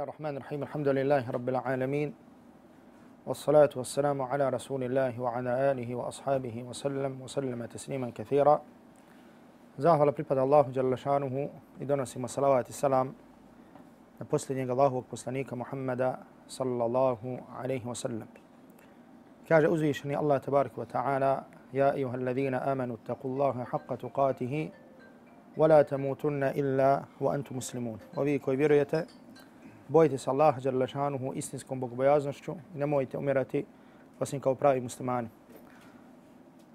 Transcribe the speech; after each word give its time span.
الله 0.00 0.08
الرحمن 0.12 0.36
الرحيم 0.36 0.62
الحمد 0.62 0.88
لله 0.88 1.30
رب 1.30 1.48
العالمين 1.48 2.14
والصلاة 3.26 3.68
والسلام 3.76 4.22
على 4.22 4.48
رسول 4.48 4.84
الله 4.84 5.20
وعلى 5.20 5.52
آله 5.72 5.94
وأصحابه 5.94 6.62
وسلم 6.68 7.20
وسلم 7.22 7.64
تسليما 7.64 8.08
كثيرا 8.14 8.62
زاهر 9.78 10.08
لبريبا 10.08 10.42
الله 10.42 10.62
جل 10.62 10.98
شانه 10.98 11.50
إدونا 11.82 12.04
سيما 12.04 12.26
صلوات 12.26 12.68
السلام 12.68 13.12
نبوس 14.20 14.50
لنيك 14.50 14.70
الله 14.70 14.94
وكبوسلنيك 14.94 15.52
محمد 15.52 16.16
صلى 16.48 16.84
الله 16.84 17.40
عليه 17.60 17.86
وسلم 17.86 18.28
كاج 19.48 19.64
أزيشني 19.64 20.16
الله 20.18 20.38
تبارك 20.38 20.78
وتعالى 20.78 21.44
يا 21.76 21.92
أيها 21.92 22.14
الذين 22.14 22.54
آمنوا 22.54 22.96
اتقوا 22.96 23.30
الله 23.32 23.64
حق 23.64 23.94
تقاته 23.94 24.70
ولا 25.56 25.82
تموتن 25.82 26.42
إلا 26.44 27.04
وأنتم 27.20 27.56
مسلمون 27.56 27.98
وبيك 28.16 28.48
وبريته 28.48 29.19
bojite 29.90 30.18
se 30.18 30.30
Allaha 30.30 30.60
Đerlešanuhu 30.60 31.32
istinskom 31.34 31.80
bogobojaznošću 31.80 32.54
i 32.74 32.78
nemojte 32.78 33.18
umirati 33.18 33.64
osim 34.20 34.40
kao 34.40 34.54
pravi 34.54 34.80
muslimani. 34.80 35.28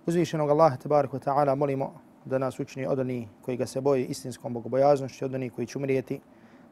Uzvišenog 0.05 0.49
Allaha 0.49 0.77
tabaraka 0.77 1.17
wa 1.17 1.23
ta'ala 1.23 1.55
molimo 1.55 1.93
da 2.25 2.37
nas 2.37 2.59
učini 2.59 2.87
od 2.87 2.99
onih 2.99 3.27
koji 3.41 3.57
ga 3.57 3.65
se 3.65 3.81
boji 3.81 4.05
istinskom 4.05 4.53
bogobojaznošću, 4.53 5.25
od 5.25 5.35
onih 5.35 5.53
koji 5.53 5.67
će 5.67 5.77
umrijeti 5.77 6.19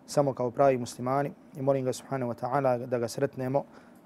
samo 0.05 0.33
kao 0.33 0.52
pravi 0.52 0.77
muslimani 0.77 1.31
i 1.55 1.61
molim 1.61 1.85
ga 1.85 1.93
subhanahu 1.93 2.31
wa 2.31 2.41
ta'ala 2.41 2.85
da 2.85 2.99
ga 2.99 3.07
sretnemo, 3.07 3.63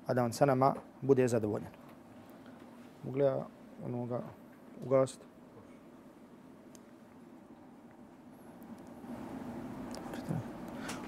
a 0.08 0.14
da 0.14 0.24
on 0.24 0.34
sa 0.34 0.46
nama 0.46 0.76
bude 1.02 1.28
zadovoljen. 1.28 1.68
ja 3.16 3.46
onoga 3.86 4.22
ugasiti? 4.86 5.26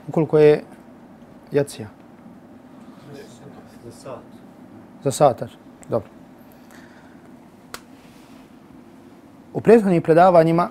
Ukoliko 0.08 0.38
je 0.38 0.64
jacija? 1.52 1.88
Za 3.86 3.92
sat. 3.92 4.20
Za 5.04 5.12
satar. 5.12 5.50
Dobro. 5.90 6.10
U 9.54 9.62
prethodnim 9.62 10.02
predavanjima 10.02 10.70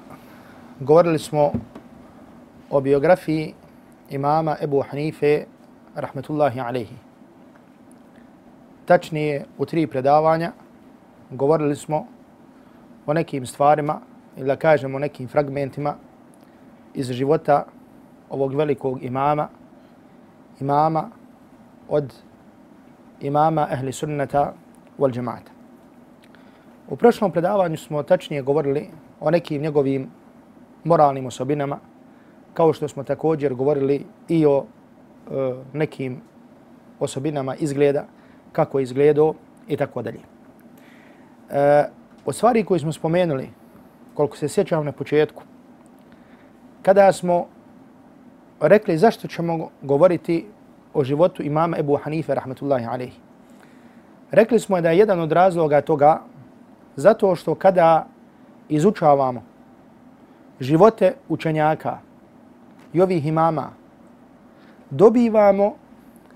govorili 0.80 1.18
smo 1.18 1.52
o 2.70 2.80
biografiji 2.80 3.54
imama 4.10 4.56
Ebu 4.60 4.84
Hanife, 4.90 5.44
rahmetullahi 5.94 6.60
alaihi. 6.60 6.96
Tačnije, 8.84 9.44
u 9.58 9.66
tri 9.66 9.86
predavanja 9.86 10.52
govorili 11.30 11.76
smo 11.76 12.06
o 13.06 13.12
nekim 13.12 13.46
stvarima, 13.46 14.00
ili 14.36 14.46
da 14.46 14.56
kažemo 14.56 14.98
nekim 14.98 15.28
fragmentima 15.28 15.94
iz 16.94 17.12
života 17.12 17.64
ovog 18.30 18.54
velikog 18.54 19.02
imama, 19.02 19.48
imama 20.60 21.10
od 21.88 22.14
imama 23.20 23.68
ehli 23.70 23.92
sunnata 23.92 24.52
wal 24.98 25.12
džemata. 25.12 25.50
U 26.88 26.96
prošlom 26.96 27.32
predavanju 27.32 27.76
smo 27.76 28.02
tačnije 28.02 28.42
govorili 28.42 28.88
o 29.20 29.30
nekim 29.30 29.62
njegovim 29.62 30.10
moralnim 30.84 31.26
osobinama, 31.26 31.78
kao 32.54 32.72
što 32.72 32.88
smo 32.88 33.04
također 33.04 33.54
govorili 33.54 34.04
i 34.28 34.46
o 34.46 34.64
e, 34.64 35.54
nekim 35.72 36.20
osobinama 37.00 37.56
izgleda, 37.56 38.04
kako 38.52 38.78
je 38.78 38.82
izgledao 38.82 39.34
i 39.68 39.76
tako 39.76 40.02
dalje. 40.02 40.20
E, 41.50 41.84
od 42.24 42.34
stvari 42.34 42.64
koje 42.64 42.80
smo 42.80 42.92
spomenuli, 42.92 43.48
koliko 44.14 44.36
se 44.36 44.48
sjećam 44.48 44.84
na 44.84 44.92
početku, 44.92 45.42
kada 46.82 47.12
smo 47.12 47.46
rekli 48.60 48.98
zašto 48.98 49.28
ćemo 49.28 49.70
govoriti 49.82 50.46
o 50.94 51.04
životu 51.04 51.42
imama 51.42 51.78
Ebu 51.78 51.96
Hanife, 51.96 52.34
rahmetullahi 52.34 52.86
alaihi, 52.86 53.16
rekli 54.30 54.60
smo 54.60 54.80
da 54.80 54.90
je 54.90 54.98
jedan 54.98 55.20
od 55.20 55.32
razloga 55.32 55.80
toga 55.80 56.20
zato 56.96 57.34
što 57.34 57.54
kada 57.54 58.06
izučavamo 58.68 59.42
živote 60.60 61.14
učenjaka 61.28 61.98
i 62.92 63.00
ovih 63.00 63.26
imama, 63.26 63.70
dobivamo 64.90 65.74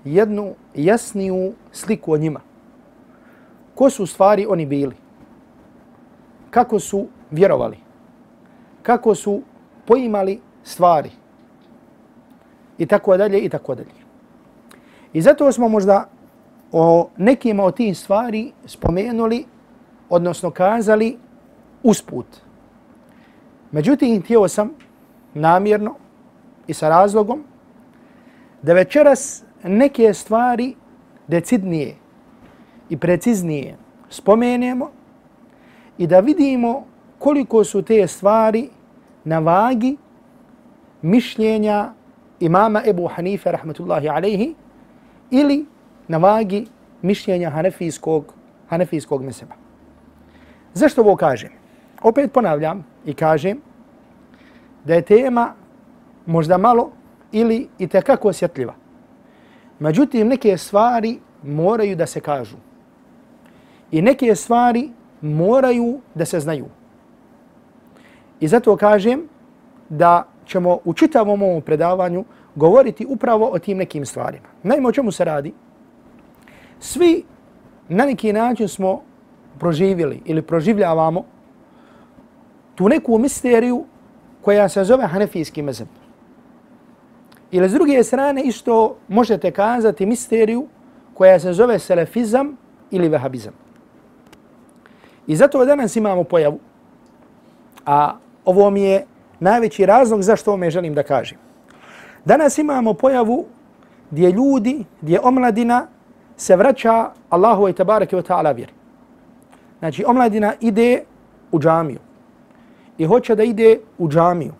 jednu 0.03 0.53
jasniju 0.75 1.53
sliku 1.71 2.13
o 2.13 2.17
njima. 2.17 2.39
Ko 3.75 3.89
su 3.89 4.05
stvari 4.05 4.45
oni 4.49 4.65
bili? 4.65 4.95
Kako 6.49 6.79
su 6.79 7.07
vjerovali? 7.31 7.77
Kako 8.83 9.15
su 9.15 9.41
poimali 9.85 10.39
stvari? 10.63 11.11
I 12.77 12.85
tako 12.85 13.17
dalje, 13.17 13.39
i 13.39 13.49
tako 13.49 13.75
dalje. 13.75 14.03
I 15.13 15.21
zato 15.21 15.51
smo 15.51 15.69
možda 15.69 16.09
o 16.71 17.09
nekima 17.17 17.63
od 17.63 17.75
tih 17.75 17.97
stvari 17.97 18.51
spomenuli 18.65 19.45
odnosno 20.09 20.51
kazali 20.51 21.17
usput. 21.83 22.25
Međutim, 23.71 24.21
htio 24.21 24.47
sam 24.47 24.71
namjerno 25.33 25.95
i 26.67 26.73
sa 26.73 26.89
razlogom 26.89 27.43
da 28.61 28.73
večeras 28.73 29.43
neke 29.63 30.13
stvari 30.13 30.75
decidnije 31.27 31.95
i 32.89 32.97
preciznije 32.97 33.77
spomenemo 34.09 34.91
i 35.97 36.07
da 36.07 36.19
vidimo 36.19 36.85
koliko 37.19 37.63
su 37.63 37.81
te 37.81 38.07
stvari 38.07 38.69
na 39.23 39.39
vagi 39.39 39.97
mišljenja 41.01 41.93
imama 42.43 42.81
Ebu 42.85 43.07
Hanife 43.07 43.51
rahmetullahi 43.51 44.09
alaihi 44.09 44.55
ili 45.31 45.65
na 46.07 46.17
vagi 46.17 46.65
mišljenja 47.01 47.49
hanefijskog, 47.49 48.33
hanefijskog 48.69 49.23
meseba. 49.23 49.55
Zašto 50.73 51.01
ovo 51.01 51.15
kažem? 51.15 51.49
Opet 52.01 52.31
ponavljam 52.33 52.85
i 53.05 53.13
kažem 53.13 53.61
da 54.83 54.93
je 54.93 55.01
tema 55.01 55.53
možda 56.25 56.57
malo 56.57 56.91
ili 57.31 57.67
i 57.79 57.87
tekako 57.87 58.27
osjetljiva. 58.27 58.73
Međutim, 59.79 60.27
neke 60.27 60.57
stvari 60.57 61.19
moraju 61.43 61.95
da 61.95 62.05
se 62.05 62.19
kažu. 62.19 62.57
I 63.91 64.01
neke 64.01 64.35
stvari 64.35 64.89
moraju 65.21 65.99
da 66.15 66.25
se 66.25 66.39
znaju. 66.39 66.65
I 68.39 68.47
zato 68.47 68.77
kažem 68.77 69.27
da 69.89 70.32
ćemo 70.45 70.79
u 70.85 70.93
čitavom 70.93 71.41
ovom 71.41 71.61
predavanju 71.61 72.23
govoriti 72.55 73.05
upravo 73.09 73.49
o 73.53 73.59
tim 73.59 73.77
nekim 73.77 74.05
stvarima. 74.05 74.47
Naime, 74.63 74.87
o 74.87 74.91
čemu 74.91 75.11
se 75.11 75.25
radi? 75.25 75.53
Svi 76.79 77.23
na 77.89 78.05
neki 78.05 78.33
način 78.33 78.67
smo 78.67 79.01
proživjeli 79.59 80.21
ili 80.25 80.41
proživljavamo 80.41 81.25
tu 82.75 82.89
neku 82.89 83.17
misteriju 83.17 83.85
koja 84.41 84.69
se 84.69 84.83
zove 84.83 85.07
hanefijski 85.07 85.61
mezeb. 85.61 85.87
Ili 87.51 87.69
s 87.69 87.73
druge 87.73 88.03
strane 88.03 88.43
isto 88.43 88.95
možete 89.07 89.51
kazati 89.51 90.05
misteriju 90.05 90.67
koja 91.13 91.39
se 91.39 91.53
zove 91.53 91.79
selefizam 91.79 92.57
ili 92.91 93.09
vehabizam. 93.09 93.53
I 95.27 95.35
zato 95.35 95.65
danas 95.65 95.95
imamo 95.95 96.23
pojavu, 96.23 96.59
a 97.85 98.15
ovo 98.45 98.69
mi 98.69 98.81
je 98.81 99.05
najveći 99.43 99.85
razlog 99.85 100.21
zašto 100.21 100.53
ome 100.53 100.69
želim 100.69 100.93
da 100.93 101.03
kažem. 101.03 101.37
Danas 102.25 102.57
imamo 102.57 102.93
pojavu 102.93 103.45
gdje 104.11 104.31
ljudi, 104.31 104.85
gdje 105.01 105.19
omladina 105.19 105.87
se 106.37 106.55
vraća 106.55 107.11
Allahu 107.29 107.69
i 107.69 107.73
tabarake 107.73 108.15
wa 108.15 108.23
ta'ala 108.23 108.55
vjeri. 108.55 108.73
Znači, 109.79 110.03
omladina 110.07 110.53
ide 110.61 111.03
u 111.51 111.59
džamiju 111.59 111.99
i 112.97 113.05
hoće 113.05 113.35
da 113.35 113.43
ide 113.43 113.79
u 113.97 114.09
džamiju. 114.09 114.53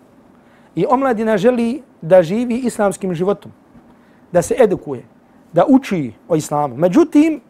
I 0.74 0.86
omladina 0.90 1.36
želi 1.38 1.82
da 2.02 2.22
živi 2.22 2.54
islamskim 2.54 3.14
životom, 3.14 3.52
da 4.32 4.42
se 4.42 4.54
edukuje, 4.58 5.04
da 5.52 5.64
uči 5.68 6.12
o 6.28 6.36
islamu. 6.36 6.76
Međutim, 6.76 7.40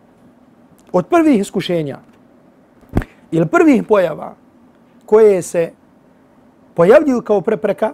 od 0.92 1.06
prvih 1.06 1.40
iskušenja 1.40 1.98
ili 3.31 3.46
prvih 3.46 3.82
pojava 3.82 4.34
koje 5.06 5.42
se 5.42 5.72
pojavljuju 6.74 7.22
kao 7.22 7.40
prepreka 7.40 7.92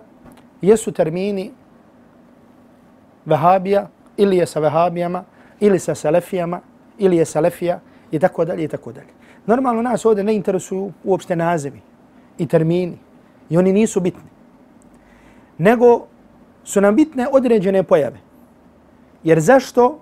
jesu 0.62 0.92
termini 0.92 1.50
vehabija 3.24 3.88
ili 4.16 4.36
je 4.36 4.46
sa 4.46 4.60
vehabijama 4.60 5.24
ili 5.60 5.78
sa 5.78 5.94
selefijama 5.94 6.60
ili 6.98 7.16
je 7.16 7.24
selefija 7.24 7.80
i 8.10 8.18
tako 8.18 8.44
dalje 8.44 8.64
i 8.64 8.68
tako 8.68 8.92
dalje. 8.92 9.12
Normalno 9.46 9.82
nas 9.82 10.04
ovdje 10.04 10.24
ne 10.24 10.34
interesuju 10.34 10.92
uopšte 11.04 11.36
nazivi 11.36 11.80
i 12.38 12.46
termini 12.46 12.98
i 13.50 13.58
oni 13.58 13.72
nisu 13.72 14.00
bitni. 14.00 14.30
Nego 15.58 16.06
su 16.64 16.80
nam 16.80 16.96
bitne 16.96 17.26
određene 17.32 17.82
pojave. 17.82 18.18
Jer 19.24 19.40
zašto 19.40 20.00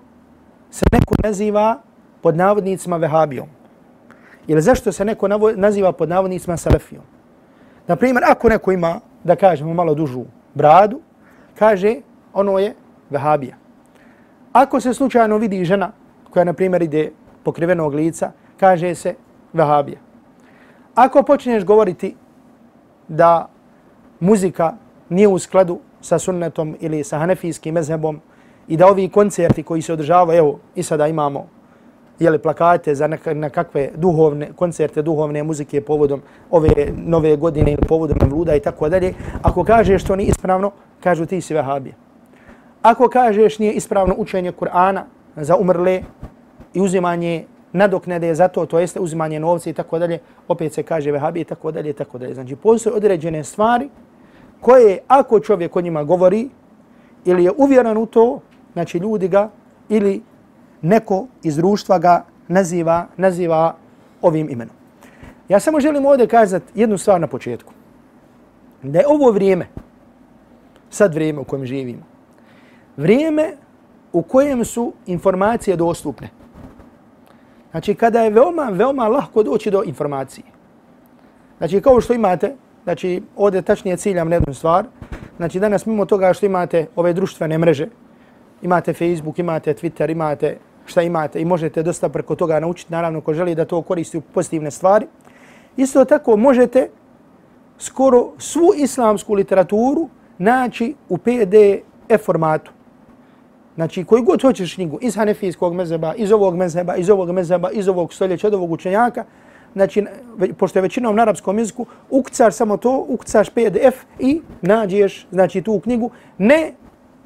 se 0.71 0.85
neko 0.91 1.15
naziva 1.23 1.81
pod 2.21 2.35
navodnicima 2.35 2.97
vehabijom? 2.97 3.47
Ili 4.47 4.61
zašto 4.61 4.91
se 4.91 5.05
neko 5.05 5.27
naziva 5.55 5.91
pod 5.91 6.09
navodnicima 6.09 6.57
Na 7.89 7.95
primjer, 7.95 8.23
ako 8.27 8.49
neko 8.49 8.71
ima, 8.71 8.99
da 9.23 9.35
kažemo, 9.35 9.73
malo 9.73 9.95
dužu 9.95 10.25
bradu, 10.53 10.99
kaže 11.59 11.95
ono 12.33 12.59
je 12.59 12.75
vehabija. 13.09 13.55
Ako 14.53 14.79
se 14.79 14.93
slučajno 14.93 15.37
vidi 15.37 15.65
žena 15.65 15.91
koja, 16.29 16.43
na 16.43 16.53
primjer, 16.53 16.81
ide 16.81 17.11
pokrivenog 17.43 17.93
lica, 17.93 18.31
kaže 18.59 18.95
se 18.95 19.15
vehabija. 19.53 19.97
Ako 20.95 21.23
počneš 21.23 21.65
govoriti 21.65 22.15
da 23.07 23.49
muzika 24.19 24.73
nije 25.09 25.27
u 25.27 25.39
skladu 25.39 25.79
sa 26.01 26.19
sunnetom 26.19 26.75
ili 26.79 27.03
sa 27.03 27.17
hanefijskim 27.17 27.73
mezhebom 27.73 28.21
i 28.67 28.77
da 28.77 28.87
ovi 28.87 29.09
koncerti 29.09 29.63
koji 29.63 29.81
se 29.81 29.93
održavaju, 29.93 30.37
evo 30.37 30.59
i 30.75 30.83
sada 30.83 31.07
imamo 31.07 31.47
jeli, 32.19 32.39
plakate 32.39 32.95
za 32.95 33.07
nekakve 33.33 33.89
duhovne 33.95 34.51
koncerte, 34.55 35.01
duhovne 35.01 35.43
muzike 35.43 35.81
povodom 35.81 36.21
ove 36.51 36.91
nove 36.95 37.35
godine 37.35 37.71
ili 37.71 37.87
povodom 37.87 38.17
vluda 38.29 38.55
i 38.55 38.59
tako 38.59 38.89
dalje, 38.89 39.13
ako 39.41 39.63
kažeš 39.63 40.03
to 40.03 40.15
nije 40.15 40.29
ispravno, 40.29 40.71
kažu 40.99 41.25
ti 41.25 41.41
si 41.41 41.53
vehabija. 41.53 41.95
Ako 42.81 43.09
kažeš 43.09 43.59
nije 43.59 43.73
ispravno 43.73 44.15
učenje 44.17 44.51
Kur'ana 44.51 45.01
za 45.35 45.55
umrle 45.55 46.01
i 46.73 46.81
uzimanje 46.81 47.45
nadoknade 47.73 48.35
za 48.35 48.47
to, 48.47 48.65
to 48.65 48.79
jeste 48.79 48.99
uzimanje 48.99 49.39
novca 49.39 49.69
i 49.69 49.73
tako 49.73 49.99
dalje, 49.99 50.19
opet 50.47 50.73
se 50.73 50.83
kaže 50.83 51.11
vehabije 51.11 51.41
i 51.41 51.45
tako 51.45 51.71
dalje 51.71 51.89
i 51.89 51.93
tako 51.93 52.17
dalje. 52.17 52.33
Znači, 52.33 52.55
postoje 52.55 52.95
određene 52.95 53.43
stvari 53.43 53.89
koje 54.61 54.99
ako 55.07 55.39
čovjek 55.39 55.75
o 55.75 55.81
njima 55.81 56.03
govori 56.03 56.49
ili 57.25 57.43
je 57.43 57.51
uvjeran 57.57 57.97
u 57.97 58.05
to, 58.05 58.39
znači 58.73 58.97
ljudi 58.97 59.27
ga 59.27 59.49
ili 59.89 60.21
neko 60.81 61.27
iz 61.43 61.55
društva 61.55 61.99
ga 61.99 62.23
naziva, 62.47 63.07
naziva 63.17 63.75
ovim 64.21 64.49
imenom. 64.49 64.75
Ja 65.49 65.59
samo 65.59 65.79
želim 65.79 66.05
ovdje 66.05 66.27
kazati 66.27 66.65
jednu 66.75 66.97
stvar 66.97 67.21
na 67.21 67.27
početku. 67.27 67.73
Da 68.83 68.99
je 68.99 69.07
ovo 69.07 69.31
vrijeme, 69.31 69.67
sad 70.89 71.13
vrijeme 71.13 71.39
u 71.39 71.43
kojem 71.43 71.65
živimo, 71.65 72.03
vrijeme 72.97 73.53
u 74.13 74.21
kojem 74.21 74.65
su 74.65 74.93
informacije 75.05 75.75
dostupne. 75.75 76.29
Znači, 77.71 77.95
kada 77.95 78.21
je 78.21 78.29
veoma, 78.29 78.69
veoma 78.71 79.07
lahko 79.07 79.43
doći 79.43 79.71
do 79.71 79.83
informacije. 79.85 80.45
Znači, 81.57 81.81
kao 81.81 82.01
što 82.01 82.13
imate, 82.13 82.55
znači, 82.83 83.21
ovdje 83.35 83.61
tačnije 83.61 83.97
ciljam 83.97 84.29
na 84.29 84.35
jednu 84.35 84.53
stvar, 84.53 84.85
znači, 85.37 85.59
danas 85.59 85.85
mimo 85.85 86.05
toga 86.05 86.33
što 86.33 86.45
imate 86.45 86.87
ove 86.95 87.13
društvene 87.13 87.57
mreže, 87.57 87.87
imate 88.61 88.93
Facebook, 88.93 89.39
imate 89.39 89.73
Twitter, 89.73 90.11
imate 90.11 90.57
šta 90.89 91.01
imate 91.01 91.41
i 91.41 91.45
možete 91.45 91.83
dosta 91.83 92.09
preko 92.09 92.35
toga 92.35 92.59
naučiti, 92.59 92.93
naravno 92.93 93.21
ko 93.21 93.33
želi 93.33 93.55
da 93.55 93.65
to 93.65 93.81
koristi 93.81 94.17
u 94.17 94.21
pozitivne 94.21 94.71
stvari. 94.71 95.07
Isto 95.77 96.05
tako 96.05 96.37
možete 96.37 96.89
skoro 97.77 98.31
svu 98.37 98.73
islamsku 98.77 99.33
literaturu 99.33 100.09
naći 100.37 100.95
u 101.09 101.17
PDF 101.17 102.25
formatu. 102.25 102.71
Znači, 103.75 104.03
koji 104.03 104.23
god 104.23 104.41
hoćeš 104.41 104.73
knjigu 104.75 104.97
iz 105.01 105.15
hanefijskog 105.15 105.73
mezeba, 105.73 106.13
iz 106.15 106.31
ovog 106.31 106.55
mezeba, 106.55 106.95
iz 106.95 107.09
ovog 107.09 107.31
mezeba, 107.31 107.71
iz 107.71 107.87
ovog 107.87 108.13
stoljeća, 108.13 108.47
od 108.47 108.53
ovog 108.53 108.71
učenjaka, 108.71 109.25
znači, 109.73 110.05
pošto 110.57 110.79
je 110.79 110.83
većinom 110.83 111.15
na 111.15 111.21
arapskom 111.21 111.59
jeziku, 111.59 111.85
ukcaš 112.09 112.55
samo 112.55 112.77
to, 112.77 113.05
ukcaš 113.07 113.49
PDF 113.49 114.03
i 114.19 114.41
nađeš 114.61 115.27
znači, 115.31 115.61
tu 115.61 115.79
knjigu. 115.79 116.11
Ne 116.37 116.73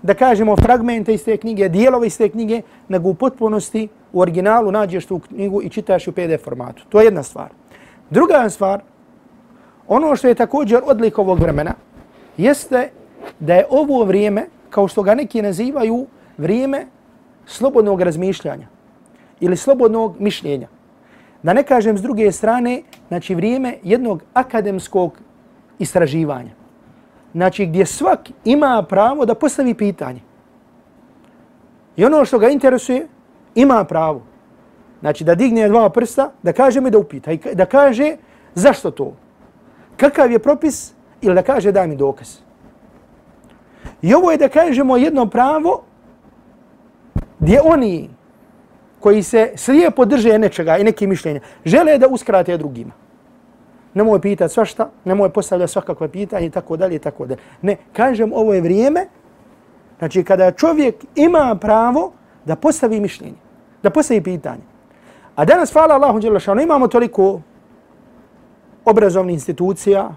da 0.03 0.13
kažemo 0.13 0.55
fragmente 0.55 1.13
iz 1.13 1.25
te 1.25 1.38
knjige, 1.38 1.69
dijelove 1.69 2.07
iz 2.07 2.17
te 2.17 2.29
knjige, 2.29 2.61
nego 2.88 3.09
u 3.09 3.13
potpunosti 3.13 3.88
u 4.13 4.21
originalu 4.21 4.71
nađeš 4.71 5.05
tu 5.05 5.19
knjigu 5.19 5.61
i 5.61 5.69
čitaš 5.69 6.07
u 6.07 6.11
PDF 6.11 6.44
formatu. 6.44 6.83
To 6.89 7.00
je 7.00 7.05
jedna 7.05 7.23
stvar. 7.23 7.50
Druga 8.09 8.50
stvar, 8.50 8.81
ono 9.88 10.15
što 10.15 10.27
je 10.27 10.35
također 10.35 10.81
odlik 10.85 11.17
ovog 11.17 11.39
vremena, 11.39 11.73
jeste 12.38 12.89
da 13.39 13.53
je 13.53 13.65
ovo 13.69 14.03
vrijeme, 14.03 14.45
kao 14.69 14.88
što 14.88 15.03
ga 15.03 15.15
neki 15.15 15.41
nazivaju, 15.41 16.05
vrijeme 16.38 16.85
slobodnog 17.45 18.01
razmišljanja 18.01 18.67
ili 19.39 19.57
slobodnog 19.57 20.15
mišljenja. 20.19 20.67
Da 21.44 21.53
ne 21.53 21.63
kažem 21.63 21.97
s 21.97 22.01
druge 22.01 22.31
strane, 22.31 22.81
znači 23.07 23.35
vrijeme 23.35 23.77
jednog 23.83 24.23
akademskog 24.33 25.17
istraživanja 25.79 26.62
znači 27.33 27.65
gdje 27.65 27.85
svak 27.85 28.30
ima 28.45 28.85
pravo 28.89 29.25
da 29.25 29.35
postavi 29.35 29.74
pitanje. 29.74 30.21
I 31.95 32.06
ono 32.06 32.25
što 32.25 32.39
ga 32.39 32.50
interesuje, 32.50 33.07
ima 33.56 33.83
pravo. 33.83 34.21
Znači 35.00 35.24
da 35.24 35.35
digne 35.35 35.68
dva 35.69 35.89
prsta, 35.89 36.31
da 36.44 36.53
kaže 36.53 36.81
mi 36.81 36.91
da 36.91 36.97
upita 36.97 37.31
i 37.31 37.39
da 37.53 37.65
kaže 37.65 38.15
zašto 38.56 38.91
to. 38.91 39.13
Kakav 39.97 40.31
je 40.31 40.39
propis 40.39 40.94
ili 41.21 41.35
da 41.35 41.41
kaže 41.41 41.71
daj 41.71 41.88
mi 41.88 41.95
dokaz. 41.95 42.38
I 44.01 44.13
ovo 44.13 44.31
je 44.31 44.38
da 44.38 44.50
kažemo 44.50 44.97
jedno 44.97 45.25
pravo 45.25 45.83
gdje 47.39 47.62
oni 47.63 48.09
koji 49.00 49.24
se 49.24 49.51
slijepo 49.56 50.06
drže 50.06 50.39
nečega 50.39 50.77
i 50.77 50.83
neke 50.83 51.07
mišljenja 51.07 51.39
žele 51.65 51.97
da 51.97 52.07
uskrate 52.07 52.57
drugima 52.57 53.02
nemoj 53.94 54.22
pitati 54.22 54.54
svašta, 54.54 54.90
nemoj 55.06 55.30
postavljati 55.30 55.72
svakakve 55.72 56.07
pitanje 56.07 56.45
i 56.45 56.50
tako 56.50 56.78
dalje 56.78 56.95
i 56.95 57.00
tako 57.00 57.25
dalje. 57.25 57.40
Ne, 57.62 57.78
kažem, 57.94 58.31
ovo 58.34 58.54
je 58.54 58.62
vrijeme, 58.62 59.07
znači 60.00 60.24
kada 60.24 60.51
čovjek 60.51 60.95
ima 61.16 61.57
pravo 61.62 62.12
da 62.45 62.56
postavi 62.56 63.00
mišljenje, 63.00 63.38
da 63.84 63.90
postavi 63.90 64.22
pitanje. 64.24 64.62
A 65.36 65.45
danas, 65.45 65.74
hvala 65.74 65.95
Allahu 65.95 66.19
Đelešanu, 66.19 66.62
imamo 66.62 66.88
toliko 66.88 67.42
obrazovnih 68.86 69.34
institucija, 69.34 70.10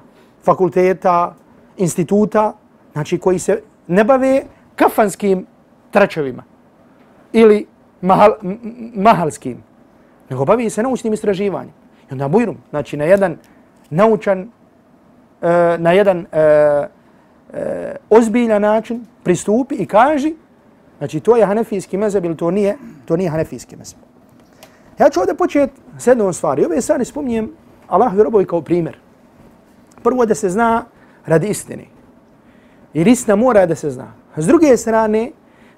fakulteta, 0.45 1.35
instituta, 1.77 2.53
znači 2.93 3.19
koji 3.19 3.39
se 3.39 3.63
ne 3.87 4.05
bave 4.05 4.43
kafanskim 4.77 5.47
tračevima 5.91 6.43
ili 7.33 7.67
mahal, 8.01 8.31
mahalskim, 8.95 9.63
nego 10.31 10.45
bavi 10.45 10.71
se 10.71 10.83
naučnim 10.83 11.13
istraživanjem. 11.13 11.75
I 12.11 12.13
onda 12.13 12.29
bujrum, 12.29 12.57
znači 12.71 12.97
na 12.97 13.05
jedan 13.05 13.37
naučan 13.91 14.41
uh, 14.41 15.49
na 15.79 15.93
jedan 15.93 16.19
uh, 16.19 16.27
uh, 17.49 17.57
ozbiljan 18.11 18.63
način 18.63 19.07
pristupi 19.23 19.75
i 19.75 19.87
kaže 19.87 20.31
znači 20.99 21.21
to 21.21 21.37
je 21.37 21.47
hanefijski 21.47 21.97
mezeb 21.97 22.25
ili 22.25 22.37
to 22.37 22.51
nije, 22.51 22.77
to 23.05 23.17
nije 23.17 23.31
hanefijski 23.31 23.77
mezeb. 23.77 23.99
Ja 24.99 25.11
ću 25.11 25.21
ovdje 25.21 25.35
početi 25.35 25.73
s 25.99 26.07
jednom 26.07 26.33
stvari. 26.33 26.65
Ove 26.65 26.81
stvari 26.81 27.05
spomnijem 27.05 27.51
Allah 27.87 28.15
i 28.15 28.23
robovi 28.23 28.45
kao 28.45 28.61
primjer. 28.61 28.99
Prvo 30.03 30.27
da 30.27 30.35
se 30.35 30.49
zna 30.49 30.85
radi 31.27 31.49
istine. 31.49 31.85
Jer 32.95 33.09
istina 33.09 33.37
mora 33.37 33.67
da 33.67 33.75
se 33.75 33.91
zna. 33.91 34.13
S 34.37 34.47
druge 34.47 34.77
strane, 34.77 35.31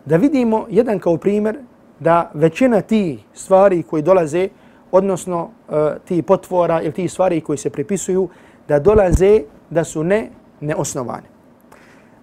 da 0.04 0.16
vidimo 0.16 0.66
jedan 0.70 0.98
kao 0.98 1.16
primjer 1.16 1.58
da 2.00 2.30
većina 2.34 2.80
ti 2.80 3.24
stvari 3.34 3.82
koji 3.82 4.02
dolaze 4.02 4.48
odnosno 4.92 5.50
e, 5.68 5.72
ti 6.04 6.22
potvora 6.22 6.82
ili 6.82 6.92
ti 6.92 7.08
stvari 7.08 7.40
koji 7.40 7.58
se 7.58 7.70
pripisuju, 7.70 8.28
da 8.68 8.78
dolaze 8.78 9.42
da 9.70 9.84
su 9.84 10.04
ne 10.04 10.30
neosnovane. 10.60 11.28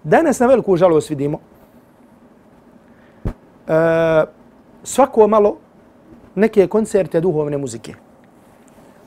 Danas 0.04 0.40
na 0.40 0.46
veliku 0.46 0.76
žalost 0.76 1.10
vidimo 1.10 1.38
e, 3.68 4.24
svako 4.82 5.28
malo 5.28 5.56
neke 6.34 6.66
koncerte 6.66 7.20
duhovne 7.20 7.58
muzike. 7.58 7.94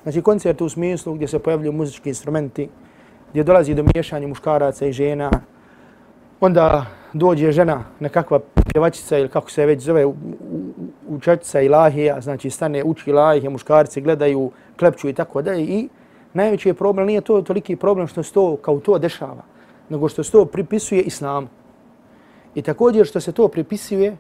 Znači 0.04 0.22
koncerte 0.22 0.64
u 0.64 0.70
smislu 0.70 1.14
gdje 1.14 1.28
se 1.28 1.40
pojavljuju 1.40 1.72
muzički 1.72 2.10
instrumenti, 2.10 2.70
gdje 3.30 3.44
dolazi 3.44 3.74
do 3.74 3.84
miješanja 3.84 4.28
muškaraca 4.28 4.86
i 4.86 4.92
žena, 4.92 5.32
onda 6.42 6.86
dođe 7.14 7.52
žena, 7.52 7.84
nekakva 8.00 8.40
pjevačica 8.74 9.18
ili 9.18 9.30
kako 9.30 9.52
se 9.52 9.66
već 9.66 9.82
zove, 9.82 10.06
učetica 11.10 11.62
ilahija, 11.62 12.22
znači 12.22 12.50
stane 12.50 12.84
uči 12.84 13.10
ilahije, 13.10 13.50
muškarci 13.50 14.02
gledaju, 14.02 14.52
klepću 14.80 15.10
i 15.10 15.14
tako 15.14 15.42
dalje. 15.42 15.64
I 15.64 15.90
najveći 16.34 16.70
je 16.70 16.74
problem, 16.74 17.08
nije 17.08 17.22
to 17.22 17.42
toliki 17.42 17.76
problem 17.76 18.08
što 18.08 18.24
se 18.24 18.34
to 18.34 18.58
kao 18.62 18.80
to 18.80 19.00
dešava, 19.00 19.44
nego 19.90 20.10
što 20.10 20.24
se 20.24 20.32
to 20.32 20.46
pripisuje 20.46 21.02
islamu. 21.02 21.48
I 22.56 22.62
također 22.62 23.06
što 23.06 23.20
se 23.20 23.32
to 23.32 23.48
pripisuje 23.48 24.18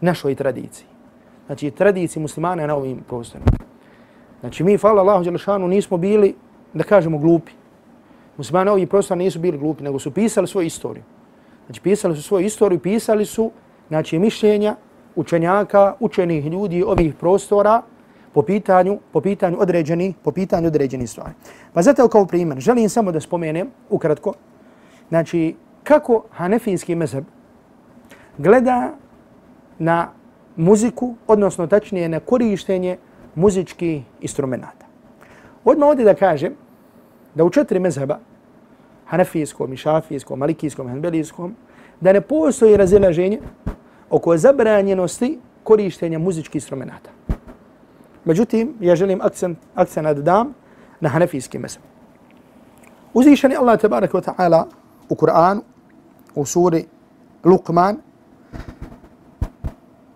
našoj 0.00 0.34
tradiciji. 0.34 0.86
Znači 1.46 1.70
tradiciji 1.70 2.22
muslimana 2.22 2.66
na 2.66 2.76
ovim 2.76 3.00
prostorima. 3.08 3.46
Znači 4.40 4.64
mi, 4.64 4.76
hvala 4.76 5.02
Allahu 5.02 5.24
Đelešanu, 5.24 5.68
nismo 5.68 5.96
bili, 5.96 6.34
da 6.74 6.84
kažemo, 6.84 7.18
glupi. 7.18 7.52
Muslimani 8.36 8.70
ovih 8.70 8.88
prostora 8.88 9.18
nisu 9.18 9.38
bili 9.38 9.58
glupi, 9.58 9.84
nego 9.84 9.98
su 9.98 10.10
pisali 10.10 10.46
svoju 10.46 10.66
istoriju. 10.66 11.04
Znači 11.66 11.80
pisali 11.80 12.16
su 12.16 12.22
svoju 12.22 12.46
istoriju, 12.46 12.80
pisali 12.80 13.24
su 13.24 13.50
znači 13.88 14.18
mišljenja 14.18 14.76
učenjaka, 15.16 15.94
učenih 16.00 16.46
ljudi 16.46 16.82
ovih 16.82 17.14
prostora 17.14 17.82
po 18.32 18.42
pitanju, 18.42 18.98
po 19.12 19.20
pitanju 19.20 19.56
određeni, 19.60 20.14
po 20.22 20.32
pitanju 20.32 20.66
određeni 20.66 21.06
stvari. 21.06 21.32
Pa 21.72 21.82
zato 21.82 22.08
kao 22.08 22.26
primjer, 22.26 22.60
želim 22.60 22.88
samo 22.88 23.12
da 23.12 23.20
spomenem 23.20 23.70
ukratko, 23.90 24.34
znači 25.08 25.54
kako 25.82 26.24
hanefijski 26.30 26.94
mezheb 26.94 27.24
gleda 28.38 28.92
na 29.78 30.08
muziku, 30.56 31.14
odnosno 31.26 31.66
tačnije 31.66 32.08
na 32.08 32.20
korištenje 32.20 32.96
muzičkih 33.34 34.02
instrumenta. 34.20 34.86
Odmah 35.64 35.88
ovdje 35.88 36.04
da 36.04 36.14
kažem 36.14 36.54
da 37.34 37.44
u 37.44 37.50
četiri 37.50 37.80
mezheba, 37.80 38.18
hanefijskom, 39.06 39.76
šafijskom, 39.76 40.38
malikijskom, 40.38 40.88
hanbelijskom, 40.88 41.54
da 42.00 42.12
ne 42.12 42.20
postoji 42.20 42.76
razilaženje 42.76 43.40
oko 44.10 44.36
zabranjenosti 44.36 45.38
korištenja 45.64 46.18
muzičkih 46.18 46.54
instrumenta. 46.54 47.10
Međutim, 48.24 48.74
ja 48.80 48.96
želim 48.96 49.20
akcent, 49.20 49.58
akcent 49.74 50.06
da 50.06 50.14
dam 50.14 50.54
na 51.00 51.08
hanefijski 51.08 51.58
mezheb. 51.58 51.82
Uzvišeni 53.14 53.56
Allah 53.56 53.80
tabarak 53.80 54.12
wa 54.12 54.22
ta'ala 54.22 54.66
u 55.08 55.14
Kur'anu, 55.14 55.62
u 56.34 56.44
suri 56.44 56.84
Luqman, 57.44 57.96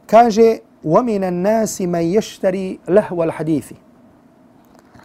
kaže 0.06 0.58
وَمِنَ 0.84 1.24
النَّاسِ 1.24 1.80
مَنْ 1.80 2.00
يَشْتَرِي 2.00 2.78
لَهْوَ 2.88 3.24
الْحَدِيثِ 3.24 3.72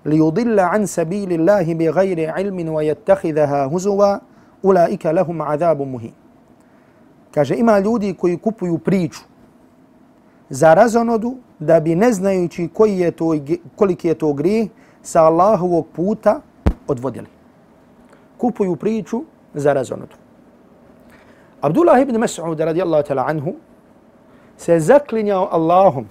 لِيُضِلَّ 0.06 0.60
عَنْ 0.60 0.86
سَبِيلِ 0.86 1.32
اللَّهِ 1.34 1.74
بِغَيْرِ 1.74 2.32
عِلْمٍ 2.32 2.70
وَيَتَّخِذَهَا 2.70 3.66
هُزُوًا 3.66 4.12
أُولَٰئِكَ 4.66 5.06
لَهُمْ 5.06 5.42
عَذَابٌ 5.42 5.82
مُهِينٌ 5.82 6.25
Kaže, 7.36 7.56
ima 7.56 7.80
ljudi 7.80 8.14
koji 8.14 8.38
kupuju 8.38 8.78
priču 8.78 9.20
za 10.50 10.74
razonodu 10.74 11.36
da 11.60 11.80
bi 11.80 11.96
ne 11.96 12.14
znajući 12.14 12.70
koji 12.74 13.00
je 13.00 13.12
to, 13.12 13.36
koliki 13.76 14.08
je 14.08 14.14
to 14.14 14.34
grijeh 14.34 14.70
sa 15.02 15.24
Allahovog 15.24 15.88
puta 15.96 16.40
odvodili. 16.88 17.28
Kupuju 18.38 18.76
priču 18.76 19.24
za 19.54 19.74
razonodu. 19.74 20.16
Abdullah 21.62 22.02
ibn 22.02 22.16
Mas'ud 22.16 22.60
radijallahu 22.60 23.04
ta'ala 23.04 23.28
anhu 23.28 23.54
se 24.58 24.80
zaklinjao 24.80 25.50
Allahom, 25.52 26.08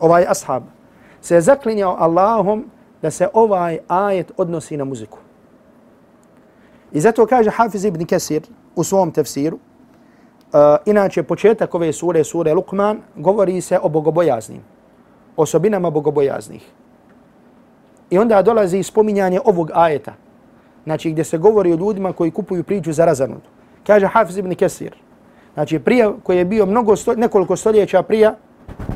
ovaj 0.00 0.24
ashab, 0.28 0.62
se 1.20 1.40
zaklinjao 1.40 1.96
Allahom 1.98 2.64
da 3.02 3.10
se 3.10 3.28
ovaj 3.32 3.78
ajet 3.88 4.32
odnosi 4.36 4.76
na 4.76 4.84
muziku. 4.84 5.18
I 6.92 7.00
zato 7.00 7.26
kaže 7.26 7.50
Hafiz 7.50 7.84
ibn 7.84 8.06
Kasir 8.06 8.42
u 8.76 8.84
svom 8.84 9.12
tefsiru, 9.12 9.58
Eh, 10.52 10.76
inače, 10.86 11.22
početak 11.22 11.74
ove 11.74 11.92
sure, 11.92 12.24
sure 12.24 12.54
Lukman, 12.54 13.02
govori 13.16 13.60
se 13.60 13.78
o 13.82 13.88
bogobojaznim, 13.88 14.60
osobinama 15.36 15.90
bogobojaznih. 15.90 16.62
I 18.10 18.18
onda 18.18 18.42
dolazi 18.42 18.82
spominjanje 18.82 19.40
ovog 19.44 19.70
ajeta, 19.74 20.14
znači 20.84 21.10
gdje 21.10 21.24
se 21.24 21.38
govori 21.38 21.72
o 21.72 21.76
ljudima 21.76 22.12
koji 22.12 22.30
kupuju 22.30 22.64
priču 22.64 22.92
za 22.92 23.04
razanudu. 23.04 23.44
Kaže 23.86 24.06
Hafiz 24.06 24.36
ibn 24.36 24.54
Kesir, 24.54 24.96
znači 25.54 25.78
prije 25.78 26.12
koji 26.22 26.38
je 26.38 26.44
bio 26.44 26.66
mnogo 26.66 26.96
sto, 26.96 27.14
nekoliko 27.14 27.56
stoljeća 27.56 28.02
prije 28.02 28.32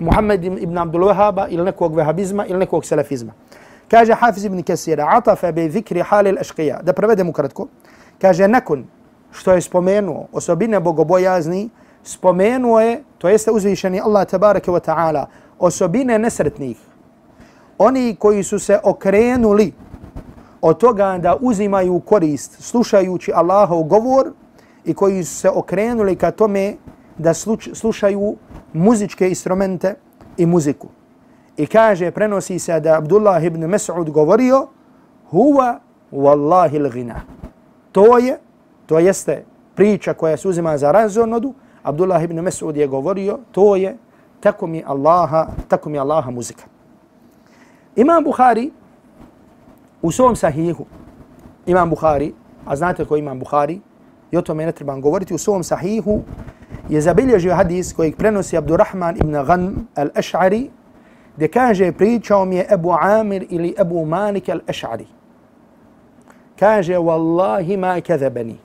Muhammed 0.00 0.44
ibn 0.44 0.78
Abdul 0.78 1.02
Wahaba 1.02 1.46
ili 1.50 1.64
nekog 1.64 1.96
vehabizma 1.96 2.46
ili 2.46 2.58
nekog 2.58 2.84
selefizma. 2.84 3.32
Kaže 3.88 4.14
Hafiz 4.14 4.44
ibn 4.44 4.62
Kesir, 4.62 5.00
atafa 5.00 5.52
bi 5.52 5.70
zikri 5.70 6.00
halil 6.00 6.38
ašqija, 6.38 6.80
da 6.82 6.92
prevedem 6.92 7.28
ukratko, 7.28 7.68
kaže 8.20 8.48
nakon 8.48 8.86
što 9.32 9.52
je 9.52 9.60
spomenuo 9.60 10.26
osobine 10.32 10.80
bogobojazni, 10.80 11.70
spomenuo 12.02 12.80
je, 12.80 13.02
to 13.18 13.28
jeste 13.28 13.50
uzvišeni 13.50 14.00
Allah 14.00 14.26
tabaraka 14.26 14.72
wa 14.72 14.80
ta'ala, 14.80 15.26
osobine 15.58 16.18
nesretnih. 16.18 16.76
Oni 17.78 18.16
koji 18.18 18.42
su 18.42 18.58
se 18.58 18.78
okrenuli 18.84 19.72
od 20.60 20.78
toga 20.78 21.18
da 21.18 21.36
uzimaju 21.40 22.00
korist 22.00 22.62
slušajući 22.62 23.32
Allahov 23.34 23.82
govor 23.82 24.32
i 24.84 24.94
koji 24.94 25.24
su 25.24 25.34
se 25.34 25.50
okrenuli 25.50 26.16
ka 26.16 26.30
tome 26.30 26.76
da 27.18 27.34
slušaju 27.74 28.36
muzičke 28.72 29.28
instrumente 29.28 29.94
i 30.36 30.46
muziku. 30.46 30.88
I 31.56 31.66
kaže, 31.66 32.10
prenosi 32.10 32.58
se 32.58 32.80
da 32.80 32.98
Abdullah 32.98 33.44
ibn 33.44 33.64
Mas'ud 33.64 34.10
govorio, 34.10 34.66
huwa 35.32 35.78
wallahi 36.12 36.76
l-gina. 36.76 37.20
To 37.92 38.18
je 38.18 38.38
to 38.86 38.98
jeste 38.98 39.44
priča 39.74 40.14
koja 40.14 40.36
se 40.36 40.48
uzima 40.48 40.78
za 40.78 40.92
razonodu, 40.92 41.54
Abdullah 41.82 42.22
ibn 42.24 42.38
Mas'ud 42.38 42.76
je 42.76 42.86
govorio, 42.86 43.38
to 43.52 43.76
je 43.76 43.96
tako 44.40 44.66
mi 44.66 44.82
Allaha, 44.86 45.46
tako 45.68 45.90
mi 45.90 45.98
Allaha 45.98 46.30
muzika. 46.30 46.64
Imam 47.96 48.24
Bukhari 48.24 48.70
u 50.02 50.10
svom 50.10 50.36
sahihu, 50.36 50.86
Imam 51.66 51.90
Bukhari, 51.90 52.32
a 52.66 52.76
znate 52.76 53.04
ko 53.04 53.16
Imam 53.16 53.38
Bukhari, 53.38 53.80
i 54.30 54.36
o 54.36 54.42
tome 54.42 54.66
ne 54.66 54.72
trebam 54.72 55.00
govoriti, 55.00 55.34
u 55.34 55.38
svom 55.38 55.64
sahihu 55.64 56.22
je 56.88 57.00
zabilježio 57.00 57.54
hadis 57.54 57.92
koji 57.92 58.12
prenosi 58.12 58.56
Abdurrahman 58.56 59.16
ibn 59.16 59.32
Ghan 59.32 59.74
al-Ash'ari, 59.94 60.68
gdje 61.36 61.48
kaže 61.48 61.92
pričao 61.92 62.44
mi 62.44 62.56
je 62.56 62.66
Ebu 62.70 62.92
Amir 63.00 63.46
ili 63.50 63.74
Ebu 63.78 64.06
Malik 64.06 64.48
al-Ash'ari. 64.48 65.06
Kaže, 66.58 66.96
Wallahi 66.96 67.76
ma 67.76 68.00
kadhabani 68.00 68.56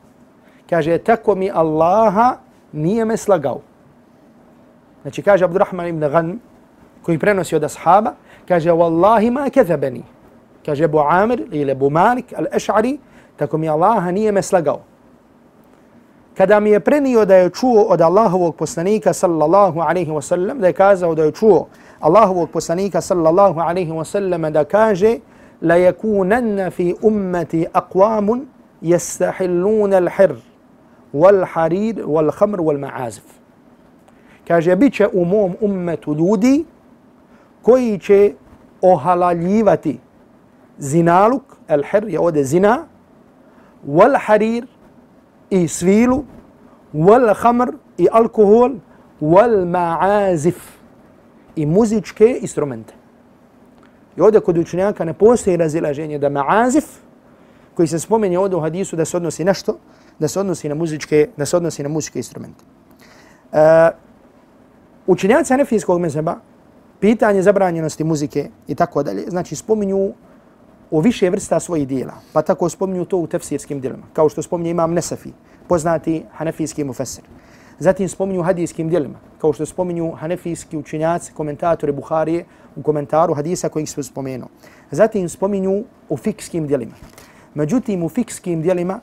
kaže, 0.70 0.98
tako 0.98 1.36
mi 1.36 1.52
Allaha 1.52 2.38
nije 2.72 3.06
me 3.06 3.18
slagao. 3.18 3.62
Znači, 5.02 5.22
kaže 5.22 5.46
Abdurrahman 5.46 5.88
ibn 5.88 6.00
Ghan, 6.00 6.40
koji 7.02 7.20
prenosi 7.20 7.56
od 7.56 7.64
ashaba, 7.64 8.14
kaže, 8.48 8.72
Wallahi 8.72 9.32
ma 9.32 9.50
kezabeni. 9.50 10.04
Kaže 10.66 10.84
Abu 10.84 11.00
Amir 11.00 11.48
ili 11.52 11.72
Abu 11.72 11.90
Malik 11.90 12.34
al-Ash'ari, 12.34 12.98
tako 13.36 13.58
mi 13.58 13.70
Allaha 13.70 14.12
nije 14.12 14.32
me 14.32 14.42
slagao. 14.42 14.82
Kada 16.38 16.60
mi 16.60 16.70
je 16.70 16.80
prenio 16.80 17.26
da 17.26 17.36
je 17.36 17.50
čuo 17.50 17.82
od 17.82 18.02
Allahovog 18.02 18.56
poslanika 18.56 19.14
sallallahu 19.14 19.80
alaihi 19.80 20.12
wa 20.12 20.22
sallam, 20.22 20.60
da 20.60 20.68
je 20.68 20.74
kazao 20.74 21.16
da 21.16 21.24
je 21.24 21.32
čuo 21.32 21.68
Allahovog 22.00 22.50
poslanika 22.50 23.02
sallallahu 23.02 23.60
alaihi 23.60 23.92
wa 23.92 24.06
sallam 24.06 24.54
da 24.54 24.64
kaže 24.64 25.20
la 25.62 25.76
yakunanna 25.76 26.70
fi 26.72 26.96
ummati 27.02 27.66
aqwamun 27.74 28.46
yastahilluna 28.82 29.98
al-hirr 29.98 30.36
wal 31.14 31.46
harid 31.46 31.98
wal 31.98 32.32
khamr 32.32 32.60
wal 32.60 32.80
ma'azif. 32.80 33.24
Kaže, 34.48 34.76
bit 34.76 34.94
će 34.94 35.08
u 35.14 35.26
mom 35.26 35.56
ummetu 35.62 36.14
ljudi 36.14 36.66
koji 37.62 38.00
će 38.00 38.34
ohalaljivati 38.82 40.00
zinaluk, 40.78 41.44
el 41.68 41.84
her 41.84 42.08
je 42.08 42.20
ovdje 42.20 42.44
zina, 42.44 42.86
wal 43.88 44.18
harir 44.20 44.66
i 45.50 45.68
svilu, 45.68 46.24
wal 46.94 47.34
khamr 47.36 47.74
i 47.98 48.08
alkohol, 48.12 48.72
wal 49.22 49.66
ma'azif 49.66 50.60
i 51.56 51.66
muzičke 51.66 52.38
instrumente. 52.42 52.94
I 54.18 54.22
ovdje 54.22 54.40
kod 54.40 54.58
učenjaka 54.58 55.06
ne 55.06 55.14
postoji 55.14 55.58
razilaženje 55.58 56.20
da 56.20 56.30
ma'azif, 56.30 56.86
koji 57.74 57.88
se 57.88 58.00
spomenje 58.00 58.40
ovdje 58.40 58.58
u 58.58 58.62
hadisu 58.62 58.96
da 58.96 59.06
se 59.06 59.18
odnosi 59.18 59.44
nešto, 59.44 59.78
da 60.20 60.28
se 60.28 60.40
odnosi 60.40 60.70
na 60.70 60.76
muzičke, 60.76 61.28
da 61.38 61.46
se 61.46 61.58
odnosi 61.58 61.84
na 61.84 61.90
muzičke 61.90 62.20
instrumente. 62.20 62.64
Uh, 63.52 63.60
učenjaci 65.08 65.54
Hanefijskog 65.54 66.02
mezheba, 66.02 66.36
pitanje 67.00 67.42
zabranjenosti 67.42 68.04
muzike 68.04 68.50
i 68.68 68.76
tako 68.76 69.04
dalje, 69.04 69.24
znači 69.28 69.56
spominju 69.56 70.14
o 70.92 71.02
više 71.02 71.30
vrsta 71.30 71.60
svojih 71.60 71.88
dijela, 71.88 72.14
pa 72.34 72.42
tako 72.42 72.70
spominju 72.70 73.06
to 73.06 73.18
u 73.18 73.28
tefsirskim 73.28 73.82
dijelima, 73.82 74.04
kao 74.14 74.30
što 74.30 74.42
spominje 74.42 74.70
imam 74.70 74.94
Nesafi, 74.94 75.32
poznati 75.68 76.24
Hanefijski 76.32 76.84
mufesir. 76.84 77.24
Zatim 77.80 78.10
spominju 78.10 78.44
hadijskim 78.44 78.90
dijelima, 78.90 79.20
kao 79.38 79.54
što 79.54 79.66
spominju 79.66 80.12
Hanefijski 80.12 80.78
učenjaci, 80.78 81.34
komentatori 81.34 81.92
Buharije 81.92 82.46
u 82.76 82.82
komentaru 82.82 83.34
hadisa 83.34 83.70
kojih 83.70 83.90
se 83.90 84.04
spomenuo. 84.04 84.50
Zatim 84.92 85.30
spominju 85.30 85.84
u 86.10 86.18
fikskim 86.18 86.68
dijelima. 86.68 86.96
Međutim, 87.54 88.04
u 88.04 88.10
fikskim 88.10 88.62
dijelima 88.62 89.00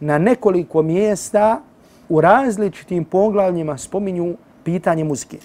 na 0.00 0.18
nekoliko 0.18 0.82
mjesta 0.82 1.60
u 2.08 2.20
različitim 2.20 3.04
poglavljima 3.04 3.78
spominju 3.78 4.36
pitanje 4.64 5.04
muzike. 5.04 5.38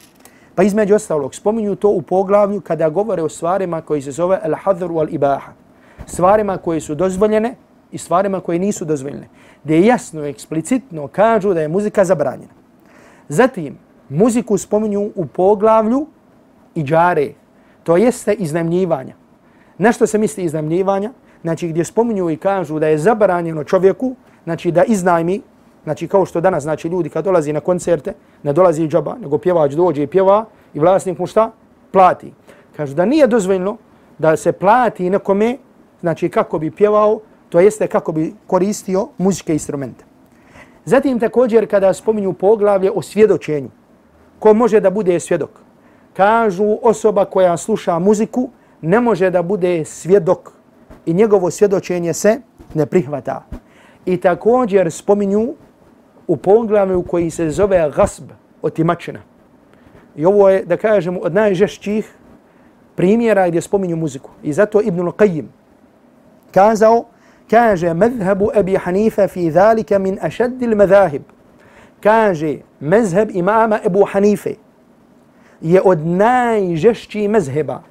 Pa 0.55 0.63
između 0.63 0.96
ostalog, 0.96 1.36
spominju 1.36 1.75
to 1.75 1.89
u 1.89 2.01
poglavlju 2.01 2.62
kada 2.62 2.89
govore 2.89 3.24
o 3.24 3.29
stvarima 3.29 3.81
koji 3.81 4.01
se 4.01 4.12
zove 4.12 4.39
al-hadru 4.43 4.93
al-ibaha. 4.93 5.51
Stvarima 6.05 6.58
koje 6.58 6.81
su 6.81 6.96
dozvoljene 6.96 7.55
i 7.91 7.98
stvarima 7.98 8.39
koje 8.39 8.60
nisu 8.60 8.86
dozvoljene. 8.86 9.27
Gdje 9.63 9.86
jasno, 9.86 10.25
i 10.25 10.29
eksplicitno 10.29 11.08
kažu 11.08 11.53
da 11.53 11.62
je 11.62 11.67
muzika 11.67 12.05
zabranjena. 12.05 12.53
Zatim, 13.29 13.77
muziku 14.10 14.58
spominju 14.58 15.12
u 15.15 15.25
poglavlju 15.25 16.08
i 16.75 16.84
džare. 16.84 17.34
To 17.84 17.98
jeste 17.98 18.34
iznajmljivanja. 18.34 19.15
Nešto 19.77 20.08
se 20.08 20.17
misli 20.17 20.43
iznajmljivanja? 20.43 21.12
Znači 21.41 21.67
gdje 21.67 21.86
spominju 21.86 22.29
i 22.29 22.38
kažu 22.38 22.79
da 22.79 22.88
je 22.88 22.98
zabranjeno 22.98 23.63
čovjeku 23.63 24.15
znači 24.43 24.71
da 24.71 24.83
iznajmi, 24.83 25.41
znači 25.83 26.07
kao 26.07 26.25
što 26.25 26.41
danas 26.41 26.63
znači 26.63 26.88
ljudi 26.88 27.10
kad 27.10 27.25
dolazi 27.25 27.53
na 27.53 27.60
koncerte, 27.60 28.13
ne 28.43 28.53
dolazi 28.53 28.88
džaba, 28.88 29.15
nego 29.21 29.38
pjevač 29.38 29.74
dođe 29.74 30.03
i 30.03 30.07
pjeva 30.07 30.45
i 30.74 30.79
vlasnik 30.79 31.19
mu 31.19 31.27
šta? 31.27 31.51
Plati. 31.91 32.33
Kažu 32.77 32.95
da 32.95 33.05
nije 33.05 33.27
dozvoljno 33.27 33.77
da 34.17 34.38
se 34.38 34.51
plati 34.51 35.10
nekome, 35.10 35.57
znači 36.01 36.29
kako 36.29 36.60
bi 36.60 36.71
pjevao, 36.71 37.19
to 37.50 37.60
jeste 37.60 37.88
kako 37.88 38.12
bi 38.12 38.33
koristio 38.48 39.07
muzičke 39.17 39.53
instrumente. 39.53 40.05
Zatim 40.86 41.19
također 41.19 41.69
kada 41.69 41.93
spominju 41.93 42.33
poglavlje 42.33 42.91
o 42.91 43.01
svjedočenju, 43.01 43.69
ko 44.39 44.53
može 44.53 44.79
da 44.79 44.89
bude 44.89 45.19
svjedok? 45.19 45.50
Kažu 46.13 46.77
osoba 46.81 47.25
koja 47.25 47.57
sluša 47.57 48.00
muziku 48.00 48.50
ne 48.81 49.00
može 49.00 49.29
da 49.29 49.41
bude 49.41 49.86
svjedok 49.86 50.51
i 51.05 51.13
njegovo 51.13 51.51
svjedočenje 51.51 52.13
se 52.13 52.41
ne 52.74 52.86
prihvata 52.86 53.45
i 54.05 54.17
također 54.17 54.91
spominju 54.91 55.53
u 56.27 56.38
poglavlju 56.38 57.03
koji 57.03 57.29
se 57.29 57.50
zove 57.50 57.91
gasb, 57.96 58.29
otimačina. 58.62 59.20
I 60.15 60.25
ovo 60.25 60.50
je, 60.50 60.65
da 60.65 60.77
kažemo, 60.77 61.20
od 61.20 61.34
najžešćih 61.34 62.13
primjera 62.96 63.48
gdje 63.48 63.62
spominju 63.62 63.96
muziku. 63.96 64.29
I 64.43 64.53
zato 64.53 64.81
Ibn 64.81 65.01
Qayyim 65.01 65.46
kazao, 66.51 67.05
kaže, 67.50 67.93
medhebu 67.93 68.50
Ebi 68.55 68.75
Hanifa 68.75 69.27
fi 69.27 69.51
zalika 69.51 70.00
min 70.00 70.20
ašaddil 70.22 70.75
medahib. 70.75 71.22
Kaže, 72.03 72.58
mezheb 72.79 73.29
imama 73.34 73.79
Ebu 73.86 74.05
Hanife 74.12 74.53
je 75.62 75.81
od 75.86 76.05
najžešćih 76.05 77.29
mezheba 77.29 77.81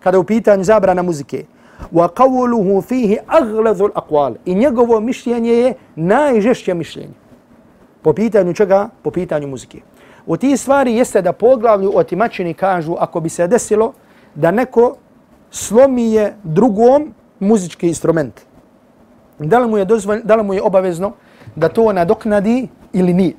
kada 0.00 0.18
u 0.18 0.24
pitanju 0.24 0.64
zabrana 0.64 1.02
muzike. 1.02 1.44
Wa 1.92 2.08
qawluhu 2.08 2.82
fihi 2.82 3.18
aghladu 3.26 3.84
al-aqwal. 3.84 4.34
I 4.44 4.54
njegovo 4.54 5.00
mišljenje 5.00 5.52
je 5.52 5.74
najžešće 5.96 6.74
mišljenje. 6.74 7.14
Po 8.02 8.12
pitanju 8.12 8.54
čega? 8.54 8.88
Po 9.02 9.10
pitanju 9.10 9.48
muzike. 9.48 9.80
U 10.26 10.36
ti 10.36 10.56
stvari 10.56 10.94
jeste 10.94 11.22
da 11.22 11.32
poglavlju 11.32 11.92
otimačini 11.94 12.54
kažu 12.54 12.94
ako 12.98 13.20
bi 13.20 13.28
se 13.28 13.46
desilo 13.46 13.92
da 14.34 14.50
neko 14.50 14.96
slomi 15.50 16.12
je 16.12 16.36
drugom 16.42 17.14
muzički 17.40 17.88
instrument. 17.88 18.40
Da 19.38 19.58
li 19.58 19.68
mu 19.68 19.78
je, 19.78 19.84
dozvolj, 19.84 20.20
da 20.24 20.36
li 20.36 20.42
mu 20.42 20.54
je 20.54 20.62
obavezno 20.62 21.12
da 21.56 21.68
to 21.68 21.92
nadoknadi 21.92 22.68
ili 22.92 23.14
nije? 23.14 23.34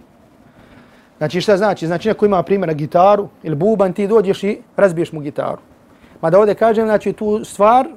Znači 1.18 1.42
šta 1.42 1.58
znači? 1.58 1.88
Znači 1.88 2.08
neko 2.08 2.26
ima 2.26 2.44
primjera 2.44 2.74
gitaru 2.74 3.28
ili 3.44 3.56
buban, 3.56 3.94
ti 3.94 4.08
dođeš 4.08 4.44
i 4.44 4.58
razbiješ 4.78 5.12
mu 5.12 5.20
gitaru. 5.20 5.62
Ma 6.22 6.30
da 6.30 6.40
ovdje 6.40 6.56
kažem, 6.56 6.86
znači 6.86 7.14
tu 7.14 7.46
stvar 7.46 7.88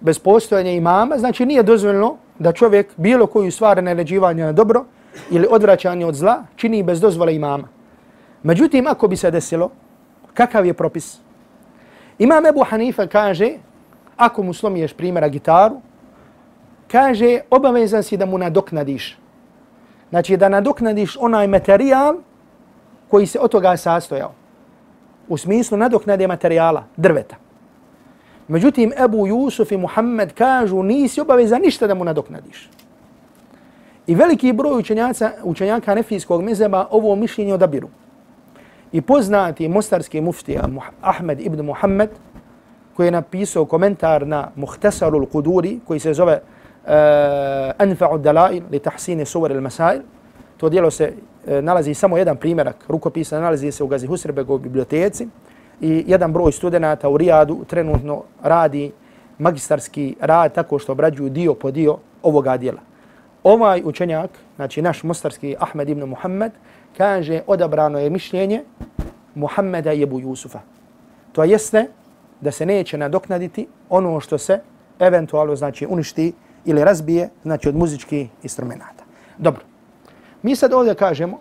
bez 0.00 0.18
postojanja 0.18 0.70
imama, 0.70 1.18
znači 1.18 1.46
nije 1.46 1.62
dozvoljeno 1.62 2.16
da 2.38 2.52
čovjek 2.52 2.92
bilo 2.96 3.26
koju 3.26 3.52
stvar 3.52 3.82
naređivanja 3.82 4.46
na 4.46 4.52
dobro 4.52 4.84
ili 5.30 5.46
odvraćanje 5.50 6.06
od 6.06 6.14
zla 6.14 6.44
čini 6.56 6.82
bez 6.82 7.00
dozvole 7.00 7.34
imama. 7.34 7.68
Međutim, 8.42 8.86
ako 8.86 9.08
bi 9.08 9.16
se 9.16 9.30
desilo, 9.30 9.70
kakav 10.34 10.66
je 10.66 10.74
propis? 10.74 11.18
Imam 12.18 12.46
Ebu 12.46 12.64
Hanifa 12.64 13.06
kaže, 13.06 13.52
ako 14.16 14.42
mu 14.42 14.54
slomiješ 14.54 14.92
primjera 14.92 15.28
gitaru, 15.28 15.80
kaže, 16.92 17.40
obavezan 17.50 18.02
si 18.02 18.16
da 18.16 18.26
mu 18.26 18.38
nadoknadiš. 18.38 19.18
Znači, 20.10 20.36
da 20.36 20.48
nadoknadiš 20.48 21.16
onaj 21.20 21.46
materijal 21.46 22.16
koji 23.08 23.26
se 23.26 23.38
od 23.40 23.50
toga 23.50 23.76
sastojao. 23.76 24.32
U 25.28 25.36
smislu 25.36 25.78
nadoknade 25.78 26.26
materijala, 26.26 26.84
drveta. 26.96 27.36
Međutim, 28.50 28.92
Ebu 29.04 29.26
Jusuf 29.26 29.72
i 29.72 29.76
Muhammed 29.76 30.32
kažu, 30.32 30.82
nisi 30.82 31.20
obaveza 31.20 31.58
ništa 31.58 31.86
da 31.86 31.94
mu 31.94 32.04
nadoknadiš. 32.04 32.68
I 34.06 34.14
veliki 34.14 34.52
broj 34.52 34.78
učenjaca, 34.78 35.30
učenjaka 35.44 35.94
nefijskog 35.94 36.42
mezeba 36.42 36.86
ovo 36.90 37.14
mišljenje 37.16 37.54
odabiru. 37.54 37.88
I 38.92 39.00
poznati 39.00 39.68
mostarski 39.68 40.20
muftija 40.20 40.68
Ahmed 41.00 41.40
ibn 41.40 41.62
Muhammed, 41.62 42.10
koji 42.96 43.06
je 43.06 43.10
napisao 43.10 43.64
komentar 43.64 44.26
na 44.26 44.50
Muhtasarul 44.56 45.26
Quduri, 45.26 45.78
koji 45.86 46.00
se 46.00 46.14
zove 46.14 46.40
uh, 46.42 46.90
Anfa'u 47.78 48.18
Dalail 48.18 48.62
li 48.70 48.78
tahsini 48.78 49.24
suvar 49.24 49.50
il 49.50 49.60
masail. 49.60 50.00
To 50.56 50.68
dijelo 50.68 50.90
se 50.90 51.12
uh, 51.12 51.64
nalazi 51.64 51.94
samo 51.94 52.18
jedan 52.18 52.36
primjerak 52.36 52.76
rukopisa, 52.88 53.40
nalazi 53.40 53.72
se 53.72 53.84
u 53.84 53.86
Gazi 53.86 54.06
Husrebegovoj 54.06 54.62
biblioteci 54.62 55.28
i 55.80 56.04
jedan 56.06 56.32
broj 56.32 56.52
studenta 56.52 57.08
u 57.08 57.16
Rijadu 57.16 57.64
trenutno 57.68 58.22
radi 58.42 58.92
magistarski 59.38 60.16
rad 60.20 60.54
tako 60.54 60.78
što 60.78 60.92
obrađuju 60.92 61.28
dio 61.28 61.54
po 61.54 61.70
dio 61.70 61.98
ovoga 62.22 62.56
dijela. 62.56 62.80
Ovaj 63.42 63.82
učenjak, 63.84 64.30
znači 64.56 64.82
naš 64.82 65.02
mostarski 65.02 65.56
Ahmed 65.58 65.88
ibn 65.88 66.04
Muhammed, 66.04 66.52
kaže 66.96 67.40
odabrano 67.46 67.98
je 67.98 68.10
mišljenje 68.10 68.62
Muhammeda 69.34 69.92
jebu 69.92 70.20
Jusufa. 70.20 70.60
To 71.32 71.44
jeste 71.44 71.86
da 72.40 72.50
se 72.50 72.66
neće 72.66 72.98
nadoknaditi 72.98 73.66
ono 73.88 74.20
što 74.20 74.38
se 74.38 74.60
eventualno 74.98 75.56
znači 75.56 75.86
uništi 75.86 76.32
ili 76.64 76.84
razbije 76.84 77.28
znači 77.42 77.68
od 77.68 77.76
muzičkih 77.76 78.28
instrumenta. 78.42 79.04
Dobro. 79.38 79.62
Mi 80.42 80.56
sad 80.56 80.72
ovdje 80.72 80.94
kažemo 80.94 81.40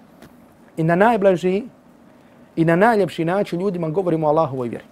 i 0.78 0.84
na 0.84 0.96
najblaži 0.96 1.64
i 2.60 2.66
na 2.66 2.76
najljepši 2.76 3.26
način 3.26 3.62
ljudima 3.62 3.90
govorimo 3.90 4.28
o 4.28 4.30
Allahovoj 4.30 4.68
vjeri. 4.68 4.86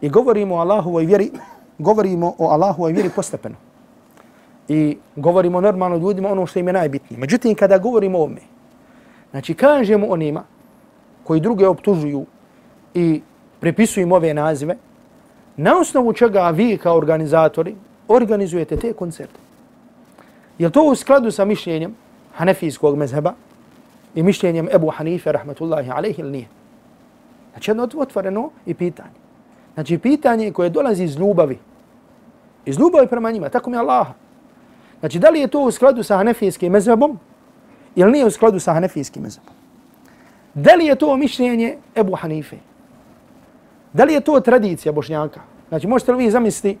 I 0.00 0.08
govorimo 0.08 0.54
o 0.54 0.58
Allahovoj 0.58 1.04
vjeri, 1.04 1.30
govorimo 1.78 2.34
o 2.38 2.48
Allahovoj 2.48 2.92
vjeri 2.92 3.10
postepeno. 3.16 3.56
I 4.68 4.96
govorimo 5.16 5.60
normalno 5.60 5.96
ljudima 5.96 6.28
ono 6.28 6.46
što 6.46 6.58
im 6.58 6.66
je 6.66 6.72
najbitnije. 6.72 7.20
Međutim, 7.20 7.54
kada 7.54 7.78
govorimo 7.78 8.18
o 8.18 8.24
ome, 8.24 8.40
znači 9.30 9.54
kažemo 9.54 10.06
onima 10.06 10.42
koji 11.24 11.40
druge 11.40 11.68
optužuju 11.68 12.26
i 12.94 13.22
prepisuju 13.60 14.02
im 14.02 14.12
ove 14.12 14.34
nazive, 14.34 14.76
na 15.56 15.78
osnovu 15.78 16.12
čega 16.12 16.50
vi 16.50 16.76
kao 16.76 16.96
organizatori 16.96 17.74
organizujete 18.08 18.76
te 18.76 18.92
koncerte. 18.92 19.40
Je 20.58 20.70
to 20.70 20.84
u 20.84 20.94
skladu 20.94 21.30
sa 21.30 21.44
mišljenjem 21.44 21.94
Hanefijskog 22.34 22.96
mezheba 22.96 23.34
i 24.14 24.22
mišljenjem 24.22 24.68
Ebu 24.72 24.90
Hanife, 24.90 25.32
rahmetullahi 25.32 25.90
alaihi, 25.90 26.20
ili 26.20 26.30
nije? 26.30 26.48
Znači 27.52 27.70
jedno 27.70 27.88
otvoreno 27.96 28.50
i 28.66 28.74
pitanje. 28.74 29.22
Znači 29.74 29.98
pitanje 29.98 30.52
koje 30.52 30.70
dolazi 30.70 31.04
iz 31.04 31.16
ljubavi. 31.16 31.58
Iz 32.64 32.78
ljubavi 32.78 33.06
prema 33.06 33.30
njima, 33.30 33.48
tako 33.48 33.70
mi 33.70 33.76
Allah. 33.76 34.06
Znači 35.00 35.18
da 35.18 35.30
li 35.30 35.40
je 35.40 35.48
to 35.48 35.60
u 35.60 35.70
skladu 35.70 36.02
sa 36.02 36.16
Hanefijskim 36.16 36.72
mezhebom 36.72 37.18
ili 37.94 38.12
nije 38.12 38.26
u 38.26 38.30
skladu 38.30 38.58
sa 38.58 38.72
Hanefijskim 38.72 39.22
mezhebom? 39.22 39.54
Da 40.54 40.74
li 40.74 40.86
je 40.86 40.94
to 40.94 41.16
mišljenje 41.16 41.76
Ebu 41.96 42.14
Hanife? 42.14 42.56
Da 43.92 44.04
li 44.04 44.14
je 44.14 44.20
to 44.20 44.40
tradicija 44.40 44.92
Bošnjaka? 44.92 45.40
Znači 45.68 45.86
možete 45.86 46.12
li 46.12 46.24
vi 46.24 46.30
zamisliti 46.30 46.78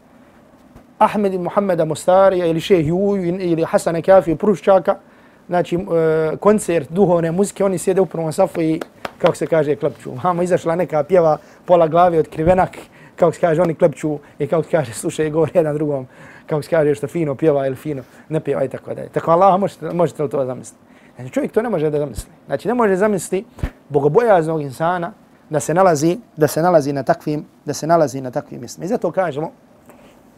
Ahmed 0.98 1.34
i 1.34 1.38
Muhammeda 1.38 1.84
Mostarija 1.84 2.46
ili 2.46 2.60
Šeh 2.60 2.86
Juju 2.88 3.24
ili 3.24 3.64
Hasana 3.64 4.02
Kafi 4.02 4.36
Pruščaka, 4.36 4.96
znači 5.46 5.76
e, 5.76 6.36
koncert 6.36 6.90
duhovne 6.90 7.32
muzike, 7.32 7.64
oni 7.64 7.78
sjede 7.78 8.00
u 8.00 8.06
prvom 8.06 8.32
safu 8.32 8.62
i 8.62 8.80
kako 9.18 9.36
se 9.36 9.46
kaže 9.46 9.76
klepću. 9.76 10.12
Mamo 10.24 10.42
izašla 10.42 10.76
neka 10.76 11.04
pjeva 11.04 11.38
pola 11.64 11.88
glave 11.88 12.18
od 12.18 12.28
krivenak, 12.28 12.78
kako 13.16 13.32
se 13.32 13.40
kaže 13.40 13.62
oni 13.62 13.74
klepću 13.74 14.18
i 14.38 14.46
kako 14.46 14.62
se 14.62 14.70
kaže 14.70 14.92
slušaj 14.92 15.30
govori 15.30 15.52
jedan 15.54 15.74
drugom, 15.74 16.06
kako 16.46 16.62
se 16.62 16.70
kaže 16.70 16.94
što 16.94 17.06
fino 17.06 17.34
pjeva 17.34 17.66
ili 17.66 17.76
fino 17.76 18.02
ne 18.28 18.40
pjeva 18.40 18.64
i 18.64 18.68
tako 18.68 18.94
dalje. 18.94 19.08
Tako 19.08 19.30
Allah 19.30 19.60
možete, 19.60 19.90
možete 19.90 20.22
li 20.22 20.30
to 20.30 20.44
zamisliti? 20.46 20.82
Znači 21.16 21.30
čovjek 21.32 21.52
to 21.52 21.62
ne 21.62 21.68
može 21.68 21.90
da 21.90 21.98
zamisli. 21.98 22.30
Znači 22.46 22.68
ne 22.68 22.74
može 22.74 22.96
zamisliti 22.96 23.44
bogobojaznog 23.88 24.62
insana 24.62 25.12
da 25.50 25.60
se 25.60 25.74
nalazi 25.74 26.18
da 26.36 26.48
se 26.48 26.62
nalazi 26.62 26.92
na 26.92 27.02
takvim 27.02 27.44
da 27.64 27.74
se 27.74 27.86
nalazi 27.86 28.20
na 28.20 28.30
takvim 28.30 28.60
mjestima. 28.60 28.84
I 28.84 28.88
zato 28.88 29.10
kažemo 29.10 29.52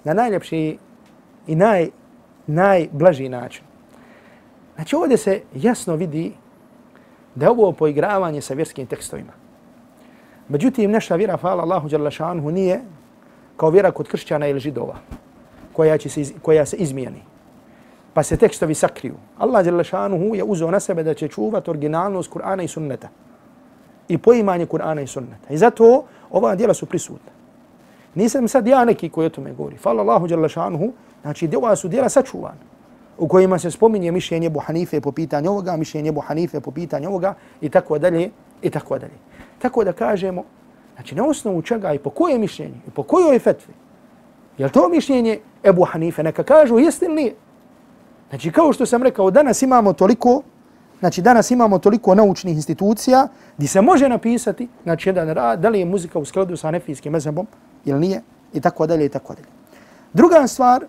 na 0.05 0.14
najljepši 0.14 0.79
i 1.47 1.57
naj 1.57 1.88
najblaži 2.47 3.29
način. 3.29 3.64
Znači 4.75 4.97
ovdje 4.97 5.17
se 5.17 5.41
jasno 5.55 5.97
vidi 5.97 6.33
da 7.35 7.47
je 7.47 7.51
ovo 7.51 7.73
poigravanje 7.73 8.41
sa 8.41 8.55
vjerskim 8.55 8.87
tekstovima. 8.87 9.33
Međutim, 10.49 10.91
naša 10.91 11.17
vjera, 11.17 11.37
hvala 11.37 11.63
Allahu 11.63 11.89
Đalašanhu, 11.89 12.51
nije 12.51 12.81
kao 13.57 13.71
vjera 13.71 13.91
kod 13.91 14.09
kršćana 14.09 14.47
ili 14.49 14.61
židova, 14.61 14.97
koja, 15.73 15.99
će 15.99 16.09
se, 16.09 16.21
iz, 16.21 16.33
koja 16.43 16.67
se 16.67 16.77
izmijeni. 16.77 17.23
Pa 18.15 18.23
se 18.23 18.37
tekstovi 18.37 18.75
sakriju. 18.75 19.15
Allah 19.39 19.65
Đalašanhu 19.65 20.35
je 20.35 20.45
uzeo 20.45 20.71
na 20.71 20.81
sebe 20.81 21.03
da 21.03 21.15
će 21.15 21.29
čuvati 21.29 21.71
originalnost 21.71 22.33
Kur'ana 22.33 22.65
i 22.65 22.69
sunneta 22.69 23.09
i 24.09 24.19
poimanje 24.19 24.67
Kur'ana 24.67 25.03
i 25.03 25.07
sunneta. 25.07 25.49
I 25.51 25.57
zato 25.57 26.05
ova 26.31 26.55
djela 26.55 26.75
su 26.75 26.87
prisutna. 26.87 27.33
Nisam 28.15 28.49
sad 28.49 28.67
ja 28.67 28.85
neki 28.85 29.09
koji 29.09 29.27
o 29.27 29.31
tome 29.31 29.53
govori. 29.53 29.77
Fala 29.77 30.03
Allahu 30.03 30.27
Đalašanhu, 30.27 30.93
znači 31.23 31.47
djela 31.47 31.77
su 31.77 31.89
djela 31.89 32.09
sačuvana 32.09 32.74
u 33.18 33.29
kojima 33.29 33.59
se 33.59 33.70
spominje 33.70 34.12
mišljenje 34.12 34.46
Ebu 34.46 34.61
Hanife 34.61 35.00
po 35.00 35.12
pitanju 35.12 35.50
ovoga, 35.50 35.77
mišljenje 35.77 36.09
Ebu 36.09 36.20
Hanife 36.20 36.61
po 36.61 36.70
pitanju 36.70 37.09
ovoga 37.09 37.35
i 37.61 37.68
tako 37.68 37.98
dalje 37.98 38.31
i 38.62 38.70
tako 38.70 38.98
dalje. 38.98 39.18
Tako 39.59 39.85
da 39.85 39.92
kažemo, 39.92 40.44
znači 40.94 41.14
na 41.14 41.27
osnovu 41.27 41.62
čega 41.62 41.92
i 41.92 41.98
po 41.98 42.11
koje 42.11 42.38
mišljenje 42.38 42.74
i 42.88 42.90
po 42.90 43.03
kojoj 43.03 43.38
fetvi, 43.38 43.74
je 44.59 44.68
to 44.68 44.88
mišljenje 44.88 45.38
Ebu 45.64 45.85
Hanife, 45.85 46.22
neka 46.22 46.42
kažu 46.42 46.79
jeste 46.79 47.07
ili 47.07 47.14
nije. 47.14 47.35
Znači 48.29 48.53
kao 48.53 48.72
što 48.72 48.87
sam 48.87 49.03
rekao, 49.03 49.31
danas 49.31 49.62
imamo 49.62 49.92
toliko 49.92 50.42
Znači 51.00 51.22
danas 51.22 51.50
imamo 51.50 51.79
toliko 51.79 52.14
naučnih 52.14 52.55
institucija 52.55 53.29
gdje 53.57 53.68
se 53.68 53.81
može 53.81 54.09
napisati 54.09 54.68
znači 54.83 55.09
jedan 55.09 55.29
rad, 55.29 55.61
da 55.61 55.68
li 55.68 55.79
je 55.79 55.85
muzika 55.85 56.18
u 56.18 56.24
skladu 56.24 56.57
sa 56.57 56.70
nefijskim 56.70 57.12
mezhebom 57.12 57.46
ili 57.85 58.00
nije 58.00 58.22
i 58.53 58.61
tako 58.61 58.87
dalje 58.87 59.05
i 59.05 59.09
tako 59.09 59.35
dalje. 59.35 59.46
Druga 60.12 60.46
stvar 60.46 60.85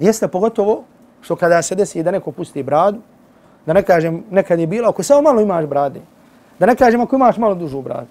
jeste 0.00 0.28
pogotovo 0.28 0.84
što 1.20 1.36
kada 1.36 1.62
se 1.62 1.74
desi 1.74 2.02
da 2.02 2.10
neko 2.10 2.32
pusti 2.32 2.62
bradu, 2.62 2.98
da 3.66 3.72
ne 3.72 3.82
kažem 3.82 4.24
nekad 4.30 4.58
je 4.60 4.66
bilo 4.66 4.88
ako 4.88 5.02
samo 5.02 5.22
malo 5.22 5.40
imaš 5.40 5.66
brade, 5.66 6.00
da 6.58 6.66
ne 6.66 6.76
kažem 6.76 7.00
ako 7.00 7.16
imaš 7.16 7.36
malo 7.36 7.54
dužu 7.54 7.82
bradu. 7.82 8.08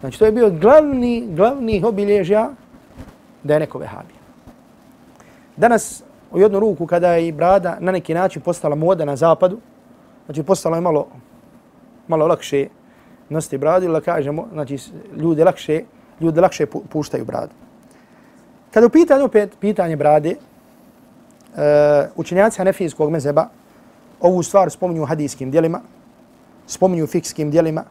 Znači 0.00 0.18
to 0.18 0.24
je 0.24 0.32
bio 0.32 0.50
glavni, 0.50 1.26
glavni 1.30 1.82
obilježja 1.84 2.50
da 3.42 3.54
je 3.54 3.60
neko 3.60 3.78
vehabija. 3.78 4.18
Danas 5.56 6.02
u 6.30 6.40
jednu 6.40 6.60
ruku 6.60 6.86
kada 6.86 7.12
je 7.12 7.28
i 7.28 7.32
brada 7.32 7.76
na 7.80 7.92
neki 7.92 8.14
način 8.14 8.42
postala 8.42 8.74
moda 8.74 9.04
na 9.04 9.16
zapadu, 9.16 9.58
znači 10.26 10.42
postala 10.42 10.76
je 10.76 10.80
malo, 10.80 11.06
malo 12.08 12.26
lakše 12.26 12.68
nositi 13.28 13.58
bradu 13.58 13.86
ili 13.86 14.02
kažemo, 14.02 14.48
znači 14.52 14.78
ljudi 15.16 15.44
lakše, 15.44 15.82
ljudi 16.20 16.40
lakše 16.40 16.66
puštaju 16.66 17.24
bradu. 17.24 17.52
Kada 18.70 18.86
u 18.86 18.90
pitanju 18.90 19.24
opet 19.24 19.56
pitanje 19.60 19.96
brade, 19.96 20.34
Eh, 21.58 22.08
učenjaci 22.16 22.58
Hanefijskog 22.58 23.10
mezeba 23.10 23.48
ovu 24.20 24.42
stvar 24.42 24.70
spominju 24.70 25.02
u 25.02 25.06
hadijskim 25.06 25.50
dijelima, 25.50 25.80
spominju 26.66 27.04
u 27.04 27.06
fikskim 27.06 27.50
dijelima, 27.50 27.84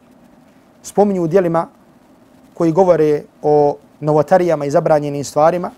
spominju 0.82 1.22
u 1.22 1.26
dijelima 1.26 1.68
koji 2.54 2.72
govore 2.72 3.22
o 3.42 3.76
novotarijama 4.00 4.64
i 4.64 4.70
zabranjenim 4.70 5.24
stvarima. 5.24 5.70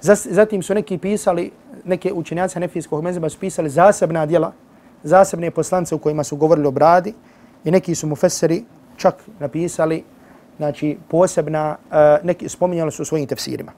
Zatim 0.00 0.62
su 0.62 0.74
neki 0.74 0.98
pisali, 0.98 1.50
neke 1.84 2.12
učenjaci 2.12 2.54
Hanefijskog 2.54 3.02
mezeba 3.02 3.28
su 3.28 3.38
pisali 3.38 3.70
zasebna 3.70 4.26
dijela, 4.26 4.52
zasebne 5.02 5.50
poslance 5.50 5.94
u 5.94 5.98
kojima 5.98 6.24
su 6.24 6.36
govorili 6.36 6.66
o 6.66 6.70
bradi 6.70 7.14
i 7.64 7.70
neki 7.70 7.94
su 7.94 8.06
mu 8.06 8.16
feseri 8.16 8.64
čak 8.96 9.14
napisali 9.40 10.04
znači 10.56 10.98
posebna, 11.08 11.76
uh, 11.90 12.24
neki 12.24 12.48
spominjali 12.48 12.92
su 12.92 13.02
u 13.02 13.04
svojim 13.04 13.26
tefsirima. 13.26 13.72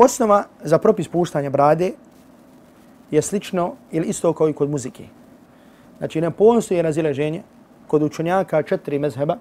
Osnova 0.00 0.44
za 0.64 0.78
propis 0.78 1.08
puštanja 1.08 1.50
brade 1.50 1.92
je 3.10 3.22
slično 3.22 3.72
ili 3.92 4.06
isto 4.06 4.32
kao 4.32 4.48
i 4.48 4.52
kod 4.52 4.70
muzike. 4.70 5.04
Znači 5.98 6.20
ne 6.20 6.30
postoji 6.30 6.82
razileženje 6.82 7.42
kod 7.86 8.02
učenjaka 8.02 8.62
četiri 8.62 8.98
mezheba, 8.98 9.36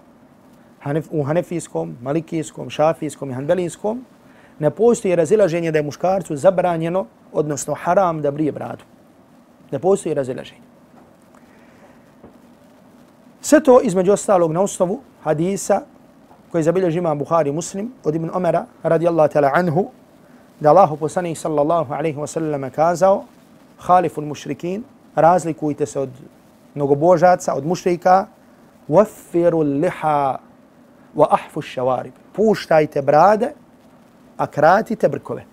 u 1.11 1.23
hanefijskom, 1.23 1.95
malikijskom, 2.01 2.69
šafijskom 2.69 3.29
i 3.29 3.33
hanbelijskom, 3.33 4.03
ne 4.59 4.69
postoji 4.69 5.15
razilaženje 5.15 5.71
da 5.71 5.79
je 5.79 5.83
muškarcu 5.83 6.35
zabranjeno, 6.35 7.05
odnosno 7.31 7.73
haram 7.73 8.21
da 8.21 8.31
brije 8.31 8.51
bradu. 8.51 8.83
Ne 9.71 9.79
postoji 9.79 10.13
razilaženje. 10.13 10.61
Sve 13.41 13.63
to 13.63 13.79
između 13.81 14.11
ostalog 14.11 14.51
na 14.51 14.61
osnovu 14.61 14.99
hadisa 15.23 15.81
koji 16.51 16.63
zabilježi 16.63 16.97
imam 16.97 17.19
Buhari 17.19 17.51
muslim 17.51 17.93
od 18.03 18.15
Ibn 18.15 18.29
Omera 18.33 18.65
radijallahu 18.83 19.33
ta'ala 19.33 19.51
anhu 19.53 19.91
da 20.59 20.69
Allahu 20.69 20.97
poslanik 20.97 21.37
sallallahu 21.37 21.93
alaihi 21.93 22.17
wa 22.17 22.27
sallam 22.27 22.69
kazao 22.71 23.25
khaliful 23.79 24.25
mušrikin, 24.25 24.83
razlikujte 25.15 25.85
se 25.85 25.99
od 25.99 26.09
mnogobožaca, 26.75 27.53
od 27.53 27.65
mušrika, 27.65 28.27
wafiru 28.89 29.63
liha 29.81 30.39
wa 31.15 31.27
ahfu 31.29 31.61
šavarib. 31.61 32.13
Puštajte 32.33 33.01
brade, 33.01 33.53
a 34.37 34.47
kratite 34.47 35.09
brkove. 35.09 35.43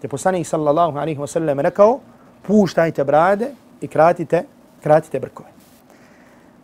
Te 0.00 0.08
poslanik 0.08 0.46
sallallahu 0.46 0.98
alaihi 0.98 1.18
wa 1.20 1.26
sallam 1.26 1.60
rekao, 1.60 2.00
puštajte 2.42 3.04
brade 3.04 3.50
i 3.80 3.88
kratite, 3.88 4.44
kratite 4.82 5.20
brkove. 5.20 5.48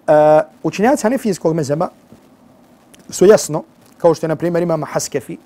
E, 0.06 0.12
uh, 0.12 0.42
učenjaci 0.62 1.02
hanefijskog 1.02 1.54
mezema 1.54 1.88
su 3.10 3.26
jasno, 3.26 3.62
kao 3.98 4.14
što 4.14 4.26
je 4.26 4.28
na 4.28 4.36
primjer 4.36 4.62
imam 4.62 4.82
Haskefi, 4.84 5.36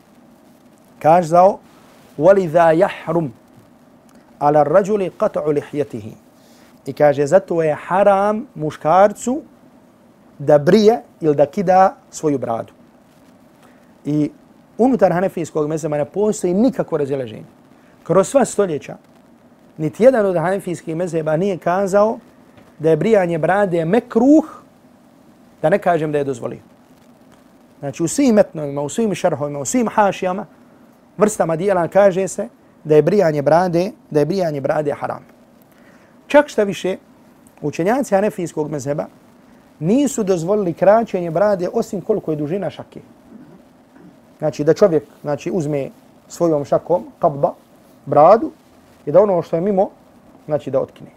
kazao 0.99 1.59
وَلِذَا 2.19 2.73
يَحْرُمْ 2.73 3.29
ala 4.39 4.63
rađuli 4.63 5.11
qat'u 5.19 5.53
lihjetihi. 5.53 6.13
I 6.87 6.93
kaže, 6.93 7.27
zato 7.27 7.63
je 7.63 7.75
haram 7.75 8.47
muškarcu 8.55 9.43
da 10.39 10.59
brije 10.59 11.03
ili 11.21 11.35
da 11.35 11.47
kida 11.47 11.97
svoju 12.11 12.39
bradu. 12.39 12.73
I 14.05 14.31
unutar 14.79 15.13
hanefijskog 15.13 15.69
mezema 15.69 15.97
ne 15.97 16.05
postoji 16.05 16.55
nikakvo 16.55 16.99
razileženje. 16.99 17.45
Kroz 18.05 18.29
sva 18.29 18.45
stoljeća, 18.45 18.97
niti 19.77 20.05
jedan 20.05 20.27
od 20.27 20.37
hanefijskih 20.37 20.97
mezeba 20.97 21.37
nije 21.37 21.59
kazao 21.59 22.19
da 22.79 22.91
je 22.91 22.97
brijanje 22.97 23.39
brade 23.39 23.85
mekruh, 23.85 24.45
da 25.63 25.69
ne 25.69 25.79
kažem 25.79 26.13
da 26.13 26.19
je 26.19 26.25
dozvolio. 26.25 26.61
Znači 27.79 28.03
u 28.03 28.09
svim 28.09 28.35
metnovima, 28.35 28.83
u 28.83 28.89
svim 28.89 29.15
šarhovima, 29.15 29.59
u 29.59 29.65
svim 29.65 29.89
hašijama, 29.89 30.47
vrstama 31.19 31.57
dijela 31.57 31.89
kaže 31.89 32.29
se 32.29 32.49
da 32.85 32.97
je 32.97 33.03
brijanje 33.03 33.43
brade, 33.43 33.91
da 34.11 34.21
je 34.21 34.27
brijanje 34.27 34.61
brade 34.61 34.93
haram. 34.93 35.25
Čak 36.27 36.49
šta 36.49 36.63
više, 36.63 36.97
učenjaci 37.63 38.15
Hanefijskog 38.15 38.71
mezheba 38.71 39.07
nisu 39.81 40.23
dozvolili 40.23 40.73
kraćenje 40.73 41.31
brade 41.31 41.69
osim 41.73 42.01
koliko 42.01 42.31
je 42.31 42.37
dužina 42.37 42.71
šake. 42.71 43.01
Znači 44.39 44.65
da 44.65 44.75
čovjek 44.75 45.05
znači, 45.23 45.51
uzme 45.51 45.91
svojom 46.29 46.65
šakom, 46.65 47.05
kabba, 47.19 47.55
bradu 48.07 48.51
i 49.07 49.13
da 49.13 49.23
ono 49.23 49.43
što 49.43 49.57
je 49.57 49.63
mimo, 49.63 49.91
znači 50.47 50.71
da 50.71 50.81
otkine. 50.81 51.11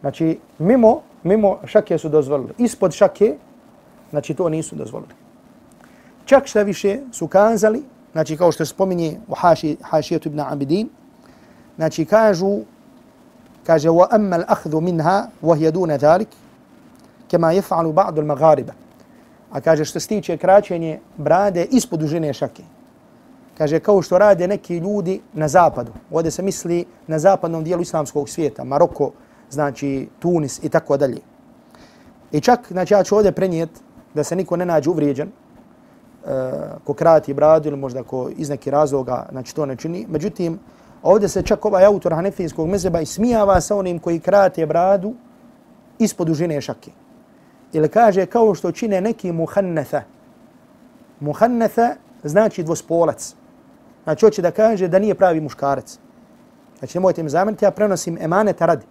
Znači 0.00 0.38
mimo, 0.58 1.00
mimo 1.22 1.58
šake 1.64 1.98
su 1.98 2.08
dozvolili. 2.08 2.52
Ispod 2.58 2.92
šake, 2.92 3.34
znači 4.10 4.34
to 4.34 4.48
nisu 4.48 4.76
dozvolili. 4.76 5.14
Čak 6.24 6.46
šta 6.46 6.62
više 6.62 6.98
su 7.12 7.26
kazali 7.26 7.82
znači 8.12 8.36
kao 8.36 8.52
što 8.52 8.64
se 8.64 8.70
spominje 8.70 9.20
u 9.28 9.34
haši, 9.34 9.76
hašijetu 9.82 10.28
ibn 10.28 10.40
Abidin, 10.40 10.88
znači 11.76 12.04
kažu, 12.04 12.58
kaže, 13.66 13.88
wa 13.88 14.06
amma 14.10 14.36
al-akhdhu 14.36 14.80
minha, 14.80 15.26
wa 15.42 15.56
hiya 15.56 15.70
duna 15.70 15.96
dhalik, 15.96 16.28
kema 17.30 17.52
jef'alu 17.54 17.92
ba'du 17.92 18.20
al-maghariba. 18.20 18.72
A 19.50 19.60
kaže, 19.60 19.84
što 19.84 20.00
se 20.00 20.08
tiče 20.08 20.36
kraćenje 20.36 21.00
brade 21.16 21.64
ispod 21.70 22.00
dužine 22.00 22.32
šake. 22.32 22.62
Kaže, 23.58 23.80
kao 23.80 24.02
što 24.02 24.18
rade 24.18 24.48
neki 24.48 24.78
ljudi 24.78 25.20
na 25.32 25.48
zapadu. 25.48 25.92
Ovdje 26.10 26.30
se 26.30 26.42
misli 26.42 26.84
na 27.06 27.18
zapadnom 27.18 27.64
dijelu 27.64 27.82
islamskog 27.82 28.28
svijeta, 28.28 28.64
Maroko, 28.64 29.10
znači 29.50 30.08
Tunis 30.18 30.64
i 30.64 30.68
tako 30.68 30.96
dalje. 30.96 31.20
I 32.32 32.40
čak, 32.40 32.66
znači 32.70 32.94
ja 32.94 33.04
ću 33.04 33.16
ovdje 33.16 33.32
prenijeti 33.32 33.80
da 34.14 34.24
se 34.24 34.36
niko 34.36 34.56
ne 34.56 34.66
nađe 34.66 34.90
uvrijeđen, 34.90 35.30
Eh, 36.26 36.52
ko 36.84 36.94
krati 36.94 37.34
bradu 37.34 37.68
ili 37.68 37.76
možda 37.76 38.02
ko 38.02 38.30
iz 38.36 38.48
neki 38.48 38.70
razloga 38.70 39.26
znači 39.30 39.54
to 39.54 39.66
ne 39.66 39.76
čini. 39.76 40.06
Međutim, 40.08 40.58
ovdje 41.02 41.28
se 41.28 41.42
čak 41.42 41.64
ovaj 41.64 41.84
autor 41.84 42.14
Hanefijskog 42.14 42.68
mezeba 42.68 43.00
ismijava 43.00 43.60
sa 43.60 43.76
onim 43.76 43.98
koji 43.98 44.20
krate 44.20 44.66
bradu 44.66 45.14
ispod 45.98 46.26
dužine 46.26 46.60
šake. 46.60 46.90
Ili 47.72 47.88
kaže 47.88 48.26
kao 48.26 48.54
što 48.54 48.72
čine 48.72 49.00
neki 49.00 49.32
muhannetha. 49.32 50.02
Muhannetha 51.20 51.94
znači 52.24 52.62
dvospolac. 52.62 53.34
Znači 54.04 54.26
hoće 54.26 54.42
da 54.42 54.50
kaže 54.50 54.88
da 54.88 54.98
nije 54.98 55.14
pravi 55.14 55.40
muškarac. 55.40 55.98
Znači 56.78 56.98
nemojte 56.98 57.22
mi 57.22 57.30
zamjeriti, 57.30 57.64
ja 57.64 57.70
prenosim 57.70 58.18
emaneta 58.20 58.66
radi. 58.66 58.86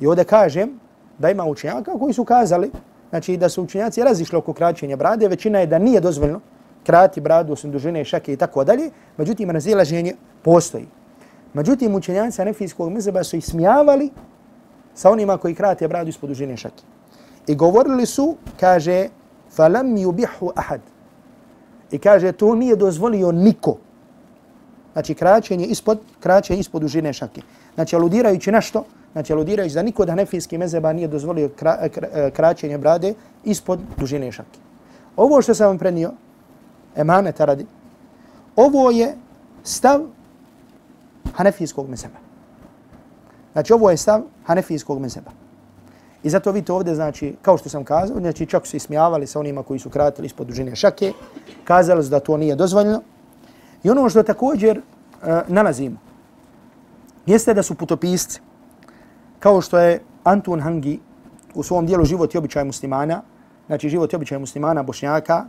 I 0.00 0.06
ovdje 0.06 0.24
kažem 0.24 0.80
da 1.18 1.30
ima 1.30 1.44
učenjaka 1.44 1.98
koji 1.98 2.12
su 2.12 2.24
kazali 2.24 2.70
znači 3.10 3.36
da 3.36 3.48
su 3.48 3.62
učenjaci 3.62 4.02
razišli 4.02 4.38
oko 4.38 4.52
kraćenja 4.52 4.96
brade, 4.96 5.28
većina 5.28 5.58
je 5.58 5.66
da 5.66 5.78
nije 5.78 6.00
dozvoljno 6.00 6.40
krati 6.86 7.20
bradu 7.20 7.52
osim 7.52 7.70
dužine 7.70 8.04
šake 8.04 8.32
i 8.32 8.36
tako 8.36 8.64
dalje, 8.64 8.90
međutim 9.16 9.50
razilaženje 9.50 10.14
postoji. 10.42 10.86
Međutim, 11.54 11.94
učenjaci 11.94 12.42
Anefijskog 12.42 12.92
mezeba 12.92 13.24
su 13.24 13.36
ismijavali 13.36 14.10
sa 14.94 15.10
onima 15.10 15.38
koji 15.38 15.54
krate 15.54 15.88
bradu 15.88 16.10
ispod 16.10 16.28
dužine 16.28 16.56
šake. 16.56 16.82
I 17.46 17.54
govorili 17.54 18.06
su, 18.06 18.36
kaže, 18.60 19.08
falam 19.50 19.96
yubihu 19.96 20.50
ahad. 20.56 20.80
I 21.90 21.98
kaže, 21.98 22.32
to 22.32 22.54
nije 22.54 22.76
dozvolio 22.76 23.32
niko. 23.32 23.76
Znači, 24.92 25.14
kraćenje 25.14 25.66
ispod, 25.66 25.98
kraćenje 26.20 26.60
ispod 26.60 26.82
dužine 26.82 27.12
šake. 27.12 27.42
Znači, 27.74 27.96
aludirajući 27.96 28.52
na 28.52 28.60
što? 28.60 28.84
Znači 29.12 29.32
aludirajući 29.32 29.74
da 29.74 29.82
niko 29.82 30.02
od 30.02 30.08
hanefijskih 30.08 30.58
mezeba 30.58 30.92
nije 30.92 31.08
dozvolio 31.08 31.48
kra, 31.48 31.88
kra, 31.88 32.08
e, 32.12 32.30
kraćenje 32.30 32.78
brade 32.78 33.14
ispod 33.44 33.80
dužine 33.96 34.32
šake. 34.32 34.58
Ovo 35.16 35.42
što 35.42 35.54
sam 35.54 35.66
vam 35.66 35.78
prenio, 35.78 36.12
emaneta 36.96 37.44
radi, 37.44 37.66
ovo 38.56 38.90
je 38.90 39.14
stav 39.62 40.00
hanefijskog 41.34 41.88
mezeba. 41.88 42.18
Znači 43.52 43.72
ovo 43.72 43.90
je 43.90 43.96
stav 43.96 44.22
hanefijskog 44.44 45.00
mezeba. 45.00 45.30
I 46.22 46.30
zato 46.30 46.52
vidite 46.52 46.72
ovdje, 46.72 46.94
znači, 46.94 47.34
kao 47.42 47.58
što 47.58 47.68
sam 47.68 47.84
kazao, 47.84 48.20
znači 48.20 48.46
čak 48.46 48.66
su 48.66 48.76
ismijavali 48.76 49.26
sa 49.26 49.40
onima 49.40 49.62
koji 49.62 49.80
su 49.80 49.90
kratili 49.90 50.26
ispod 50.26 50.46
dužine 50.46 50.76
šake, 50.76 51.12
kazali 51.64 52.04
su 52.04 52.10
da 52.10 52.20
to 52.20 52.36
nije 52.36 52.56
dozvoljeno. 52.56 53.02
I 53.82 53.90
ono 53.90 54.08
što 54.08 54.22
također 54.22 54.78
uh, 54.78 55.28
nalazimo, 55.48 55.96
jeste 57.26 57.54
da 57.54 57.62
su 57.62 57.74
putopisci, 57.74 58.40
kao 59.40 59.60
što 59.60 59.78
je 59.78 60.00
Anton 60.24 60.60
Hangi 60.60 61.00
u 61.54 61.62
svom 61.62 61.86
dijelu 61.86 62.04
Život 62.04 62.34
i 62.34 62.38
običaj 62.38 62.64
muslimana, 62.64 63.22
znači 63.66 63.88
Život 63.88 64.12
i 64.12 64.16
običaj 64.16 64.38
muslimana 64.38 64.82
Bošnjaka, 64.82 65.44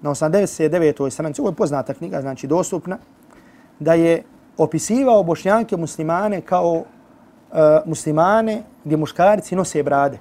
na 0.00 0.10
89. 0.10 1.10
stranici, 1.10 1.40
ovo 1.40 1.50
je 1.50 1.54
poznata 1.54 1.94
knjiga, 1.94 2.20
znači 2.20 2.46
dostupna, 2.46 2.98
da 3.78 3.94
je 3.94 4.22
opisivao 4.56 5.22
Bošnjake 5.22 5.76
muslimane 5.76 6.40
kao 6.40 6.72
uh, 6.72 6.84
muslimane 7.86 8.62
gdje 8.84 8.96
muškarci 8.96 9.56
nose 9.56 9.82
brade. 9.82 10.18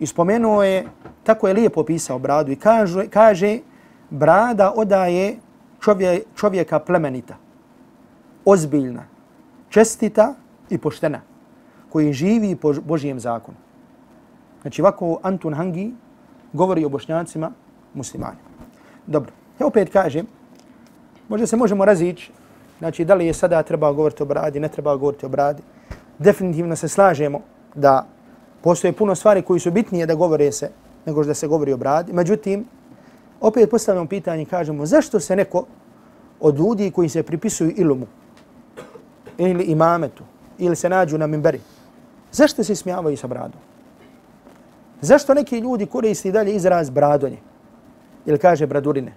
I 0.00 0.06
spomenuo 0.06 0.62
je, 0.62 0.86
tako 1.22 1.48
je 1.48 1.54
lijepo 1.54 1.80
opisao 1.80 2.18
bradu 2.18 2.52
i 2.52 2.56
kaže, 2.56 3.08
kaže 3.08 3.58
brada 4.10 4.72
odaje 4.76 5.36
čovje, 5.80 6.22
čovjeka 6.36 6.78
plemenita, 6.78 7.36
ozbiljna, 8.44 9.04
čestita 9.68 10.34
i 10.70 10.78
poštena 10.78 11.31
koji 11.92 12.12
živi 12.12 12.56
po 12.56 12.72
Božijem 12.72 13.20
zakonu. 13.20 13.56
Znači 14.62 14.82
ovako 14.82 15.18
Anton 15.22 15.54
Hangi 15.54 15.92
govori 16.52 16.84
o 16.84 16.88
bošnjacima 16.88 17.50
muslimanima. 17.94 18.48
Dobro, 19.06 19.32
ja 19.60 19.66
opet 19.66 19.92
kažem, 19.92 20.26
možda 21.28 21.46
se 21.46 21.56
možemo 21.56 21.84
razići, 21.84 22.32
znači 22.78 23.04
da 23.04 23.14
li 23.14 23.26
je 23.26 23.34
sada 23.34 23.62
treba 23.62 23.92
govoriti 23.92 24.22
o 24.22 24.26
bradi, 24.26 24.60
ne 24.60 24.68
treba 24.68 24.96
govoriti 24.96 25.26
o 25.26 25.28
bradi. 25.28 25.62
Definitivno 26.18 26.76
se 26.76 26.88
slažemo 26.88 27.40
da 27.74 28.06
postoje 28.62 28.92
puno 28.92 29.14
stvari 29.14 29.42
koji 29.42 29.60
su 29.60 29.70
bitnije 29.70 30.06
da 30.06 30.14
govore 30.14 30.52
se 30.52 30.70
nego 31.06 31.24
da 31.24 31.34
se 31.34 31.48
govori 31.48 31.72
o 31.72 31.76
bradi. 31.76 32.12
Međutim, 32.12 32.64
opet 33.40 33.70
postavljamo 33.70 34.08
pitanje 34.08 34.42
i 34.42 34.46
kažemo 34.46 34.86
zašto 34.86 35.20
se 35.20 35.36
neko 35.36 35.66
od 36.40 36.58
ljudi 36.58 36.90
koji 36.90 37.08
se 37.08 37.22
pripisuju 37.22 37.72
ilumu 37.76 38.06
ili 39.38 39.64
imametu 39.64 40.24
ili 40.58 40.76
se 40.76 40.88
nađu 40.88 41.18
na 41.18 41.26
mimberi, 41.26 41.60
zašto 42.32 42.64
se 42.64 42.74
smijavaju 42.74 43.16
sa 43.16 43.26
bradom? 43.26 43.60
Zašto 45.00 45.34
neki 45.34 45.58
ljudi 45.58 45.86
koristi 45.86 46.32
dalje 46.32 46.54
izraz 46.54 46.90
bradonje? 46.90 47.38
Ili 48.26 48.38
kaže 48.38 48.66
bradurine? 48.66 49.12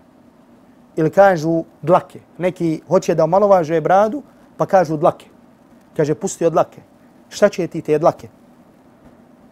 Ili 0.95 1.09
kažu 1.09 1.63
dlake? 1.81 2.19
Neki 2.37 2.81
hoće 2.87 3.15
da 3.15 3.23
omalovaže 3.23 3.81
bradu, 3.81 4.23
pa 4.57 4.65
kažu 4.65 4.97
dlake. 4.97 5.25
Kaže, 5.97 6.15
pusti 6.15 6.45
od 6.45 6.53
dlake. 6.53 6.81
Šta 7.29 7.49
će 7.49 7.67
ti 7.67 7.81
te 7.81 7.99
dlake? 7.99 8.27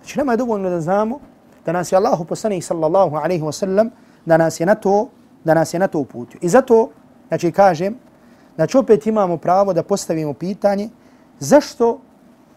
Znači, 0.02 0.20
nema 0.20 0.34
je 0.34 0.38
dovoljno 0.38 0.70
da 0.70 0.82
znamo 0.82 1.20
da 1.66 1.72
nas 1.72 1.92
je 1.92 1.96
Allahu 1.96 2.26
poslanih 2.26 2.66
sallallahu 2.66 3.16
alaihi 3.16 3.44
wasallam, 3.44 3.90
da 4.26 4.38
nas 4.38 4.60
je 4.60 4.66
na 4.66 4.76
to, 4.76 5.10
da 5.44 5.54
nas 5.54 5.74
je 5.74 5.80
na 5.80 5.88
to 5.88 6.00
uputio. 6.00 6.40
I 6.42 6.50
zato, 6.50 6.90
znači, 7.28 7.52
kažem, 7.52 7.96
znači, 8.56 8.78
opet 8.78 9.08
imamo 9.08 9.38
pravo 9.38 9.74
da 9.74 9.84
postavimo 9.84 10.34
pitanje 10.34 10.90
zašto 11.40 12.00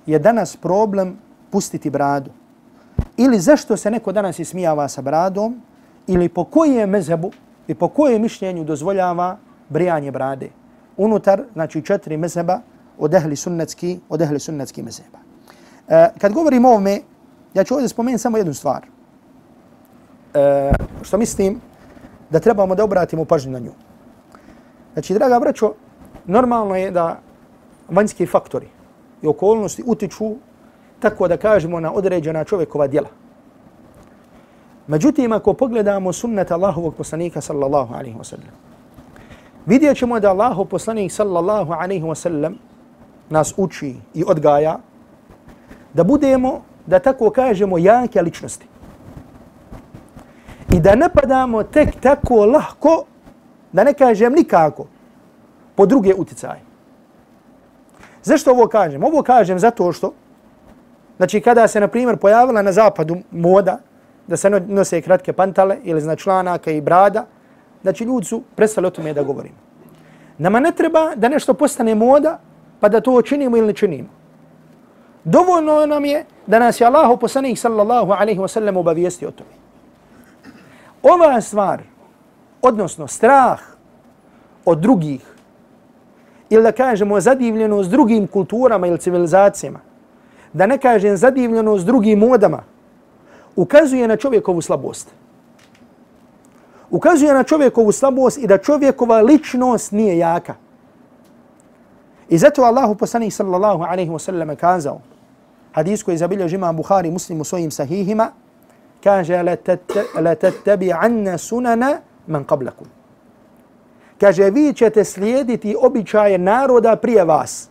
je 0.07 0.19
danas 0.19 0.57
problem 0.57 1.17
pustiti 1.51 1.91
bradu? 1.91 2.31
Ili 3.17 3.41
zašto 3.41 3.77
se 3.77 3.91
neko 3.91 4.13
danas 4.13 4.39
ismijava 4.39 4.89
sa 4.89 5.03
bradom? 5.03 5.61
Ili 6.07 6.29
po 6.29 6.45
kojem 6.45 6.91
mezebu 6.91 7.31
i 7.69 7.75
po 7.75 7.89
kojem 7.89 8.23
mišljenju 8.23 8.65
dozvoljava 8.65 9.37
brijanje 9.69 10.11
brade? 10.11 10.51
Unutar, 10.97 11.43
znači, 11.53 11.83
četiri 11.83 12.17
mezeba 12.17 12.61
od 12.99 13.15
ehli 13.15 13.37
sunnetski, 13.37 14.01
od 14.09 14.23
ehli 14.23 14.41
sunnetski 14.41 14.83
mezeba. 14.83 15.19
E, 15.89 16.09
kad 16.19 16.33
govorim 16.33 16.65
o 16.65 16.69
ovome, 16.69 17.01
ja 17.55 17.65
ću 17.65 17.75
ovdje 17.75 17.89
spomenuti 17.89 18.23
samo 18.23 18.37
jednu 18.37 18.55
stvar. 18.55 18.87
E, 20.35 20.73
što 21.03 21.19
mislim 21.19 21.61
da 22.31 22.41
trebamo 22.41 22.75
da 22.75 22.85
obratimo 22.85 23.25
pažnju 23.25 23.53
na 23.53 23.59
nju. 23.59 23.73
Znači, 24.93 25.15
draga 25.15 25.41
braćo, 25.41 25.73
normalno 26.27 26.77
je 26.77 26.91
da 26.91 27.19
vanjski 27.89 28.27
faktori 28.27 28.76
i 29.27 29.29
okolnosti 29.29 29.83
utiču 29.87 30.35
tako 31.01 31.29
da 31.29 31.37
kažemo 31.37 31.81
na 31.81 31.93
određena 31.93 32.45
čovjekova 32.45 32.87
djela. 32.87 33.09
Međutim, 34.87 35.33
ako 35.33 35.53
pogledamo 35.53 36.13
sunnet 36.13 36.51
Allahovog 36.51 36.95
poslanika 36.95 37.41
sallallahu 37.41 37.95
alaihi 37.95 38.17
wa 38.17 38.25
sallam, 38.25 38.55
vidjet 39.67 39.99
ćemo 39.99 40.21
da 40.21 40.31
Allahov 40.31 40.65
poslanik 40.65 41.13
sallallahu 41.13 41.73
alaihi 41.73 42.05
wa 42.05 42.15
sallam 42.15 42.59
nas 43.31 43.55
uči 43.57 43.95
i 44.15 44.25
odgaja 44.27 44.79
da 45.95 46.05
budemo, 46.05 46.63
da 46.87 46.99
tako 46.99 47.31
kažemo, 47.31 47.79
jake 47.79 48.23
ličnosti. 48.23 48.67
I 50.73 50.81
da 50.81 50.95
ne 50.95 51.09
padamo 51.09 51.63
tek 51.63 52.01
tako 52.01 52.47
lahko, 52.47 53.05
da 53.73 53.85
ne 53.85 53.95
kažem 53.95 54.33
nikako, 54.33 54.87
po 55.75 55.87
druge 55.87 56.15
uticaje. 56.15 56.66
Zašto 58.27 58.51
ovo 58.51 58.67
kažem? 58.67 59.05
Ovo 59.05 59.23
kažem 59.23 59.59
zato 59.59 59.93
što, 59.93 60.13
znači 61.17 61.41
kada 61.41 61.69
se, 61.69 61.81
na 61.81 61.89
primjer, 61.89 62.17
pojavila 62.17 62.63
na 62.63 62.73
zapadu 62.73 63.17
moda 63.31 63.79
da 64.27 64.37
se 64.37 64.51
nose 64.51 65.01
kratke 65.01 65.33
pantale 65.33 65.77
ili 65.85 66.01
znači 66.01 66.23
članaka 66.23 66.71
i 66.71 66.81
brada, 66.81 67.27
znači 67.83 68.05
ljudi 68.05 68.27
su 68.27 68.43
prestali 68.57 68.87
o 68.87 68.91
tome 68.91 69.13
da 69.13 69.23
govorimo. 69.23 69.55
Nama 70.39 70.61
ne 70.61 70.73
treba 70.73 71.15
da 71.15 71.29
nešto 71.29 71.55
postane 71.55 71.95
moda 71.95 72.39
pa 72.81 72.89
da 72.89 73.01
to 73.01 73.23
činimo 73.23 73.57
ili 73.57 73.67
ne 73.67 73.73
činimo. 73.73 74.09
Dovoljno 75.25 75.87
nam 75.87 76.05
je 76.05 76.25
da 76.47 76.59
nas 76.59 76.81
je 76.81 76.87
Allah 76.87 77.19
poslanih 77.21 77.61
sallallahu 77.61 78.13
alaihi 78.13 78.41
wa 78.41 78.49
sallam 78.49 78.77
obavijesti 78.77 79.27
o 79.27 79.31
tome. 79.31 79.55
Ova 81.03 81.41
stvar, 81.41 81.83
odnosno 82.63 83.07
strah 83.07 83.61
od 84.65 84.79
drugih, 84.79 85.36
ili 86.51 86.63
da 86.63 86.73
kažemo 86.73 87.21
zadivljeno 87.21 87.83
s 87.83 87.89
drugim 87.89 88.27
kulturama 88.27 88.87
ili 88.87 88.99
civilizacijama, 88.99 89.81
da 90.53 90.67
ne 90.67 90.79
kažem 90.79 91.17
zadivljeno 91.17 91.79
s 91.79 91.85
drugim 91.85 92.19
modama, 92.19 92.63
ukazuje 93.57 94.09
na 94.09 94.17
čovjekovu 94.17 94.63
slabost. 94.63 95.09
Ukazuje 96.91 97.35
na 97.35 97.43
čovjekovu 97.43 97.93
slabost 97.93 98.39
i 98.39 98.47
da 98.47 98.59
čovjekova 98.59 99.21
ličnost 99.21 99.93
nije 99.93 100.19
jaka. 100.19 100.55
I 102.29 102.39
zato 102.39 102.63
Allahu 102.63 102.95
poslanih 102.95 103.35
sallallahu 103.35 103.83
alaihi 103.83 104.11
wa 104.11 104.19
sallam 104.19 104.57
kazao, 104.57 105.01
hadis 105.73 106.03
koji 106.03 106.17
zabilja 106.17 106.49
žima 106.49 106.73
Bukhari 106.73 107.11
muslim 107.11 107.41
u 107.41 107.45
svojim 107.45 107.71
sahihima, 107.71 108.31
kaže, 109.05 109.43
la 110.21 110.35
tattabi 110.35 110.93
anna 110.93 111.39
sunana 111.39 111.99
man 112.27 112.45
qablakum. 112.45 112.96
Kaže, 114.21 114.51
vi 114.51 114.73
ćete 114.73 115.05
slijediti 115.05 115.77
običaje 115.81 116.39
naroda 116.39 116.97
prije 116.97 117.25
vas. 117.25 117.71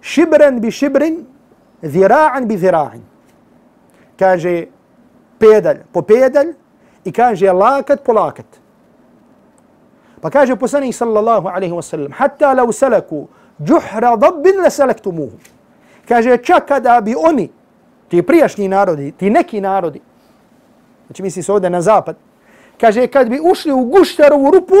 Šibren 0.00 0.60
bi 0.60 0.70
šibrin, 0.70 1.26
zira'an 1.82 2.46
bi 2.46 2.56
zira'an. 2.58 3.00
Kaže, 4.18 4.66
pedalj 5.38 5.78
po 5.92 6.02
pedalj 6.02 6.52
i 7.04 7.12
kaže, 7.12 7.52
lakat 7.52 8.02
po 8.02 8.12
lakat. 8.12 8.46
Pa 10.20 10.30
kaže 10.30 10.56
poslanik 10.56 10.94
sallallahu 10.94 11.48
alaihi 11.48 11.72
wa 11.72 11.82
sallam, 11.82 12.12
hatta 12.12 12.54
lau 12.54 12.72
salaku 12.72 13.28
džuhra 13.62 14.16
dabbin 14.16 14.62
le 14.62 14.70
salaktumuhu. 14.70 15.38
Kaže, 16.08 16.36
čak 16.42 16.66
kada 16.66 17.00
bi 17.00 17.14
oni, 17.14 17.50
ti 18.08 18.22
prijašnji 18.22 18.68
narodi, 18.68 19.12
ti 19.12 19.30
neki 19.30 19.60
narodi, 19.60 20.00
znači 21.06 21.22
misli 21.22 21.42
se 21.42 21.52
ovdje 21.52 21.70
na 21.70 21.82
zapad, 21.82 22.16
Kaže, 22.80 23.06
kad 23.06 23.28
bi 23.28 23.40
ušli 23.42 23.72
u 23.72 23.84
guštarovu 23.84 24.50
rupu, 24.50 24.74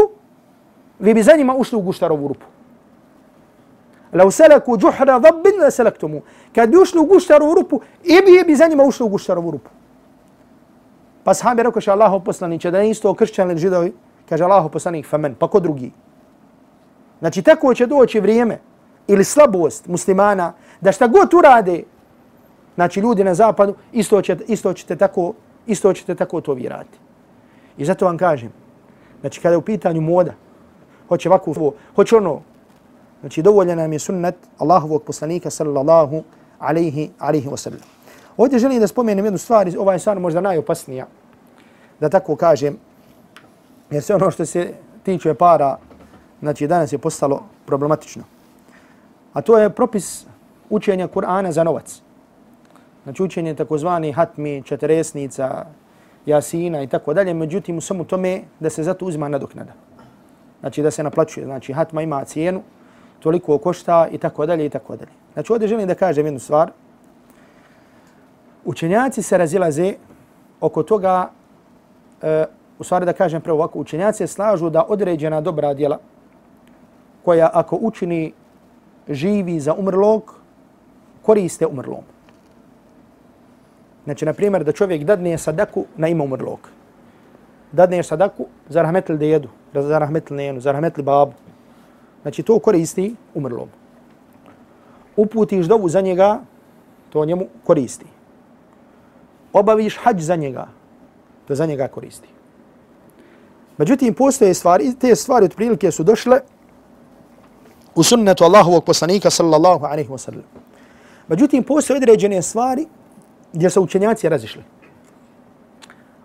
vi 0.98 1.14
bi 1.14 1.22
za 1.22 1.32
njima 1.36 1.54
ušli 1.54 1.78
u 1.78 1.80
guštarovu 1.80 2.28
rupu. 2.28 2.46
Lau 4.12 4.30
seleku 4.30 4.78
džuhra 4.78 5.18
dhabbin, 5.18 5.60
la 5.60 5.70
selektumu. 5.70 6.22
Kad 6.54 6.70
bi 6.70 6.76
ušli 6.76 7.00
u 7.00 7.04
guštarovu 7.04 7.54
rupu, 7.54 7.80
i 8.04 8.20
bi, 8.26 8.44
bi 8.46 8.56
za 8.56 8.66
njima 8.66 8.84
ušli 8.84 9.06
u 9.06 9.08
guštarovu 9.08 9.50
rupu. 9.50 9.70
Pa 11.24 11.34
sahabi 11.34 11.62
rekao 11.62 11.80
še 11.80 11.90
Allaho 11.90 12.20
poslaniće, 12.20 12.70
da 12.70 12.80
je 12.80 12.90
isto 12.90 13.14
kršćan 13.14 13.50
ili 13.50 13.60
židovi, 13.60 13.92
kaže 14.28 14.44
Allaho 14.44 14.68
poslanik, 14.68 15.06
famen, 15.06 15.34
pa 15.34 15.48
ko 15.48 15.60
drugi. 15.60 15.90
Znači, 17.18 17.42
tako 17.42 17.74
će 17.74 17.86
doći 17.86 18.20
vrijeme 18.20 18.60
ili 19.08 19.24
slabost 19.24 19.86
muslimana, 19.88 20.52
da 20.80 20.92
šta 20.92 21.06
god 21.06 21.34
urade, 21.34 21.82
znači 22.74 23.00
ljudi 23.00 23.24
na 23.24 23.34
zapadu, 23.34 23.74
isto 23.92 24.22
ćete, 24.22 24.44
isto 24.48 24.72
ćete 24.72 24.96
tako, 24.96 25.32
isto 25.66 25.92
ćete 25.92 26.14
tako 26.14 26.40
to 26.40 26.54
virati. 26.54 27.07
I 27.78 27.84
zato 27.84 28.04
vam 28.04 28.18
kažem, 28.18 28.52
znači 29.20 29.40
kada 29.40 29.52
je 29.52 29.58
u 29.58 29.62
pitanju 29.62 30.00
moda, 30.00 30.32
hoće 31.08 31.28
ovako, 31.28 31.72
hoće 31.94 32.16
ono, 32.16 32.40
znači 33.20 33.42
dovolja 33.42 33.74
nam 33.74 33.92
je 33.92 33.98
sunnet 33.98 34.34
Allahovog 34.58 35.02
poslanika 35.02 35.50
sallallahu 35.50 36.22
alaihi, 36.58 37.10
alaihi 37.18 37.48
wasallam. 37.48 37.82
Ovdje 38.36 38.58
želim 38.58 38.80
da 38.80 38.86
spomenem 38.86 39.24
jednu 39.24 39.38
stvar, 39.38 39.70
ova 39.78 39.92
je 39.92 39.98
stvar 39.98 40.20
možda 40.20 40.40
najopasnija, 40.40 41.06
da 42.00 42.08
tako 42.08 42.36
kažem, 42.36 42.78
jer 43.90 44.02
sve 44.02 44.14
ono 44.14 44.30
što 44.30 44.46
se 44.46 44.72
tiče 45.02 45.34
para, 45.34 45.78
znači 46.40 46.66
danas 46.66 46.92
je 46.92 46.98
postalo 46.98 47.42
problematično. 47.66 48.22
A 49.32 49.42
to 49.42 49.58
je 49.58 49.70
propis 49.70 50.26
učenja 50.70 51.08
Kur'ana 51.08 51.50
za 51.50 51.64
novac. 51.64 52.02
Znači 53.04 53.22
učenje 53.22 53.54
takozvani 53.54 54.12
hatmi, 54.12 54.62
četiresnica, 54.62 55.64
jasina 56.28 56.82
i 56.82 56.86
tako 56.86 57.14
dalje, 57.14 57.34
međutim 57.34 57.78
u 57.78 57.80
svemu 57.80 58.04
tome 58.04 58.42
da 58.60 58.70
se 58.70 58.82
zato 58.82 59.06
uzima 59.06 59.28
nadoknada. 59.28 59.72
Znači 60.60 60.82
da 60.82 60.90
se 60.90 61.02
naplaćuje, 61.02 61.46
znači 61.46 61.72
hatma 61.72 62.02
ima 62.02 62.24
cijenu, 62.24 62.62
toliko 63.20 63.58
košta 63.58 64.08
i 64.12 64.18
tako 64.18 64.46
dalje 64.46 64.66
i 64.66 64.70
tako 64.70 64.96
dalje. 64.96 65.10
Znači 65.32 65.52
ovdje 65.52 65.68
želim 65.68 65.88
da 65.88 65.94
kažem 65.94 66.26
jednu 66.26 66.40
stvar. 66.40 66.70
Učenjaci 68.64 69.22
se 69.22 69.38
razilaze 69.38 69.94
oko 70.60 70.82
toga, 70.82 71.30
e, 72.22 72.44
u 72.78 72.84
stvari 72.84 73.06
da 73.06 73.12
kažem 73.12 73.40
prvo 73.40 73.58
ovako, 73.58 73.78
učenjaci 73.78 74.26
slažu 74.26 74.70
da 74.70 74.84
određena 74.88 75.40
dobra 75.40 75.74
djela 75.74 75.98
koja 77.24 77.50
ako 77.54 77.78
učini 77.80 78.32
živi 79.08 79.60
za 79.60 79.74
umrlog, 79.74 80.34
koriste 81.22 81.66
umrlom. 81.66 82.17
Znači, 84.08 84.24
na 84.24 84.32
primjer, 84.32 84.64
da 84.64 84.72
čovjek 84.72 85.02
dadne 85.04 85.38
sadaku 85.38 85.84
na 85.96 86.08
ime 86.08 86.24
umrlog. 86.24 86.68
Dadne 87.72 88.02
sadaku 88.02 88.46
za 88.68 88.82
rahmetl 88.82 89.18
dedu, 89.20 89.48
za 89.74 89.98
rahmetl 89.98 90.34
nenu, 90.34 90.60
za 90.60 90.72
rahmetl 90.72 91.02
babu. 91.02 91.32
Znači, 92.22 92.42
to 92.42 92.58
koristi 92.58 93.14
umrlom. 93.34 93.68
Uputiš 95.16 95.66
dovu 95.66 95.88
za 95.88 96.00
njega, 96.00 96.40
to 97.10 97.24
njemu 97.24 97.46
koristi. 97.64 98.06
obaviš 99.52 99.98
hađ 100.00 100.20
za 100.20 100.36
njega, 100.36 100.66
to 101.48 101.54
za 101.54 101.66
njega 101.66 101.88
koristi. 101.88 102.28
Međutim, 103.78 104.14
postoje 104.14 104.54
stvari, 104.54 104.94
te 105.00 105.14
stvari 105.16 105.44
od 105.44 105.54
prilike 105.54 105.90
su 105.90 106.04
došle 106.04 106.40
u 107.94 108.02
sunnetu 108.02 108.44
Allahovog 108.44 108.84
poslanika 108.84 109.30
sallallahu 109.30 109.84
alaihi 109.84 110.10
wa 110.10 110.18
sallam. 110.18 110.44
Međutim, 111.28 111.64
postoje 111.64 111.96
određene 111.96 112.42
stvari 112.42 112.86
gdje 113.52 113.70
su 113.70 113.82
učenjaci 113.82 114.28
razišli. 114.28 114.62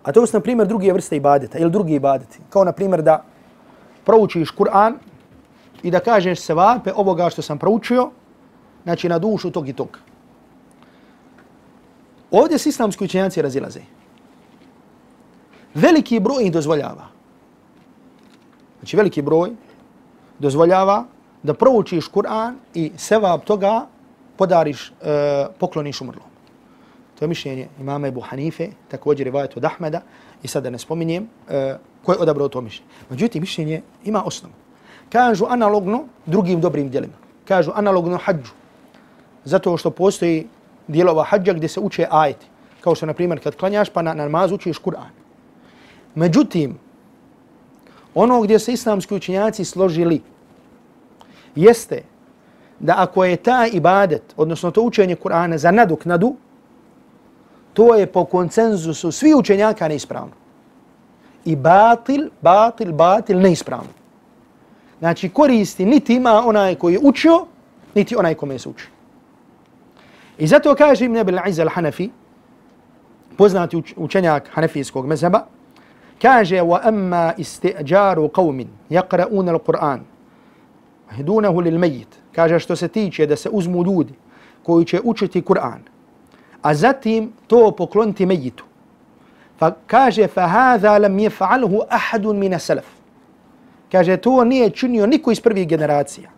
A 0.02 0.12
to 0.12 0.26
su, 0.26 0.36
na 0.36 0.40
primjer, 0.40 0.68
druge 0.68 0.92
vrste 0.92 1.16
ibadeta 1.16 1.58
ili 1.58 1.70
drugi 1.70 1.94
ibadeti. 1.94 2.38
Kao, 2.50 2.64
na 2.64 2.72
primjer, 2.72 3.02
da 3.02 3.24
proučiš 4.04 4.50
Kur'an 4.50 4.98
i 5.82 5.90
da 5.90 6.00
kažeš 6.00 6.40
sevape 6.40 6.92
ovoga 6.96 7.30
što 7.30 7.42
sam 7.42 7.58
proučio, 7.58 8.10
znači 8.84 9.08
na 9.08 9.18
dušu 9.18 9.50
tog 9.50 9.68
i 9.68 9.72
tog. 9.72 9.98
Ovdje 12.30 12.58
se 12.58 12.68
islamski 12.68 13.04
učenjaci 13.04 13.42
razilaze. 13.42 13.80
Veliki 15.74 16.20
broj 16.20 16.44
ih 16.44 16.52
dozvoljava. 16.52 17.08
Znači 18.78 18.96
veliki 18.96 19.22
broj 19.22 19.50
dozvoljava 20.38 21.04
da 21.42 21.54
proučiš 21.54 22.08
Kur'an 22.08 22.54
i 22.74 22.92
sevap 22.96 23.44
toga 23.44 23.86
podariš, 24.36 24.92
e, 25.02 25.46
pokloniš 25.58 26.00
umrlom. 26.00 26.33
To 27.18 27.24
je 27.24 27.28
mišljenje 27.28 27.68
imama 27.80 28.08
Ebu 28.08 28.20
Hanife, 28.20 28.68
također 28.88 29.24
rivajet 29.24 29.56
od 29.56 29.64
Ahmeda 29.64 30.00
i 30.42 30.48
sada 30.48 30.70
ne 30.70 30.78
spominjem 30.78 31.28
e, 31.48 31.76
ko 32.02 32.12
je 32.12 32.18
odabrao 32.18 32.48
to 32.48 32.60
mišljenje. 32.60 32.90
Međutim, 33.10 33.40
mišljenje 33.40 33.82
ima 34.04 34.24
osnovu. 34.24 34.54
Kažu 35.08 35.46
analogno 35.48 36.04
drugim 36.26 36.60
dobrim 36.60 36.88
djelima. 36.90 37.14
Kažu 37.44 37.70
analogno 37.74 38.18
hađu. 38.24 38.52
Zato 39.44 39.76
što 39.76 39.90
postoji 39.90 40.46
dijelova 40.88 41.24
hađa 41.24 41.52
gdje 41.52 41.68
se 41.68 41.80
uče 41.80 42.06
ajeti. 42.10 42.46
Kao 42.80 42.94
što, 42.94 43.06
na 43.06 43.14
primjer, 43.14 43.42
kad 43.42 43.56
klanjaš 43.56 43.90
pa 43.90 44.02
na 44.02 44.14
namaz 44.14 44.52
učiš 44.52 44.78
Kur'an. 44.78 45.12
Međutim, 46.14 46.78
ono 48.14 48.40
gdje 48.40 48.58
se 48.58 48.72
islamski 48.72 49.14
učinjaci 49.14 49.64
složili 49.64 50.22
jeste 51.54 52.02
da 52.80 52.94
ako 52.98 53.24
je 53.24 53.36
ta 53.36 53.66
ibadet, 53.72 54.22
odnosno 54.36 54.70
to 54.70 54.82
učenje 54.82 55.16
Kur'ana 55.16 55.56
za 55.56 55.70
nadoknadu, 55.70 56.36
to 57.74 57.94
je 57.94 58.06
po 58.06 58.24
koncenzusu 58.24 59.12
svi 59.12 59.34
učenjaka 59.34 59.88
neispravno. 59.88 60.32
I 61.44 61.56
batil, 61.56 62.30
batil, 62.40 62.92
batil 62.92 63.40
neispravno. 63.40 63.90
Znači 64.98 65.28
koristi 65.28 65.84
niti 65.84 66.14
ima 66.14 66.42
onaj 66.46 66.74
koji 66.74 66.92
je 66.92 67.00
učio, 67.02 67.46
niti 67.94 68.16
onaj 68.16 68.34
kome 68.34 68.58
se 68.58 68.68
uči. 68.68 68.86
I 70.38 70.46
zato 70.46 70.74
kaže 70.74 71.04
Ibn 71.04 71.16
Abil 71.16 71.38
Izz 71.48 71.58
al-Hanafi, 71.58 72.08
poznati 73.36 73.82
učenjak 73.96 74.48
hanefijskog 74.52 75.06
mezheba, 75.06 75.46
kaže 76.22 76.62
wa 76.62 76.80
amma 76.82 77.32
isti'jaru 77.38 78.30
يَقْرَؤُونَ 78.90 79.48
الْقُرْآنِ 79.50 80.00
al-Qur'an 81.10 81.62
lil-mayyit 81.62 82.08
kaže 82.32 82.58
što 82.58 82.76
se 82.76 82.88
tiče 82.88 83.26
da 83.26 83.36
se 83.36 83.48
uzmu 83.48 83.84
ljudi 83.84 84.14
koji 84.62 84.84
će 84.84 85.00
učiti 85.04 85.42
Kur'an 85.42 85.93
a 86.64 86.74
zatim 86.74 87.32
to 87.46 87.70
pokloniti 87.76 88.26
mejitu 88.26 88.64
fa 89.58 89.74
kaže 89.86 90.26
fa 90.26 90.46
hadha 90.48 90.98
lam 90.98 91.18
yaf'alhu 91.18 91.84
ahad 91.90 92.24
min 92.24 92.54
as-salaf 92.54 92.88
kaže 93.92 94.16
to 94.16 94.44
nije 94.44 94.70
činio 94.70 95.06
niko 95.06 95.30
iz 95.30 95.40
prvih 95.40 95.68
generacija 95.68 96.30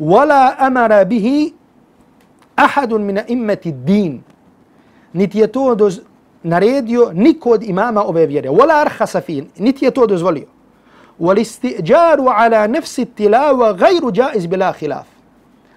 wala 0.00 0.54
amara 0.58 1.04
bihi 1.04 1.52
ahad 2.56 2.92
min 2.92 3.20
immati 3.28 3.72
din 3.72 4.20
niti 5.12 5.38
je 5.38 5.46
to 5.46 5.74
doz, 5.74 6.00
naredio 6.42 7.10
niko 7.14 7.50
od 7.50 7.62
imama 7.62 8.04
ove 8.04 8.26
vjere. 8.26 8.48
Wala 8.48 8.80
arhasa 8.80 9.20
fin, 9.20 9.46
niti 9.58 9.84
je 9.84 9.90
to 9.90 10.06
dozvolio. 10.06 10.46
Wal 11.20 11.40
istiđaru 11.40 12.26
ala 12.28 12.66
nefsi 12.66 13.04
tilava 13.04 13.72
gajru 13.72 14.12
jaiz 14.14 14.46
bila 14.46 14.72
khilaf. 14.72 15.06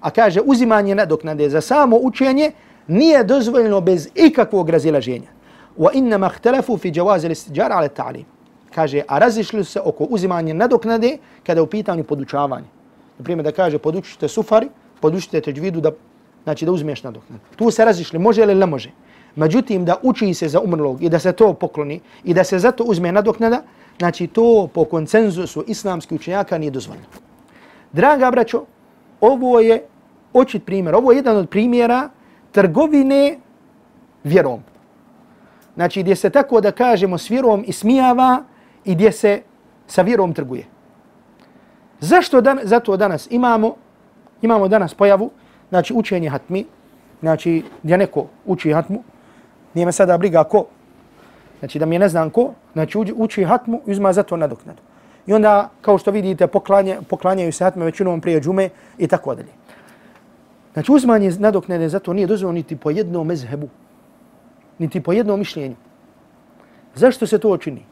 A 0.02 0.10
kaže, 0.10 0.42
uzimanje 0.46 0.96
nadoknade 0.96 1.50
za 1.50 1.62
samo 1.62 1.98
učenje 1.98 2.52
nije 2.88 3.24
dozvoljeno 3.24 3.82
bez 3.82 4.10
ikakvog 4.16 4.70
razilaženja. 4.70 5.28
Wa 5.78 5.90
innama 5.94 6.30
ihtalafu 6.34 6.78
fi 6.78 6.92
jawazi 6.92 7.32
istiđar 7.32 7.72
ala 7.72 7.88
ta'lim. 7.88 8.24
Kaže, 8.76 9.02
a 9.08 9.20
razišli 9.20 9.64
se 9.64 9.80
oko 9.80 10.04
uzimanja 10.04 10.54
nadoknade 10.54 11.18
kada 11.46 11.60
je 11.60 11.64
u 11.64 11.68
pitanju 11.68 12.04
podučavanje. 12.04 12.66
Naprimjer, 13.18 13.44
da 13.44 13.52
kaže, 13.52 13.78
podučite 13.78 14.28
sufari, 14.28 14.70
podučite 15.02 15.42
teđvidu 15.42 15.82
da, 15.82 15.92
znači, 16.44 16.66
da 16.66 16.72
uzmeš 16.72 17.04
nadoknadu. 17.04 17.44
Tu 17.56 17.72
se 17.72 17.86
razišli, 17.86 18.20
može 18.20 18.42
ili 18.42 18.56
ne 18.56 18.66
može. 18.66 18.92
Međutim, 19.36 19.86
da 19.86 19.98
uči 20.02 20.34
se 20.34 20.48
za 20.48 20.60
umrlog 20.60 21.04
i 21.04 21.10
da 21.10 21.20
se 21.20 21.32
to 21.32 21.54
pokloni 21.54 22.00
i 22.24 22.34
da 22.34 22.44
se 22.44 22.60
zato 22.60 22.84
uzme 22.84 23.12
nadoknada, 23.12 23.62
znači 24.00 24.28
to 24.28 24.68
po 24.74 24.86
koncenzusu 24.86 25.64
islamskih 25.68 26.16
učenjaka 26.16 26.58
nije 26.58 26.72
dozvoljeno. 26.72 27.08
Draga 27.92 28.32
braćo, 28.32 28.64
ovo 29.22 29.60
je 29.60 29.84
očit 30.34 30.66
primjer, 30.66 30.96
ovo 30.96 31.12
je 31.12 31.18
jedan 31.18 31.38
od 31.38 31.50
primjera 31.50 32.10
trgovine 32.54 33.38
vjerom. 34.24 34.64
Znači 35.76 36.04
gdje 36.04 36.16
se 36.16 36.30
tako 36.30 36.62
da 36.62 36.72
kažemo 36.72 37.18
s 37.18 37.30
vjerom 37.30 37.64
ismijava 37.68 38.44
i 38.86 38.96
gdje 38.96 39.12
se 39.12 39.42
sa 39.88 40.02
vjerom 40.02 40.34
trguje. 40.34 40.66
Zašto 42.00 42.42
dan, 42.42 42.60
zato 42.64 42.98
danas 42.98 43.28
imamo, 43.32 43.76
imamo 44.42 44.68
danas 44.68 44.94
pojavu, 44.94 45.32
znači 45.70 45.94
učenje 45.94 46.30
hatmi, 46.30 46.66
znači 47.22 47.64
gdje 47.84 47.98
neko 47.98 48.28
uči 48.46 48.74
hatmu, 48.74 49.04
Nije 49.74 49.86
me 49.86 49.92
sada 49.92 50.18
briga 50.18 50.44
ko. 50.44 50.66
Znači 51.60 51.80
da 51.80 51.86
mi 51.86 52.00
ne 52.00 52.10
znam 52.10 52.30
ko, 52.30 52.54
znači 52.74 52.98
uči 53.16 53.44
hatmu 53.44 53.82
i 53.88 53.92
uzma 53.92 54.14
zato 54.14 54.38
nadoknadu. 54.38 54.82
I 55.28 55.34
onda, 55.34 55.70
kao 55.82 55.98
što 55.98 56.12
vidite, 56.12 56.48
poklanje, 56.48 56.98
poklanjaju 57.10 57.54
se 57.54 57.64
hatme 57.64 57.86
većinom 57.86 58.22
prije 58.22 58.42
džume 58.42 58.70
i 58.98 59.08
tako 59.08 59.36
dalje. 59.36 59.63
Znači 60.74 60.92
uzmanje 60.92 61.32
nadoknade 61.40 61.90
za 61.90 62.00
to 62.00 62.14
nije 62.14 62.28
dozvoljeno 62.28 62.54
niti 62.54 62.76
po 62.76 62.90
jednom 62.90 63.28
mezhebu, 63.28 63.70
niti 64.80 65.02
po 65.02 65.14
jednom 65.14 65.40
mišljenju. 65.40 65.76
Zašto 66.96 67.28
se 67.28 67.38
to 67.38 67.58
čini? 67.58 67.86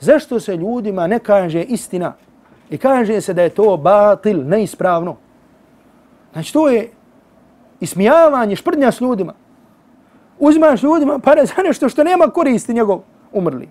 Zašto 0.00 0.40
se 0.40 0.56
ljudima 0.56 1.06
ne 1.06 1.18
kaže 1.18 1.62
istina 1.62 2.14
i 2.70 2.78
kaže 2.78 3.20
se 3.20 3.34
da 3.34 3.42
je 3.42 3.48
to 3.48 3.76
batil, 3.76 4.48
neispravno? 4.48 5.16
Znači 6.32 6.52
to 6.52 6.68
je 6.68 6.90
ismijavanje, 7.80 8.56
šprdnja 8.56 8.92
s 8.92 9.00
ljudima 9.00 9.34
uzmaš 10.42 10.82
ljudima 10.82 11.18
pare 11.18 11.46
za 11.46 11.62
nešto 11.62 11.88
što 11.88 12.04
nema 12.04 12.30
koristi 12.30 12.74
njegov 12.74 13.00
umrli. 13.32 13.68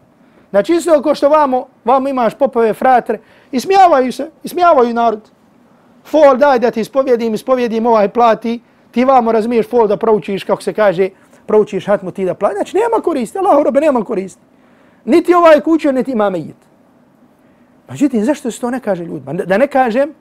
Znači 0.49 0.73
isto 0.73 0.91
ako 0.91 1.15
što 1.15 1.29
vamo, 1.29 1.65
vamo 1.85 2.09
imaš 2.09 2.33
popove, 2.33 2.73
fratre, 2.73 3.19
ismijavaju 3.51 4.11
se, 4.11 4.29
ismijavaju 4.43 4.93
narod. 4.93 5.29
Fol 6.05 6.37
daj 6.37 6.59
da 6.59 6.71
ti 6.71 6.81
ispovjedim, 6.81 7.33
ispovjedim 7.33 7.85
ovaj 7.85 8.09
plati, 8.09 8.59
ti 8.91 9.05
vamo 9.05 9.31
razmiješ 9.31 9.69
fol 9.69 9.87
da 9.87 9.97
proučiš, 9.97 10.43
kako 10.43 10.61
se 10.61 10.73
kaže, 10.73 11.09
proučiš 11.45 11.87
hatmu 11.87 12.11
ti 12.11 12.25
da 12.25 12.33
plati. 12.33 12.55
Znači 12.55 12.77
nema 12.77 13.03
koristi, 13.03 13.37
Allah 13.37 13.63
robe 13.63 13.81
nema 13.81 14.03
koristi. 14.03 14.41
Niti 15.05 15.33
ovaj 15.33 15.61
kuće, 15.61 15.93
niti 15.93 16.11
ima 16.11 16.29
mejit. 16.29 16.55
Međutim, 17.89 18.23
zašto 18.23 18.51
se 18.51 18.61
to 18.61 18.71
ne 18.71 18.79
kaže 18.79 19.05
ljudima? 19.05 19.33
Da 19.33 19.57
ne 19.57 19.67
kažem 19.67 20.13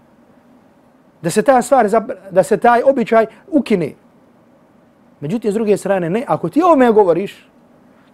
da 1.23 1.31
se 1.31 1.43
ta 1.43 1.63
stvar, 1.63 1.89
da 2.31 2.43
se 2.43 2.57
taj 2.57 2.83
običaj 2.83 3.27
ukine. 3.49 3.93
Međutim, 5.21 5.51
s 5.51 5.55
druge 5.55 5.77
strane, 5.77 6.11
ne, 6.11 6.25
ako 6.27 6.49
ti 6.49 6.63
ovome 6.63 6.93
govoriš, 6.93 7.49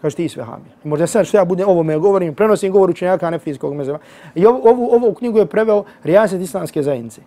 kaže 0.03 0.17
ti 0.17 0.29
sve 0.29 0.45
hamija. 0.45 0.73
I 0.85 0.89
možda 0.89 1.07
sad 1.07 1.27
što 1.27 1.37
ja 1.37 1.45
budem 1.45 1.69
ovo 1.69 1.83
me 1.83 1.99
govorim, 1.99 2.35
prenosim 2.35 2.73
govor 2.73 2.91
učenjaka 2.91 3.31
nefijskog 3.31 3.75
mezeva. 3.75 3.99
I 4.35 4.47
ovu, 4.47 4.61
ovu, 4.69 4.89
ovu 4.93 5.15
knjigu 5.15 5.39
je 5.39 5.47
preveo 5.47 5.85
Rijaset 6.05 6.41
islamske 6.41 6.83
zajednice. 6.83 7.23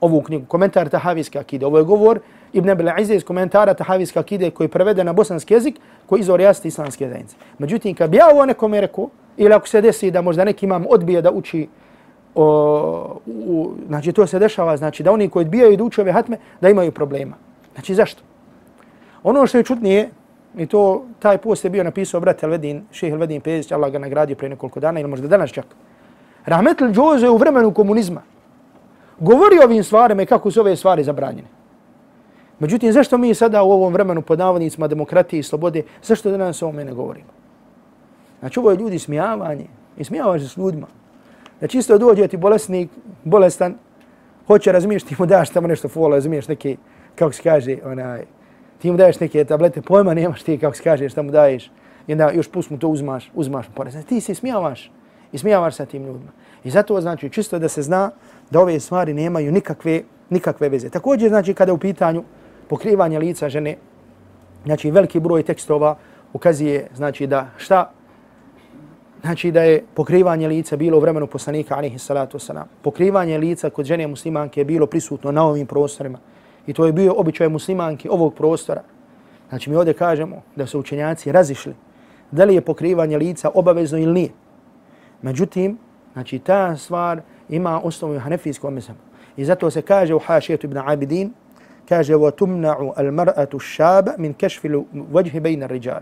Ovu 0.00 0.22
knjigu, 0.22 0.46
komentar 0.46 0.88
Tahavijske 0.88 1.38
akide. 1.38 1.66
Ovo 1.66 1.78
je 1.78 1.84
govor 1.84 2.20
Ibn 2.52 2.70
Abel 2.70 2.88
Ize 3.00 3.14
iz 3.14 3.24
komentara 3.24 3.74
Tahavijske 3.74 4.18
akide 4.18 4.50
koji 4.50 4.64
je 4.64 4.70
preveden 4.70 5.06
na 5.06 5.12
bosanski 5.12 5.54
jezik 5.54 5.80
koji 6.06 6.20
izvor 6.20 6.38
Rijaset 6.38 6.64
islamske 6.64 7.08
zajednice. 7.08 7.36
Međutim, 7.58 7.94
kad 7.94 8.10
bi 8.10 8.16
ja 8.16 8.28
ovo 8.32 8.46
nekome 8.46 8.80
rekao, 8.80 9.08
ili 9.36 9.54
ako 9.54 9.68
se 9.68 9.80
desi 9.80 10.10
da 10.10 10.22
možda 10.22 10.44
neki 10.44 10.66
imam 10.66 10.84
odbije 10.90 11.22
da 11.22 11.30
uči 11.30 11.68
o, 12.34 13.18
u, 13.26 13.70
znači 13.88 14.12
to 14.12 14.26
se 14.26 14.38
dešava, 14.38 14.76
znači 14.76 15.02
da 15.02 15.12
oni 15.12 15.28
koji 15.28 15.44
odbijaju 15.44 15.76
da 15.76 15.84
uče 15.84 16.00
ove 16.00 16.12
hatme, 16.12 16.38
da 16.60 16.68
imaju 16.68 16.92
problema. 16.92 17.36
Znači 17.74 17.94
zašto? 17.94 18.22
Ono 19.22 19.46
što 19.46 19.58
je 19.58 19.64
čutnije, 19.64 20.08
i 20.58 20.66
to 20.66 21.04
taj 21.18 21.38
post 21.38 21.64
je 21.64 21.70
bio 21.70 21.84
napisao 21.84 22.20
brat 22.20 22.42
Elvedin, 22.42 22.82
šehe 22.92 23.12
Elvedin 23.12 23.40
Pezić, 23.40 23.72
Allah 23.72 23.92
ga 23.92 23.98
nagradio 23.98 24.36
pre 24.36 24.48
nekoliko 24.48 24.80
dana 24.80 25.00
ili 25.00 25.08
možda 25.08 25.28
danas 25.28 25.50
čak. 25.50 25.66
Rahmetl 26.46 26.84
Džozo 26.84 27.26
je 27.26 27.30
u 27.30 27.36
vremenu 27.36 27.74
komunizma 27.74 28.22
govori 29.20 29.58
o 29.60 29.64
ovim 29.64 29.84
stvarima 29.84 30.22
i 30.22 30.26
kako 30.26 30.50
su 30.50 30.60
ove 30.60 30.76
stvari 30.76 31.04
zabranjene. 31.04 31.48
Međutim, 32.58 32.92
zašto 32.92 33.18
mi 33.18 33.34
sada 33.34 33.62
u 33.62 33.70
ovom 33.70 33.92
vremenu 33.92 34.22
pod 34.22 34.38
navodnicima 34.38 34.88
demokratije 34.88 35.40
i 35.40 35.42
slobode, 35.42 35.82
zašto 36.02 36.30
danas 36.30 36.62
o 36.62 36.66
ovome 36.66 36.84
ne 36.84 36.92
govorimo? 36.92 37.28
Znači, 38.40 38.60
ovo 38.60 38.70
je 38.70 38.76
ljudi 38.76 38.98
smijavanje 38.98 39.66
i 39.96 40.04
smijavaš 40.04 40.42
s 40.42 40.56
ljudima. 40.56 40.86
Znači, 41.58 41.78
isto 41.78 41.98
dođe 41.98 42.28
ti 42.28 42.36
bolesnik, 42.36 42.90
bolestan, 43.24 43.74
hoće 44.46 44.72
razmiješ 44.72 45.02
ti 45.02 45.16
mu 45.18 45.26
daš 45.26 45.50
tamo 45.50 45.68
nešto 45.68 45.88
fola, 45.88 46.16
razmiješ 46.16 46.48
neke, 46.48 46.76
kako 47.14 47.32
se 47.32 47.42
kaže, 47.42 47.78
onaj, 47.84 48.24
ti 48.78 48.90
mu 48.90 48.96
daješ 48.96 49.20
neke 49.20 49.44
tablete, 49.44 49.82
pojma 49.82 50.14
nemaš 50.14 50.42
ti 50.42 50.58
kako 50.58 50.76
se 50.76 50.82
kaže 50.82 51.08
šta 51.08 51.22
mu 51.22 51.30
daješ. 51.30 51.70
I 52.06 52.12
onda 52.12 52.30
još 52.30 52.50
pust 52.50 52.70
mu 52.70 52.78
to 52.78 52.88
uzmaš, 52.88 53.30
uzmaš 53.34 53.68
mu 53.68 53.74
porez. 53.74 53.92
Znači, 53.92 54.08
ti 54.08 54.20
se 54.20 54.34
smijavaš 54.34 54.92
i 55.32 55.38
smijavaš 55.38 55.74
sa 55.74 55.86
tim 55.86 56.06
ljudima. 56.06 56.30
I 56.64 56.70
zato 56.70 57.00
znači 57.00 57.30
čisto 57.30 57.58
da 57.58 57.68
se 57.68 57.82
zna 57.82 58.10
da 58.50 58.60
ove 58.60 58.80
stvari 58.80 59.14
nemaju 59.14 59.52
nikakve, 59.52 60.02
nikakve 60.30 60.68
veze. 60.68 60.90
Također 60.90 61.28
znači 61.28 61.54
kada 61.54 61.72
u 61.72 61.78
pitanju 61.78 62.24
pokrivanja 62.68 63.18
lica 63.18 63.48
žene, 63.48 63.76
znači 64.64 64.90
veliki 64.90 65.20
broj 65.20 65.42
tekstova 65.42 65.96
ukazuje 66.32 66.88
znači 66.94 67.26
da 67.26 67.46
šta 67.56 67.90
znači 69.20 69.50
da 69.50 69.62
je 69.62 69.84
pokrivanje 69.94 70.48
lica 70.48 70.76
bilo 70.76 70.96
u 70.96 71.00
vremenu 71.00 71.26
poslanika 71.26 71.76
alihi 71.76 71.98
salatu 71.98 72.38
wasalam. 72.38 72.64
Pokrivanje 72.82 73.38
lica 73.38 73.70
kod 73.70 73.86
žene 73.86 74.06
muslimanke 74.06 74.60
je 74.60 74.64
bilo 74.64 74.86
prisutno 74.86 75.32
na 75.32 75.44
ovim 75.44 75.66
prostorima. 75.66 76.18
I 76.66 76.72
to 76.72 76.86
je 76.86 76.92
bio 76.92 77.14
običaj 77.16 77.48
muslimanke 77.48 78.10
ovog 78.10 78.34
prostora. 78.34 78.82
Znači 79.48 79.70
mi 79.70 79.76
ovdje 79.76 79.94
kažemo 79.94 80.42
da 80.56 80.66
su 80.66 80.80
učenjaci 80.80 81.32
razišli 81.32 81.74
da 82.30 82.44
li 82.44 82.54
je 82.54 82.60
pokrivanje 82.60 83.18
lica 83.18 83.50
obavezno 83.54 83.98
ili 83.98 84.12
nije. 84.12 84.30
Međutim, 85.22 85.78
znači 86.12 86.38
ta 86.38 86.76
stvar 86.76 87.20
ima 87.49 87.81
osnovu 87.83 88.15
u 88.15 88.19
hanefijskom 88.19 88.73
mesabu. 88.73 88.99
I 89.37 89.45
zato 89.45 89.71
se 89.71 89.81
kaže 89.81 90.15
u 90.15 90.19
hašijetu 90.19 90.67
ibn 90.67 90.77
Abidin, 90.77 91.33
kaže 91.89 92.15
وَتُمْنَعُ 92.15 92.93
الْمَرْأَةُ 92.97 93.53
الشَّابَ 93.53 94.17
مِنْ 94.17 94.33
كَشْفِ 94.33 94.65
الْوَجْهِ 94.65 95.39
بَيْنَ 95.39 95.63
الرِّجَالِ 95.63 96.01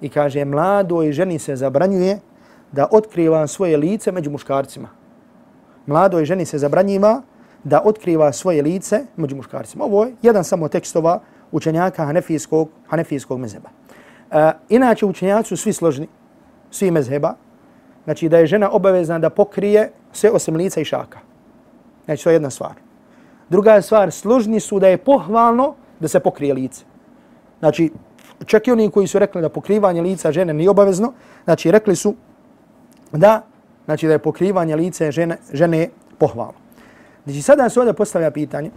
I 0.00 0.08
kaže, 0.08 0.44
mladoj 0.44 1.12
ženi 1.12 1.38
se 1.38 1.56
zabranjuje 1.56 2.18
da 2.72 2.88
otkriva 2.90 3.46
svoje 3.46 3.76
lice 3.76 4.12
među 4.12 4.30
muškarcima. 4.30 4.88
Mladoj 5.86 6.24
ženi 6.24 6.44
se 6.44 6.58
zabranjiva 6.58 7.22
da 7.64 7.82
otkriva 7.84 8.32
svoje 8.32 8.62
lice 8.62 9.04
među 9.16 9.36
muškarcima. 9.36 9.84
Ovo 9.84 10.04
je 10.04 10.14
jedan 10.22 10.44
samo 10.44 10.68
tekstova 10.68 11.20
učenjaka 11.52 12.04
hanefijskog, 12.04 12.68
hanefijskog 12.86 13.40
mezheba. 13.40 13.68
Uh, 13.68 14.36
inače, 14.68 15.06
učenjaci 15.06 15.48
su 15.48 15.56
svi 15.56 15.72
složni, 15.72 16.08
svi 16.70 16.90
mezheba, 16.90 17.34
znači 18.03 18.29
da 18.29 18.37
je 18.37 18.47
žena 18.47 18.69
obavezna 18.71 19.19
da 19.19 19.29
pokrije 19.29 19.91
sve 20.11 20.31
osim 20.31 20.55
lica 20.55 20.81
i 20.81 20.85
šaka. 20.85 21.19
Znači, 22.05 22.23
to 22.23 22.29
je 22.29 22.35
jedna 22.35 22.49
stvar. 22.49 22.73
Druga 23.49 23.73
je 23.73 23.81
stvar, 23.81 24.11
služni 24.11 24.59
su 24.59 24.79
da 24.79 24.87
je 24.87 24.97
pohvalno 24.97 25.75
da 25.99 26.07
se 26.07 26.19
pokrije 26.19 26.53
lice. 26.53 26.83
Znači, 27.59 27.91
čak 28.45 28.67
i 28.67 28.71
oni 28.71 28.89
koji 28.91 29.07
su 29.07 29.19
rekli 29.19 29.41
da 29.41 29.49
pokrivanje 29.49 30.01
lica 30.01 30.31
žene 30.31 30.53
nije 30.53 30.69
obavezno, 30.69 31.13
znači 31.43 31.71
rekli 31.71 31.95
su 31.95 32.15
da, 33.11 33.41
znači 33.85 34.07
da 34.07 34.13
je 34.13 34.19
pokrivanje 34.19 34.75
lice 34.75 35.11
žene, 35.11 35.37
žene 35.53 35.89
pohvalno. 36.17 36.59
Znači 37.23 37.41
sada 37.41 37.69
se 37.69 37.79
ovdje 37.79 37.93
postavlja 37.93 38.31
pitanje, 38.31 38.71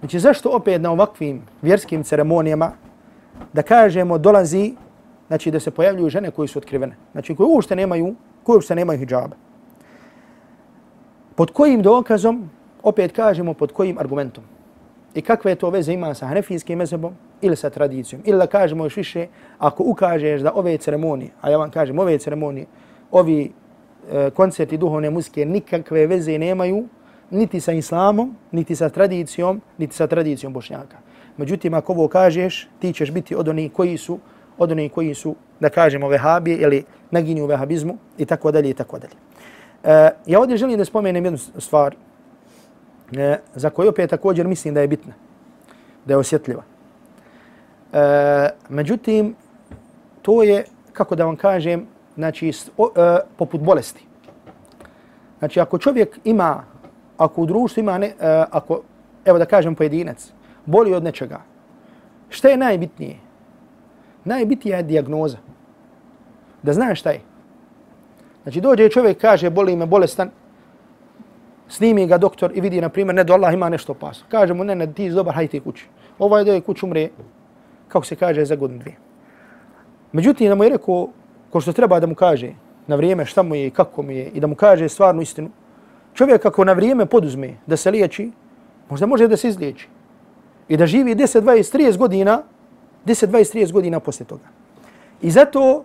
znači 0.00 0.18
zašto 0.18 0.50
opet 0.50 0.80
na 0.80 0.90
ovakvim 0.90 1.42
vjerskim 1.62 2.04
ceremonijama 2.04 2.72
da 3.52 3.62
kažemo 3.62 4.18
dolazi, 4.18 4.74
znači 5.26 5.50
da 5.50 5.60
se 5.60 5.70
pojavljuju 5.70 6.10
žene 6.10 6.30
koji 6.30 6.48
su 6.48 6.58
otkrivene, 6.58 6.96
znači 7.12 7.34
koji 7.34 7.46
uopšte 7.46 7.76
nemaju, 7.76 8.14
koji 8.42 8.56
uopšte 8.56 8.74
nemaju 8.74 8.98
hijjaba. 8.98 9.36
Pod 11.34 11.50
kojim 11.50 11.82
dokazom, 11.82 12.50
opet 12.82 13.12
kažemo 13.12 13.54
pod 13.54 13.72
kojim 13.72 13.98
argumentom. 13.98 14.44
I 15.14 15.22
kakve 15.22 15.54
to 15.54 15.70
veze 15.70 15.92
ima 15.92 16.14
sa 16.14 16.26
hanefijskim 16.26 16.78
mezebom 16.78 17.14
ili 17.40 17.56
sa 17.56 17.70
tradicijom. 17.70 18.22
Ili 18.24 18.38
da 18.38 18.46
kažemo 18.46 18.84
još 18.84 18.96
više, 18.96 19.26
ako 19.58 19.84
ukažeš 19.86 20.40
da 20.40 20.52
ove 20.54 20.76
ceremonije, 20.78 21.30
a 21.40 21.50
ja 21.50 21.58
vam 21.58 21.70
kažem 21.70 21.98
ove 21.98 22.18
ceremonije, 22.18 22.66
ovi 23.10 23.52
e, 24.12 24.30
koncerti 24.30 24.78
duhovne 24.78 25.10
muzike 25.10 25.44
nikakve 25.44 26.06
veze 26.06 26.38
nemaju 26.38 26.86
niti 27.30 27.60
sa 27.60 27.72
islamom, 27.72 28.36
niti 28.52 28.76
sa 28.76 28.88
tradicijom, 28.88 29.60
niti 29.78 29.96
sa 29.96 30.06
tradicijom 30.06 30.52
bošnjaka. 30.52 30.96
Međutim, 31.36 31.74
ako 31.74 31.92
ovo 31.92 32.08
kažeš, 32.08 32.68
ti 32.78 32.92
ćeš 32.92 33.10
biti 33.10 33.34
od 33.34 33.48
onih 33.48 33.72
koji 33.72 33.96
su, 33.96 34.18
od 34.58 34.72
onih 34.72 34.92
koji 34.92 35.14
su, 35.14 35.34
da 35.60 35.68
kažemo, 35.68 36.08
vehabije 36.08 36.56
ili 36.56 36.84
naginju 37.10 37.46
vehabizmu 37.46 37.96
i 38.18 38.26
tako 38.26 38.52
dalje 38.52 38.70
i 38.70 38.74
tako 38.74 38.98
dalje. 38.98 39.14
E, 39.84 40.10
ja 40.26 40.40
ovdje 40.40 40.56
želim 40.56 40.78
da 40.78 40.84
spomenem 40.84 41.24
jednu 41.24 41.38
stvar 41.38 41.94
e, 43.16 43.38
za 43.54 43.70
koju 43.70 43.88
opet 43.88 44.10
također 44.10 44.46
mislim 44.46 44.74
da 44.74 44.80
je 44.80 44.88
bitna, 44.88 45.12
da 46.04 46.14
je 46.14 46.18
osjetljiva. 46.18 46.62
E, 47.92 48.48
međutim, 48.68 49.34
to 50.22 50.42
je, 50.42 50.64
kako 50.92 51.14
da 51.14 51.24
vam 51.24 51.36
kažem, 51.36 51.86
znači, 52.14 52.52
o, 52.76 52.90
e, 52.96 53.18
poput 53.36 53.60
bolesti. 53.60 54.06
Znači, 55.38 55.60
ako 55.60 55.78
čovjek 55.78 56.18
ima, 56.24 56.64
ako 57.18 57.42
u 57.42 57.46
društvu 57.46 57.80
ima, 57.80 57.98
ne, 57.98 58.06
e, 58.06 58.44
ako, 58.50 58.80
evo 59.24 59.38
da 59.38 59.44
kažem 59.44 59.74
pojedinac, 59.74 60.32
boli 60.66 60.94
od 60.94 61.02
nečega, 61.02 61.40
šta 62.28 62.48
je 62.48 62.56
najbitnije? 62.56 63.16
Najbitnija 64.24 64.76
je 64.76 64.82
diagnoza. 64.82 65.38
Da 66.62 66.72
znaš 66.72 67.00
šta 67.00 67.10
je. 67.10 67.20
Znači, 68.42 68.60
dođe 68.60 68.88
čovjek, 68.88 69.20
kaže, 69.20 69.50
boli 69.50 69.76
me 69.76 69.86
bolestan, 69.86 70.30
snimi 71.68 72.06
ga 72.06 72.18
doktor 72.18 72.52
i 72.54 72.60
vidi, 72.60 72.80
na 72.80 72.88
primjer, 72.88 73.14
ne 73.14 73.24
do 73.24 73.34
Allah 73.34 73.54
ima 73.54 73.68
nešto 73.68 73.92
opasno. 73.92 74.26
Kaže 74.28 74.54
mu, 74.54 74.64
ne, 74.64 74.74
ne, 74.74 74.86
ti 74.92 75.10
dobar, 75.10 75.34
hajte 75.34 75.60
kući. 75.60 75.86
Ovaj 76.18 76.44
doje 76.44 76.56
je 76.56 76.60
kuć 76.60 76.82
umre, 76.82 77.08
kako 77.88 78.06
se 78.06 78.16
kaže, 78.16 78.44
za 78.44 78.56
godinu 78.56 78.80
dvije. 78.80 78.96
Međutim, 80.12 80.48
da 80.48 80.54
mu 80.54 80.64
je 80.64 80.70
rekao, 80.70 81.08
ko 81.50 81.60
što 81.60 81.72
treba 81.72 82.00
da 82.00 82.06
mu 82.06 82.14
kaže 82.14 82.52
na 82.86 82.96
vrijeme 82.96 83.26
šta 83.26 83.42
mu 83.42 83.54
je 83.54 83.66
i 83.66 83.70
kako 83.70 84.02
mu 84.02 84.10
je 84.10 84.30
i 84.34 84.40
da 84.40 84.46
mu 84.46 84.54
kaže 84.54 84.88
stvarnu 84.88 85.22
istinu, 85.22 85.50
čovjek 86.14 86.46
ako 86.46 86.64
na 86.64 86.72
vrijeme 86.72 87.06
poduzme 87.06 87.56
da 87.66 87.76
se 87.76 87.90
liječi, 87.90 88.30
možda 88.90 89.06
može 89.06 89.28
da 89.28 89.36
se 89.36 89.48
izliječi 89.48 89.88
i 90.68 90.76
da 90.76 90.86
živi 90.86 91.14
10, 91.14 91.40
20, 91.40 91.76
30 91.76 91.96
godina, 91.96 92.42
10, 93.06 93.26
20, 93.26 93.54
30 93.54 93.72
godina 93.72 94.00
poslije 94.00 94.26
toga. 94.26 94.44
I 95.22 95.30
zato, 95.30 95.84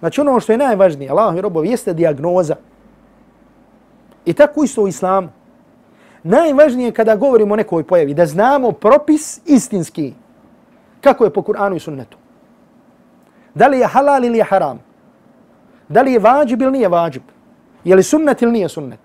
znači 0.00 0.20
ono 0.20 0.40
što 0.40 0.52
je 0.52 0.58
najvažnije, 0.58 1.10
Allah 1.10 1.36
i 1.36 1.40
robovi, 1.40 1.70
jeste 1.70 1.94
diagnoza. 1.94 2.56
I 4.24 4.32
tako 4.32 4.64
isto 4.64 4.82
u 4.82 4.88
islamu. 4.88 5.28
Najvažnije 6.22 6.92
kada 6.92 7.16
govorimo 7.16 7.54
o 7.54 7.56
nekoj 7.56 7.84
pojavi, 7.84 8.14
da 8.14 8.26
znamo 8.26 8.72
propis 8.72 9.40
istinski, 9.46 10.12
kako 11.00 11.24
je 11.24 11.32
po 11.32 11.42
Kur'anu 11.42 11.76
i 11.76 11.80
sunnetu. 11.80 12.18
Da 13.54 13.66
li 13.68 13.78
je 13.78 13.86
halal 13.86 14.24
ili 14.24 14.38
je 14.38 14.44
haram? 14.44 14.80
Da 15.88 16.02
li 16.02 16.12
je 16.12 16.18
vađib 16.18 16.62
ili 16.62 16.72
nije 16.72 16.88
vađib? 16.88 17.22
Je 17.84 17.96
li 17.96 18.02
sunnet 18.02 18.42
ili 18.42 18.52
nije 18.52 18.68
sunnet? 18.68 19.00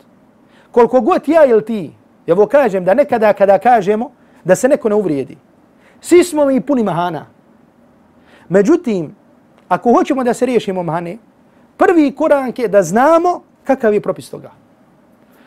Koliko 0.72 1.02
god 1.02 1.28
ja 1.28 1.46
ili 1.46 1.66
ti, 1.66 1.94
ja 2.28 2.36
kažem 2.48 2.86
da 2.86 2.94
nekada 2.94 3.34
kada 3.34 3.60
kažemo 3.60 4.12
da 4.44 4.56
se 4.56 4.68
neko 4.68 4.90
ne 4.90 4.96
uvrijedi. 4.96 5.38
Svi 6.02 6.24
smo 6.24 6.46
mi 6.46 6.62
puni 6.62 6.84
mahana. 6.84 7.26
Međutim, 8.50 9.16
ako 9.68 9.94
hoćemo 9.94 10.24
da 10.24 10.34
se 10.34 10.46
riješimo 10.46 10.84
mane, 10.84 11.18
prvi 11.78 12.12
korak 12.12 12.60
je 12.60 12.68
da 12.68 12.84
znamo 12.84 13.42
kakav 13.64 13.94
je 13.94 14.02
propis 14.02 14.30
toga. 14.30 14.52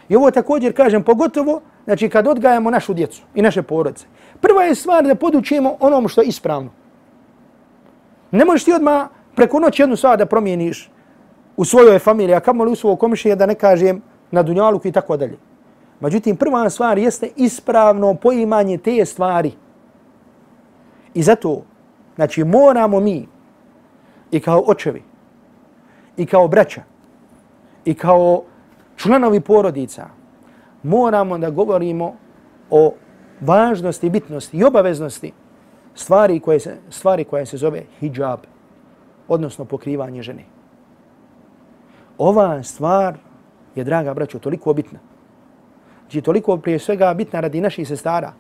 I 0.09 0.17
ovo 0.17 0.31
također 0.31 0.77
kažem 0.77 1.03
pogotovo 1.03 1.61
znači 1.85 2.09
kad 2.09 2.27
odgajamo 2.27 2.71
našu 2.71 2.95
djecu 2.95 3.23
i 3.35 3.43
naše 3.43 3.63
porodice. 3.63 4.07
Prva 4.41 4.63
je 4.63 4.75
stvar 4.75 5.05
da 5.05 5.15
podučimo 5.15 5.77
onom 5.81 6.09
što 6.09 6.21
je 6.21 6.29
ispravno. 6.29 6.71
Ne 8.31 8.45
možeš 8.45 8.65
ti 8.65 8.73
odmah 8.73 9.09
preko 9.35 9.61
noći 9.61 9.83
jednu 9.83 9.97
stvar 9.97 10.19
da 10.19 10.27
promijeniš 10.27 10.91
u 11.57 11.65
svojoj 11.65 11.99
familiji, 11.99 12.35
a 12.35 12.41
kamo 12.41 12.65
li 12.65 12.73
u 12.73 12.77
svojoj 12.77 12.97
komišije 12.97 13.37
da 13.37 13.47
ne 13.47 13.55
kažem 13.55 14.03
na 14.31 14.43
dunjaluku 14.43 14.89
i 14.89 14.93
tako 14.93 15.17
dalje. 15.17 15.39
Međutim, 16.01 16.37
prva 16.37 16.71
stvar 16.71 16.99
jeste 16.99 17.31
ispravno 17.37 18.15
poimanje 18.15 18.79
te 18.79 19.05
stvari. 19.05 19.53
I 21.15 21.23
zato, 21.23 21.63
znači, 22.17 22.45
moramo 22.45 23.01
mi 23.01 23.29
i 24.31 24.41
kao 24.41 24.65
očevi, 24.67 25.03
i 26.17 26.27
kao 26.27 26.49
braća, 26.49 26.83
i 27.85 27.95
kao 27.95 28.43
članovi 28.97 29.41
porodica, 29.41 30.07
moramo 30.83 31.39
da 31.39 31.51
govorimo 31.51 32.15
o 32.71 32.95
važnosti, 33.41 34.11
bitnosti 34.11 34.57
i 34.57 34.65
obaveznosti 34.65 35.33
stvari 35.95 36.41
koje 36.41 36.61
se, 36.61 36.77
stvari 36.91 37.25
koje 37.25 37.47
se 37.47 37.57
zove 37.57 37.83
hijab, 38.01 38.41
odnosno 39.29 39.65
pokrivanje 39.65 40.23
žene 40.23 40.57
ova 42.19 42.63
stvar 42.63 43.17
je, 43.75 43.85
draga 43.85 44.15
braćo, 44.15 44.39
toliko 44.39 44.73
bitna. 44.73 44.99
Znači, 46.01 46.21
toliko 46.21 46.57
prije 46.57 46.79
svega 46.79 47.15
bitna 47.15 47.41
radi 47.41 47.61
naših 47.61 47.89
sestara. 47.89 48.33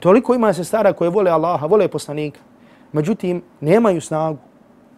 Toliko 0.00 0.34
ima 0.34 0.52
sestara 0.52 0.92
koje 0.92 1.10
vole 1.10 1.30
Allaha, 1.30 1.66
vole 1.66 1.88
poslanika. 1.88 2.40
Međutim, 2.92 3.42
nemaju 3.60 4.00
snagu 4.00 4.38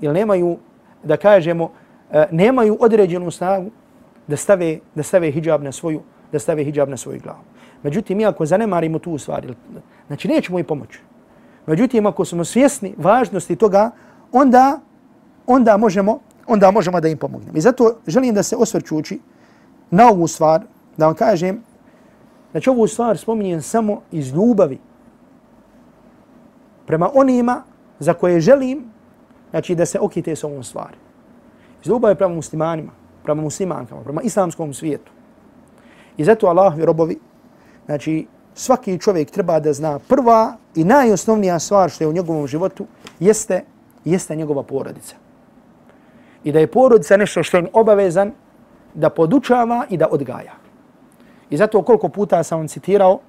ili 0.01 0.15
nemaju, 0.15 0.57
da 1.05 1.17
kažemo, 1.17 1.71
e, 2.11 2.27
nemaju 2.31 2.77
određenu 2.81 3.31
snagu 3.31 3.71
da 4.27 4.37
stave, 4.37 4.79
da 4.95 5.03
stave 5.03 5.31
hijab 5.31 5.63
na 5.63 5.73
svoju, 5.73 6.01
da 6.33 6.39
stave 6.39 6.65
hijab 6.65 6.89
na 6.89 6.97
svoju 6.97 7.21
glavu. 7.23 7.45
Međutim, 7.83 8.19
mi 8.19 8.27
ako 8.27 8.47
zanemarimo 8.47 8.99
tu 8.99 9.19
stvar, 9.19 9.55
znači 10.07 10.29
nećemo 10.29 10.59
i 10.59 10.65
pomoći. 10.65 11.01
Međutim, 11.67 12.07
ako 12.07 12.25
smo 12.25 12.45
svjesni 12.45 12.95
važnosti 12.99 13.57
toga, 13.57 13.91
onda, 14.33 14.81
onda 15.47 15.77
možemo 15.77 16.19
onda 16.47 16.71
možemo 16.71 17.01
da 17.01 17.09
im 17.09 17.19
pomognemo. 17.19 17.59
I 17.59 17.61
zato 17.61 17.97
želim 18.07 18.35
da 18.35 18.43
se 18.43 18.57
osvrćući 18.57 19.21
na 19.91 20.09
ovu 20.09 20.27
stvar, 20.27 20.63
da 20.97 21.07
vam 21.07 21.15
kažem, 21.15 21.63
znači 22.51 22.71
ovu 22.71 22.87
stvar 22.87 23.19
spominjem 23.19 23.63
samo 23.63 24.01
iz 24.13 24.33
ljubavi 24.33 24.79
prema 26.87 27.11
onima 27.15 27.63
za 27.99 28.15
koje 28.15 28.41
želim, 28.41 28.85
znači 29.51 29.75
da 29.75 29.87
se 29.87 29.99
okite 30.01 30.37
s 30.37 30.45
ovom 30.45 30.65
stvari. 30.65 30.97
Iz 31.83 31.89
ljubavi 31.89 32.15
prema 32.15 32.35
muslimanima, 32.35 32.93
prema 33.25 33.43
muslimankama, 33.43 34.03
prema 34.03 34.23
islamskom 34.23 34.75
svijetu. 34.75 35.13
I 36.17 36.25
zato 36.25 36.47
Allah 36.47 36.79
i 36.79 36.85
robovi, 36.85 37.19
znači 37.87 38.27
svaki 38.55 38.99
čovjek 38.99 39.31
treba 39.31 39.61
da 39.61 39.73
zna 39.73 39.99
prva 39.99 40.57
i 40.75 40.85
najosnovnija 40.85 41.59
stvar 41.59 41.91
što 41.91 42.05
je 42.05 42.09
u 42.09 42.13
njegovom 42.13 42.47
životu 42.47 42.87
jeste, 43.21 43.65
jeste 44.05 44.37
njegova 44.37 44.63
porodica. 44.63 45.17
I 46.45 46.53
da 46.53 46.59
je 46.59 46.67
porodica 46.67 47.17
nešto 47.17 47.43
što 47.43 47.57
je 47.57 47.69
obavezan 47.73 48.33
da 48.95 49.11
podučava 49.11 49.87
i 49.91 49.97
da 49.97 50.07
odgaja. 50.11 50.53
I 51.51 51.57
zato 51.57 51.83
koliko 51.83 52.09
puta 52.09 52.43
sam 52.43 52.59
vam 52.59 52.69
citirao 52.69 53.21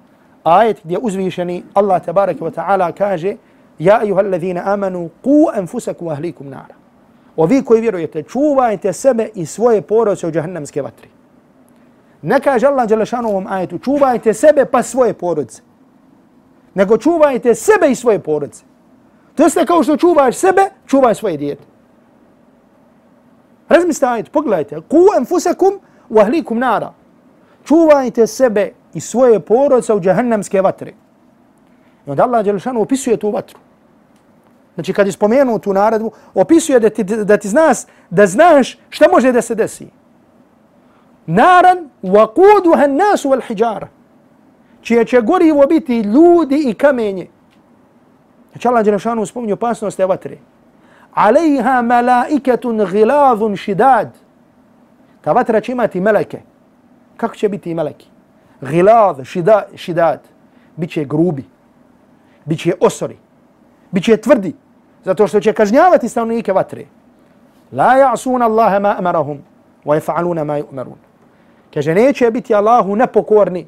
ajet 0.44 0.80
gdje 0.84 0.98
uzvišeni 0.98 1.62
Allah 1.74 2.04
tabaraka 2.04 2.44
wa 2.44 2.50
ta'ala 2.50 2.92
kaže 2.92 3.36
Ja 3.78 4.00
ayyuhallazina 4.00 4.62
amanu 4.64 5.10
qu 5.22 5.50
anfusakum 5.54 6.08
wa 6.08 6.12
ahlikum 6.12 6.48
nara. 6.48 6.74
O 7.36 7.46
vi 7.46 7.62
koji 7.64 7.80
vjerujete, 7.80 8.22
čuvajte 8.22 8.92
sebe 8.92 9.28
i 9.34 9.46
svoje 9.46 9.82
porodice 9.82 10.26
od 10.26 10.34
jahannamske 10.34 10.82
vatre. 10.82 11.08
Ne 12.22 12.40
kaže 12.40 12.66
Allah 12.66 12.88
Đelešanu 12.88 13.28
u 13.28 13.30
ovom 13.30 13.46
ajetu, 13.46 13.78
čuvajte 13.78 14.34
sebe 14.34 14.64
pa 14.64 14.82
svoje 14.82 15.14
porodice. 15.14 15.62
Nego 16.74 16.98
čuvajte 16.98 17.54
sebe 17.54 17.90
i 17.90 17.94
svoje 17.94 18.18
porodice. 18.18 18.64
To 19.34 19.42
jeste 19.42 19.66
kao 19.66 19.82
što 19.82 19.96
čuvaš 19.96 20.36
sebe, 20.36 20.62
čuvaj 20.86 21.14
svoje 21.14 21.36
dijete. 21.36 21.62
Razmislite 23.68 24.06
ajet, 24.06 24.30
pogledajte. 24.32 24.80
Ku 24.80 25.06
enfusakum 25.18 25.80
u 26.08 26.18
ahlikum 26.18 26.58
nara. 26.58 26.92
Čuvajte 27.64 28.26
sebe 28.26 28.72
i 28.94 29.00
svoje 29.00 29.40
porodice 29.40 29.94
u 29.94 30.00
džahannamske 30.00 30.62
vatre. 30.62 30.92
I 32.06 32.10
onda 32.10 32.22
Allah 32.22 32.44
Đelešanu 32.44 32.80
opisuje 32.82 33.16
tu 33.16 33.30
vatru. 33.30 33.58
Znači 34.74 34.92
kad 34.92 35.06
je 35.06 35.12
spomenuo 35.12 35.58
tu 35.58 35.72
naredbu, 35.72 36.12
opisuje 36.34 36.80
da 36.80 36.90
ti, 36.90 37.04
da 37.04 37.36
ti 37.36 37.48
znaš, 37.48 37.78
da 38.10 38.26
znaš 38.26 38.78
šta 38.90 39.08
može 39.12 39.32
da 39.32 39.42
se 39.42 39.54
desi. 39.54 39.86
Naran 41.26 41.90
waquduha 42.02 42.84
an-nas 42.84 43.24
wal 43.24 43.40
hijara. 43.46 43.88
Čije 44.82 45.04
će 45.04 45.20
gorivo 45.20 45.66
biti 45.66 46.00
ljudi 46.00 46.64
i 46.66 46.74
kamenje. 46.74 47.26
Znači 48.52 48.68
Allah 48.68 48.84
Đelešanu 48.84 49.26
spominje 49.26 49.52
opasnost 49.52 49.96
te 49.96 50.06
vatre. 50.06 50.38
Alejha 51.14 51.82
malaiketun 51.82 52.86
ghilazun 52.90 53.56
shidad. 53.56 54.08
Ta 55.20 55.32
vatra 55.32 55.60
će 55.60 55.72
imati 55.72 56.00
meleke. 56.00 56.40
Kako 57.16 57.34
će 57.34 57.48
biti 57.48 57.74
meleki? 57.74 58.08
Ghilaz, 58.60 59.16
shidad, 59.24 59.64
shidad. 59.76 60.20
Biće 60.76 61.04
grubi. 61.04 61.44
Biće 62.44 62.74
osori. 62.80 63.16
Biće 63.90 64.16
tvrdi. 64.16 64.54
Zato 65.04 65.26
što 65.26 65.40
će 65.40 65.52
kažnjavati 65.52 66.08
stanovnike 66.08 66.52
vatre. 66.52 66.84
La 67.72 67.94
ja'sun 67.96 68.42
Allahe 68.42 68.78
ma 68.78 68.94
amarahum 68.98 69.38
wa 69.84 70.00
yaf'aluna 70.00 70.44
ma 70.44 70.58
yu'marun. 70.58 70.98
Kaže, 71.74 71.94
neće 71.94 72.30
biti 72.30 72.54
Allahu 72.54 72.96
nepokorni 72.96 73.66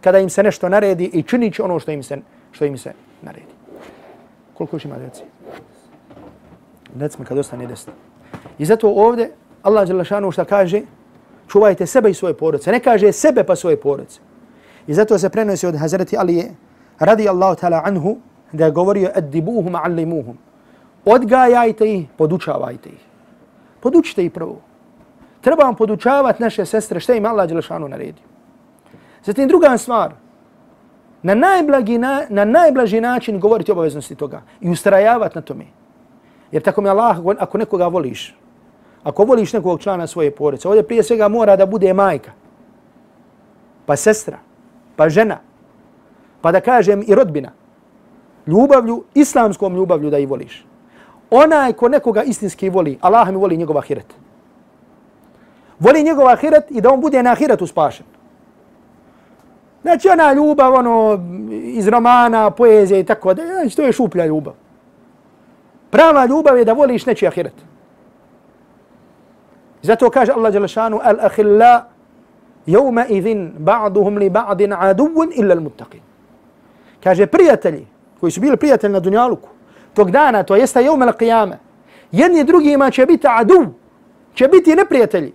kada 0.00 0.18
im 0.18 0.30
se 0.30 0.42
nešto 0.42 0.68
naredi 0.68 1.10
i 1.12 1.22
činit 1.22 1.54
će 1.54 1.62
ono 1.62 1.78
što 1.78 1.90
im 1.90 2.02
se, 2.02 2.18
što 2.52 2.64
im 2.64 2.78
se 2.78 2.92
naredi. 3.22 3.52
Koliko 4.54 4.76
još 4.76 4.84
ima 4.84 4.98
djeci? 4.98 5.22
Recimo 6.98 7.24
kad 7.24 7.38
ostane 7.38 7.66
desno. 7.66 7.92
I 8.58 8.64
zato 8.64 8.88
ovdje 8.88 9.30
Allah 9.62 9.88
Đelešanu 9.88 10.30
šta 10.30 10.44
kaže, 10.44 10.82
čuvajte 11.48 11.86
sebe 11.86 12.10
i 12.10 12.14
svoje 12.14 12.34
porodice. 12.34 12.72
Ne 12.72 12.80
kaže 12.80 13.12
sebe 13.12 13.44
pa 13.44 13.56
svoje 13.56 13.80
porodice. 13.80 14.20
I 14.86 14.94
zato 14.94 15.18
se 15.18 15.28
prenosi 15.28 15.66
od 15.66 15.76
Hazreti 15.76 16.16
Alije, 16.16 16.50
radi 16.98 17.28
Allahu 17.28 17.56
ta'ala 17.60 17.82
anhu, 17.84 18.16
da 18.52 18.64
je 18.64 18.70
govorio, 18.70 19.10
edibuhum 19.16 19.74
allimuhum. 19.74 20.38
Odgajajte 21.04 21.92
ih, 21.92 22.06
podučavajte 22.16 22.88
ih. 22.88 23.04
Podučite 23.80 24.24
ih 24.24 24.32
prvo 24.32 24.70
trebamo 25.40 25.74
podučavati 25.74 26.42
naše 26.42 26.66
sestre 26.66 27.00
što 27.00 27.14
im 27.14 27.26
Allah 27.26 27.48
Đelešanu 27.48 27.88
naredio. 27.88 28.24
Zatim 29.24 29.48
druga 29.48 29.78
stvar, 29.78 30.12
na, 31.22 31.34
najblagi, 31.34 31.98
na, 31.98 32.22
na 32.28 32.44
najblaži 32.44 33.00
način 33.00 33.40
govoriti 33.40 33.72
obaveznosti 33.72 34.14
toga 34.14 34.42
i 34.60 34.70
ustrajavati 34.70 35.38
na 35.38 35.42
tome. 35.42 35.64
Jer 36.52 36.62
tako 36.62 36.80
mi 36.80 36.88
Allah, 36.88 37.18
ako 37.38 37.58
nekoga 37.58 37.86
voliš, 37.86 38.36
ako 39.02 39.24
voliš 39.24 39.52
nekog 39.52 39.80
člana 39.80 40.06
svoje 40.06 40.30
porodice, 40.30 40.68
ovdje 40.68 40.82
prije 40.82 41.02
svega 41.02 41.28
mora 41.28 41.56
da 41.56 41.66
bude 41.66 41.94
majka, 41.94 42.32
pa 43.86 43.96
sestra, 43.96 44.38
pa 44.96 45.08
žena, 45.08 45.38
pa 46.40 46.52
da 46.52 46.60
kažem 46.60 47.04
i 47.06 47.14
rodbina, 47.14 47.52
ljubavlju, 48.46 49.04
islamskom 49.14 49.76
ljubavlju 49.76 50.10
da 50.10 50.18
i 50.18 50.26
voliš. 50.26 50.64
Onaj 51.30 51.72
ko 51.72 51.88
nekoga 51.88 52.22
istinski 52.22 52.70
voli, 52.70 52.98
Allah 53.00 53.28
mi 53.28 53.36
voli 53.36 53.56
njegov 53.56 53.78
ahiret. 53.78 54.14
voli 55.80 56.02
njegov 56.02 56.28
ahiret 56.28 56.70
i 56.70 56.80
da 56.80 56.92
on 56.92 57.00
bude 57.00 57.22
na 57.22 57.32
ahiretu 57.32 57.66
spašen. 57.66 58.06
Znači 59.82 60.08
ona 60.08 60.32
ljubav 60.32 60.74
ono, 60.74 61.20
iz 61.62 61.88
romana, 61.88 62.50
poezije 62.50 63.00
i 63.00 63.04
tako 63.04 63.34
da, 63.34 63.46
znači 63.46 63.76
to 63.76 63.82
je 63.82 63.92
šuplja 63.92 64.26
ljubav. 64.26 64.54
Prava 65.90 66.26
ljubav 66.26 66.58
je 66.58 66.64
da 66.64 66.72
voliš 66.72 67.06
nečiji 67.06 67.26
ahiret. 67.28 67.54
Zato 69.82 70.10
kaže 70.10 70.32
Allah 70.32 70.52
Đelešanu, 70.52 71.00
al-ahilla 71.04 71.80
jevma 72.66 73.06
idhin 73.06 73.52
ba'duhum 73.58 74.18
li 74.18 74.30
ba'din 74.30 74.72
aduvun 74.78 75.32
illa 75.34 75.54
al-muttaqin. 75.54 76.04
Kaže 77.04 77.26
prijatelji, 77.26 77.86
koji 78.20 78.32
su 78.32 78.40
bili 78.40 78.56
prijatelji 78.56 78.92
na 78.92 79.00
Dunjaluku, 79.00 79.48
tog 79.94 80.10
dana, 80.10 80.42
to 80.42 80.56
jeste 80.56 80.82
jeum 80.82 81.00
al-qiyama, 81.00 81.56
jedni 82.12 82.44
drugima 82.44 82.90
će 82.90 83.06
biti 83.06 83.26
adu, 83.30 83.66
će 84.34 84.48
biti 84.48 84.74
neprijatelji 84.74 85.32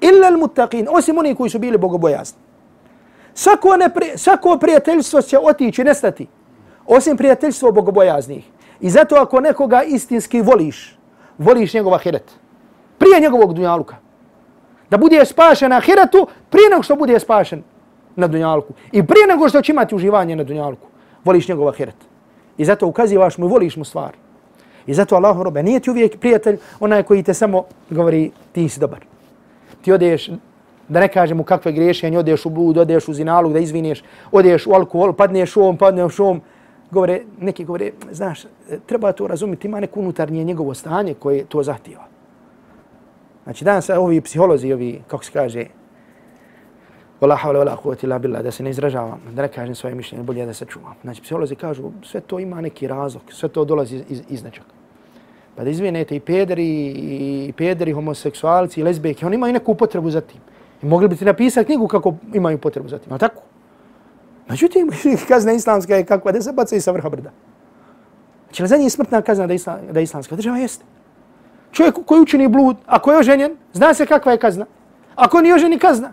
illa 0.00 0.30
al-muttaqin, 0.30 0.86
osim 0.90 1.18
oni 1.18 1.34
koji 1.34 1.50
su 1.50 1.58
bili 1.58 1.78
bogobojazni. 1.78 2.38
Svako, 3.34 3.76
nepri, 3.76 4.12
svako 4.16 4.58
prijateljstvo 4.60 5.22
će 5.22 5.38
otići, 5.38 5.84
nestati, 5.84 6.26
osim 6.86 7.16
prijateljstvo 7.16 7.72
bogobojaznih. 7.72 8.44
I 8.80 8.90
zato 8.90 9.16
ako 9.16 9.40
nekoga 9.40 9.82
istinski 9.82 10.40
voliš, 10.42 10.98
voliš 11.38 11.74
njegov 11.74 11.94
ahiret, 11.94 12.32
prije 12.98 13.20
njegovog 13.20 13.54
dunjaluka, 13.54 13.96
da 14.90 14.98
bude 14.98 15.24
spašen 15.24 15.70
na 15.70 15.76
ahiretu, 15.76 16.26
prije 16.50 16.70
nego 16.70 16.82
što 16.82 16.96
bude 16.96 17.18
spašen 17.18 17.62
na 18.16 18.26
dunjalku. 18.26 18.72
I 18.92 19.06
prije 19.06 19.26
nego 19.26 19.48
što 19.48 19.62
će 19.62 19.72
imati 19.72 19.94
uživanje 19.94 20.36
na 20.36 20.44
dunjalku, 20.44 20.86
voliš 21.24 21.48
njegov 21.48 21.68
ahiret. 21.68 21.96
I 22.58 22.64
zato 22.64 22.86
ukazivaš 22.86 23.38
mu, 23.38 23.46
voliš 23.46 23.76
mu 23.76 23.84
stvar. 23.84 24.12
I 24.86 24.94
zato 24.94 25.16
Allahu 25.16 25.42
robe, 25.42 25.62
nije 25.62 25.80
ti 25.80 25.90
uvijek 25.90 26.18
prijatelj 26.20 26.58
onaj 26.80 27.02
koji 27.02 27.22
te 27.22 27.34
samo 27.34 27.64
govori 27.90 28.30
ti 28.52 28.68
si 28.68 28.80
dobar 28.80 29.14
ti 29.84 29.92
odeš, 29.92 30.30
da 30.88 31.00
ne 31.00 31.08
kažem 31.08 31.40
u 31.40 31.44
kakve 31.44 31.72
griješenje, 31.72 32.18
odeš 32.18 32.46
u 32.46 32.50
blud, 32.50 32.78
odeš 32.78 33.08
u 33.08 33.14
zinalog, 33.14 33.52
da 33.52 33.58
izvineš, 33.58 34.02
odeš 34.32 34.66
u 34.66 34.72
alkohol, 34.72 35.12
padneš 35.12 35.56
u 35.56 35.60
ovom, 35.60 35.76
padneš 35.76 36.18
u 36.18 36.24
ovom, 36.24 36.40
govore, 36.90 37.20
neki 37.40 37.64
govore, 37.64 37.90
znaš, 38.12 38.46
treba 38.86 39.12
to 39.12 39.26
razumjeti, 39.26 39.68
ima 39.68 39.80
neko 39.80 40.00
unutarnje 40.00 40.44
njegovo 40.44 40.74
stanje 40.74 41.14
koje 41.14 41.44
to 41.44 41.62
zahtjeva. 41.62 42.04
Znači, 43.44 43.64
danas 43.64 43.90
ovi 43.90 44.20
psiholozi, 44.20 44.72
ovi, 44.72 45.02
kako 45.06 45.24
se 45.24 45.32
kaže, 45.32 45.64
Wala 47.24 47.36
hawla 47.36 47.58
wala 47.58 47.76
quwwata 47.76 48.04
illa 48.04 48.18
billah 48.18 48.42
da 48.42 48.50
se 48.50 48.62
ne 48.62 48.70
izražavam, 48.70 49.20
da 49.32 49.42
ne 49.42 49.48
kažem 49.48 49.74
svoje 49.74 49.94
mišljenje, 49.94 50.24
bolje 50.24 50.46
da 50.46 50.54
se 50.54 50.64
čuvam. 50.64 50.94
Znači, 51.02 51.22
psiholozi 51.22 51.54
kažu, 51.56 51.90
sve 52.02 52.20
to 52.20 52.38
ima 52.38 52.60
neki 52.60 52.86
razlog, 52.86 53.22
sve 53.32 53.48
to 53.48 53.64
dolazi 53.64 53.96
iz, 53.96 54.02
iz, 54.08 54.22
iz 54.28 54.42
nečega. 54.44 54.66
Pa 55.56 55.64
da 55.64 55.70
izvinete 55.70 56.16
i 56.16 56.20
pederi, 56.20 56.66
i 57.48 57.52
pederi, 57.56 57.92
homoseksualci, 57.92 58.80
i 58.80 58.82
lezbijke, 58.84 59.26
oni 59.26 59.36
imaju 59.36 59.52
neku 59.52 59.74
potrebu 59.74 60.10
za 60.10 60.20
tim. 60.20 60.40
I 60.82 60.86
mogli 60.86 61.08
bi 61.08 61.16
ti 61.16 61.24
napisati 61.24 61.66
knjigu 61.66 61.88
kako 61.88 62.14
imaju 62.34 62.58
potrebu 62.58 62.88
za 62.88 62.98
tim. 62.98 63.12
ali 63.12 63.20
tako? 63.20 63.42
Međutim, 64.48 64.90
kazna 65.28 65.52
islamska 65.52 65.96
je 65.96 66.04
kakva 66.04 66.32
da 66.32 66.42
se 66.42 66.52
baca 66.52 66.76
i 66.76 66.80
sa 66.80 66.92
vrha 66.92 67.08
brda. 67.08 67.30
Znači 68.46 68.62
li 68.62 68.68
za 68.68 68.76
njih 68.76 68.92
smrtna 68.92 69.22
kazna 69.22 69.46
da, 69.46 69.54
isla, 69.54 69.78
da 69.92 70.00
islamska 70.00 70.36
država 70.36 70.58
jeste? 70.58 70.84
Čovjek 71.72 71.94
koji 72.06 72.20
učini 72.20 72.48
blud, 72.48 72.76
ako 72.86 73.12
je 73.12 73.18
oženjen, 73.18 73.56
zna 73.72 73.94
se 73.94 74.06
kakva 74.06 74.32
je 74.32 74.38
kazna. 74.38 74.66
Ako 75.14 75.40
nije 75.40 75.54
oženi 75.54 75.78
kazna, 75.78 76.12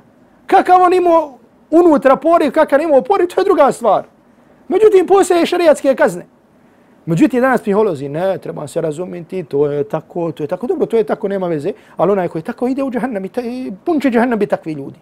kakav 0.51 0.81
on 0.81 0.93
imao 0.93 1.37
unutra 1.71 2.15
pori, 2.15 2.51
kakav 2.51 2.81
imao 2.81 3.01
pori, 3.01 3.27
to 3.27 3.41
je 3.41 3.45
druga 3.45 3.71
stvar. 3.71 4.03
Međutim, 4.67 5.07
postoje 5.07 5.45
šarijatske 5.45 5.95
kazne. 5.95 6.25
Međutim, 7.05 7.41
danas 7.41 7.61
psiholozi, 7.61 8.09
ne, 8.09 8.37
treba 8.37 8.67
se 8.67 8.81
razumjeti, 8.81 9.43
to 9.43 9.71
je 9.71 9.83
tako, 9.83 10.31
to 10.31 10.43
je 10.43 10.47
tako, 10.47 10.67
dobro, 10.67 10.85
to 10.85 10.97
je 10.97 11.03
tako, 11.03 11.27
nema 11.27 11.47
veze, 11.47 11.73
ali 11.97 12.11
onaj 12.11 12.27
koji 12.27 12.41
tako 12.41 12.67
ide 12.67 12.83
u 12.83 12.91
džahannam, 12.91 13.23
pun 13.85 13.99
će 13.99 14.09
džahannam 14.09 14.39
biti 14.39 14.49
takvi 14.49 14.73
ljudi. 14.73 14.99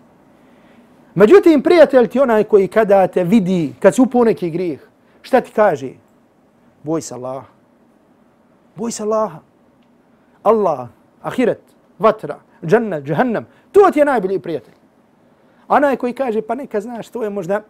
Međutim, 1.16 1.62
prijatelj 1.62 2.08
ti 2.08 2.20
onaj 2.20 2.44
koji 2.44 2.68
kada 2.68 3.08
te 3.08 3.24
vidi, 3.24 3.74
kad 3.80 3.96
se 3.96 4.02
upo 4.02 4.24
neki 4.24 4.50
grijeh, 4.50 4.80
šta 5.22 5.42
ti 5.42 5.52
kaže? 5.52 5.92
Boj 6.84 7.02
se 7.02 7.14
Allah. 7.14 7.44
Boj 8.76 8.92
se 8.92 9.04
Allah. 9.04 9.32
Allah, 10.44 10.88
ahiret, 11.22 11.62
vatra, 12.00 12.40
džanna, 12.66 13.02
džahannam, 13.02 13.48
to 13.72 13.92
ti 13.92 14.00
je 14.00 14.06
najbolji 14.06 14.40
prijatelj. 14.40 14.79
Onaj 15.70 15.96
koji 15.96 16.14
kaže, 16.14 16.42
pa 16.42 16.56
neka 16.56 16.82
znaš, 16.82 17.10
to 17.10 17.24
je 17.24 17.30
možda, 17.30 17.62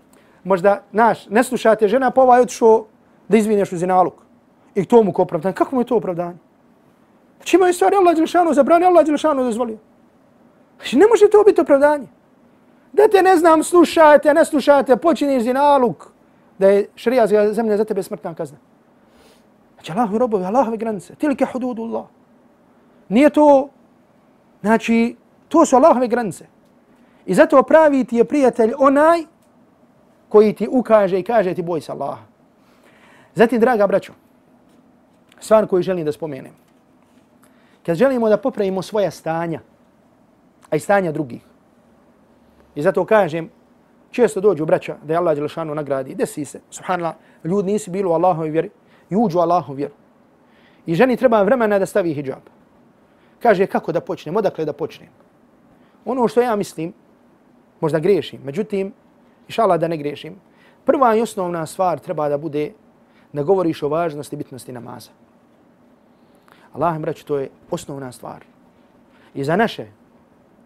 možda, 0.44 0.82
naš, 0.92 1.28
ne 1.30 1.44
slušate 1.44 1.88
žena, 1.88 2.12
pa 2.12 2.22
ovaj 2.22 2.42
otišao 2.42 2.86
da 3.28 3.38
izvineš 3.38 3.72
u 3.72 3.78
zinaluk. 3.78 4.14
I 4.76 4.86
to 4.86 5.04
mu 5.04 5.14
ko 5.14 5.22
opravdanje. 5.22 5.54
Kako 5.54 5.76
mu 5.76 5.82
je 5.82 5.86
to 5.86 5.96
opravdanje? 5.96 6.38
Znači 7.38 7.56
imaju 7.56 7.74
stvari 7.74 7.96
Allah 7.96 8.16
Đelšanu 8.16 8.54
zabrani, 8.54 8.86
Allah 8.86 9.06
Đelšanu 9.06 9.44
dozvolio. 9.44 9.78
Znači 10.78 10.98
ne 10.98 11.08
može 11.08 11.30
to 11.30 11.44
biti 11.46 11.62
opravdanje. 11.62 12.08
Da 12.94 13.08
te 13.08 13.24
ne 13.24 13.38
znam, 13.38 13.64
slušajte, 13.64 14.34
ne 14.34 14.46
slušajte, 14.46 14.98
počiniš 14.98 15.44
zinaluk, 15.44 16.08
da 16.60 16.68
je 16.68 16.88
šrija 16.96 17.28
zemlja 17.54 17.78
za 17.78 17.86
tebe 17.86 18.04
smrtna 18.04 18.34
kazna. 18.34 18.58
Znači 19.74 19.92
Allahu 19.92 20.18
robovi, 20.18 20.46
Allahove 20.46 20.78
granice, 20.78 21.16
tilike 21.16 21.46
hududu 21.46 21.84
Allah. 21.84 22.06
Nije 23.10 23.30
to, 23.30 23.70
znači, 24.62 25.16
to 25.48 25.66
su 25.66 25.76
Allahove 25.76 26.08
granice. 26.08 26.46
I 27.30 27.34
zato 27.34 27.64
pravi 27.64 28.04
ti 28.04 28.18
je 28.18 28.24
prijatelj 28.26 28.74
onaj 28.78 29.24
koji 30.30 30.54
ti 30.54 30.68
ukaže 30.72 31.20
i 31.20 31.24
kaže 31.24 31.54
ti 31.54 31.62
boj 31.62 31.82
se 31.82 31.92
Allaha. 31.92 32.26
Zatim, 33.36 33.60
draga 33.60 33.88
braćo, 33.88 34.14
stvar 35.40 35.68
koju 35.68 35.82
želim 35.82 36.06
da 36.06 36.12
spomenem. 36.12 36.52
Kad 37.86 37.96
želimo 37.96 38.30
da 38.30 38.38
popravimo 38.38 38.82
svoja 38.82 39.12
stanja, 39.12 39.60
a 40.70 40.76
i 40.76 40.80
stanja 40.80 41.12
drugih, 41.12 41.42
i 42.76 42.82
zato 42.82 43.06
kažem, 43.06 43.50
često 44.12 44.42
dođu 44.42 44.66
braća 44.66 44.96
da 45.04 45.14
je 45.14 45.18
Allah 45.18 45.36
Đelešanu 45.36 45.76
nagradi, 45.76 46.16
desi 46.16 46.46
se, 46.46 46.62
subhanallah, 46.70 47.14
ljudi 47.44 47.72
nisi 47.72 47.92
bilo 47.92 48.12
u 48.12 48.14
Allahovi 48.14 48.50
vjeri, 48.50 48.70
i 49.10 49.16
uđu 49.16 49.38
u 49.38 49.42
Allahovi 49.42 49.78
vjeru. 49.78 49.94
I 50.86 50.96
ženi 50.96 51.18
treba 51.18 51.44
vremena 51.44 51.80
da 51.80 51.86
stavi 51.86 52.14
hijab. 52.14 52.50
Kaže, 53.40 53.68
kako 53.68 53.92
da 53.92 54.02
počnem, 54.02 54.36
odakle 54.36 54.66
da 54.66 54.74
počnem. 54.74 55.10
Ono 56.06 56.28
što 56.28 56.42
ja 56.42 56.56
mislim, 56.56 56.94
možda 57.80 58.00
grešim, 58.00 58.42
međutim, 58.44 58.94
išala 59.48 59.78
da 59.78 59.88
ne 59.88 59.98
grešim, 59.98 60.36
prva 60.86 61.16
i 61.16 61.22
osnovna 61.22 61.66
stvar 61.66 62.00
treba 62.00 62.30
da 62.30 62.38
bude 62.38 62.72
da 63.34 63.44
govoriš 63.44 63.84
o 63.84 63.90
važnosti 63.90 64.36
bitnosti 64.36 64.74
namaza. 64.74 65.12
Allah 66.74 66.96
im 66.96 67.06
reći, 67.06 67.26
to 67.26 67.38
je 67.38 67.50
osnovna 67.72 68.12
stvar. 68.12 68.44
I 69.34 69.44
za 69.44 69.56
naše, 69.56 69.88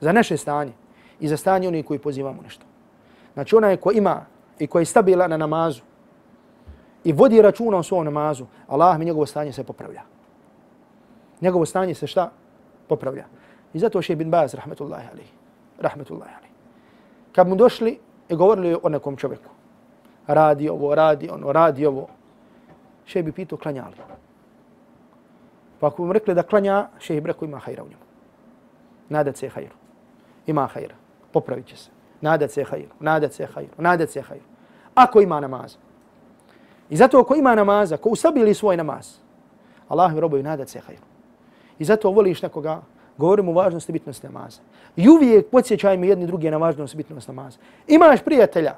za 0.01 0.11
naše 0.11 0.37
stanje, 0.37 0.71
i 1.19 1.27
za 1.27 1.37
stanje 1.37 1.67
onih 1.67 1.85
koji 1.85 1.99
pozivamo 1.99 2.41
nešto. 2.41 2.65
Znači 3.33 3.55
onaj 3.55 3.77
ko 3.77 3.91
ima 3.91 4.25
i 4.59 4.67
koji 4.67 4.81
je 4.81 4.85
stabilan 4.85 5.29
na 5.29 5.37
namazu 5.37 5.81
i 7.03 7.11
vodi 7.11 7.41
računa 7.41 7.77
o 7.77 7.83
svom 7.83 8.05
namazu, 8.05 8.45
Allah 8.67 8.99
mi 8.99 9.05
njegovo 9.05 9.25
stanje 9.25 9.51
se 9.51 9.63
popravlja. 9.63 10.01
Njegovo 11.41 11.65
stanje 11.65 11.95
se 11.95 12.07
šta? 12.07 12.31
Popravlja. 12.87 13.25
I 13.73 13.79
zato 13.79 14.01
še 14.01 14.15
bin 14.15 14.31
Baz, 14.31 14.53
rahmetullahi 14.53 15.07
alihi, 15.11 15.29
rahmetullahi 15.79 16.31
alihi. 16.31 16.42
Kad 17.35 17.47
mu 17.47 17.55
došli 17.55 17.99
i 18.29 18.35
govorili 18.35 18.77
o 18.83 18.89
nekom 18.89 19.17
čovjeku, 19.17 19.49
radi 20.27 20.69
ovo, 20.69 20.95
radi 20.95 21.29
ono, 21.29 21.51
radi 21.51 21.85
ovo, 21.85 22.07
še 23.05 23.23
bi 23.23 23.31
pitao 23.31 23.57
klanjali. 23.57 23.95
Pa 25.79 25.87
ako 25.87 26.05
mu 26.05 26.13
rekli 26.13 26.35
da 26.35 26.43
klanja, 26.43 26.87
še 26.99 27.21
bi 27.21 27.27
rekao 27.27 27.45
ima 27.45 27.59
hajra 27.59 27.83
u 27.83 27.87
njemu. 27.87 28.03
Nadat 29.09 29.37
se 29.37 29.49
hajru. 29.49 29.75
Ima 30.47 30.67
hajra. 30.67 30.95
Popravit 31.33 31.65
će 31.67 31.77
se. 31.77 31.89
Nadat 32.21 32.51
se 32.51 32.63
hajru. 32.63 32.89
Nadat 32.99 33.33
se 33.33 33.45
hajru. 33.45 33.73
Nadat 33.77 34.09
se 34.09 34.21
hajru. 34.21 34.45
Ako 34.95 35.21
ima 35.21 35.39
namaz. 35.39 35.75
I 36.89 36.95
zato 36.95 37.19
ako 37.19 37.35
ima 37.35 37.55
namaza, 37.55 37.97
ko 37.97 38.09
usabili 38.09 38.53
svoj 38.53 38.77
namaz, 38.77 39.17
Allah 39.87 40.13
mi 40.13 40.19
roboju 40.19 40.43
nadat 40.43 40.69
se 40.69 40.79
hajru. 40.79 41.03
I 41.79 41.85
zato 41.85 42.11
voliš 42.11 42.41
nekoga, 42.41 42.81
govorimo 43.17 43.51
o 43.51 43.53
važnosti 43.53 43.91
bitnosti 43.91 44.27
namaza. 44.27 44.61
I 44.95 45.09
uvijek 45.09 45.49
podsjećajmo 45.49 46.05
jedni 46.05 46.27
drugi 46.27 46.51
na 46.51 46.57
važnost 46.57 46.95
bitnosti 46.95 47.31
namaza. 47.31 47.57
Imaš 47.87 48.21
prijatelja 48.21 48.75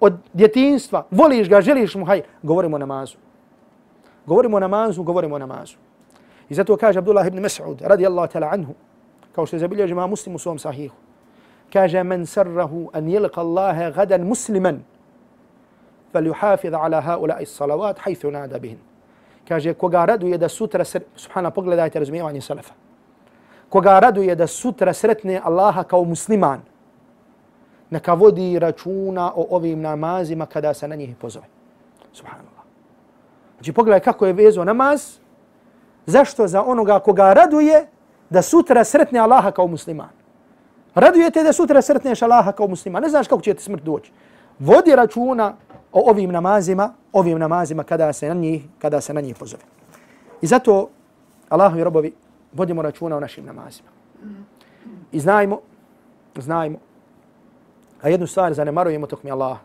od 0.00 0.14
djetinstva, 0.32 1.06
voliš 1.10 1.48
ga, 1.48 1.60
želiš 1.60 1.94
mu 1.94 2.04
haj, 2.04 2.22
govorimo 2.42 2.76
o 2.76 2.78
namazu. 2.78 3.16
Govorimo 4.26 4.56
o 4.56 4.60
namazu, 4.60 5.02
govorimo 5.02 5.34
o 5.34 5.38
namazu. 5.38 5.76
I 6.48 6.54
zato 6.54 6.76
kaže 6.76 6.98
Abdullah 6.98 7.26
ibn 7.26 7.38
Mas'ud, 7.38 7.76
radijallahu 7.80 8.32
ta'ala 8.32 8.52
anhu, 8.52 8.74
kao 9.34 9.46
što 9.46 9.56
je 9.56 9.60
zabilježi 9.60 9.94
ma 9.94 10.06
muslim 10.06 10.34
u 10.34 10.38
svom 10.38 10.58
sahihu, 10.58 10.94
kaže 11.72 12.02
men 12.02 12.26
sarrahu 12.26 12.90
an 12.92 13.08
jelqa 13.08 13.40
Allahe 13.40 13.92
gadan 13.92 14.26
musliman, 14.26 14.80
fal 16.12 16.24
yuhafidh 16.24 16.84
ala 16.84 17.00
haula 17.00 17.40
is 17.40 17.60
salawat 17.60 17.98
haythu 17.98 18.30
nada 18.30 18.58
bihin. 18.58 18.78
Kaže 19.48 19.74
koga 19.74 20.04
raduje 20.04 20.38
da 20.38 20.48
sutra, 20.48 20.84
subhana 21.16 21.50
pogledajte 21.50 21.98
razumijevanje 21.98 22.40
salafa, 22.40 22.74
koga 23.68 24.00
raduje 24.00 24.34
da 24.34 24.46
sutra 24.46 24.92
sretne 24.92 25.40
Allaha 25.44 25.82
kao 25.82 26.04
musliman, 26.04 26.60
neka 27.90 28.14
vodi 28.14 28.58
računa 28.58 29.32
o 29.36 29.46
ovim 29.50 29.80
namazima 29.80 30.46
kada 30.46 30.74
se 30.74 30.88
na 30.88 30.94
njih 30.94 31.16
pozove. 31.16 31.46
Subhanallah. 32.12 32.64
Znači 33.56 33.72
pogledaj 33.72 34.00
kako 34.00 34.26
je 34.26 34.32
vezo 34.32 34.64
namaz, 34.64 35.18
zašto 36.06 36.48
za 36.48 36.62
onoga 36.62 36.98
koga 36.98 37.32
raduje 37.32 37.86
da 38.30 38.42
sutra 38.42 38.84
sretne 38.84 39.18
Allaha 39.18 39.50
kao 39.50 39.66
musliman. 39.66 40.08
Raduje 40.94 41.30
te 41.30 41.42
da 41.42 41.52
sutra 41.52 41.82
sretneš 41.82 42.22
Allaha 42.22 42.52
kao 42.52 42.68
musliman. 42.68 43.02
Ne 43.02 43.08
znaš 43.08 43.28
kako 43.28 43.42
će 43.42 43.54
ti 43.54 43.62
smrt 43.62 43.82
doći. 43.82 44.12
Vodi 44.58 44.96
računa 44.96 45.54
o 45.92 46.10
ovim 46.10 46.30
namazima, 46.30 46.92
ovim 47.12 47.38
namazima 47.38 47.84
kada 47.84 48.12
se 48.12 48.28
na 48.28 48.34
njih, 48.34 48.64
kada 48.78 49.00
se 49.00 49.14
na 49.14 49.20
njih 49.20 49.36
pozove. 49.36 49.62
I 50.42 50.46
zato 50.46 50.88
Allahovi 51.48 51.84
robovi 51.84 52.12
vodimo 52.52 52.82
računa 52.82 53.16
o 53.16 53.20
našim 53.20 53.44
namazima. 53.44 53.88
I 55.12 55.20
znajmo, 55.20 55.60
znajmo, 56.36 56.78
a 58.02 58.08
jednu 58.08 58.26
stvar 58.26 58.54
zanemarujemo 58.54 59.06
tok 59.06 59.22
mi 59.22 59.30
Allah. 59.30 59.58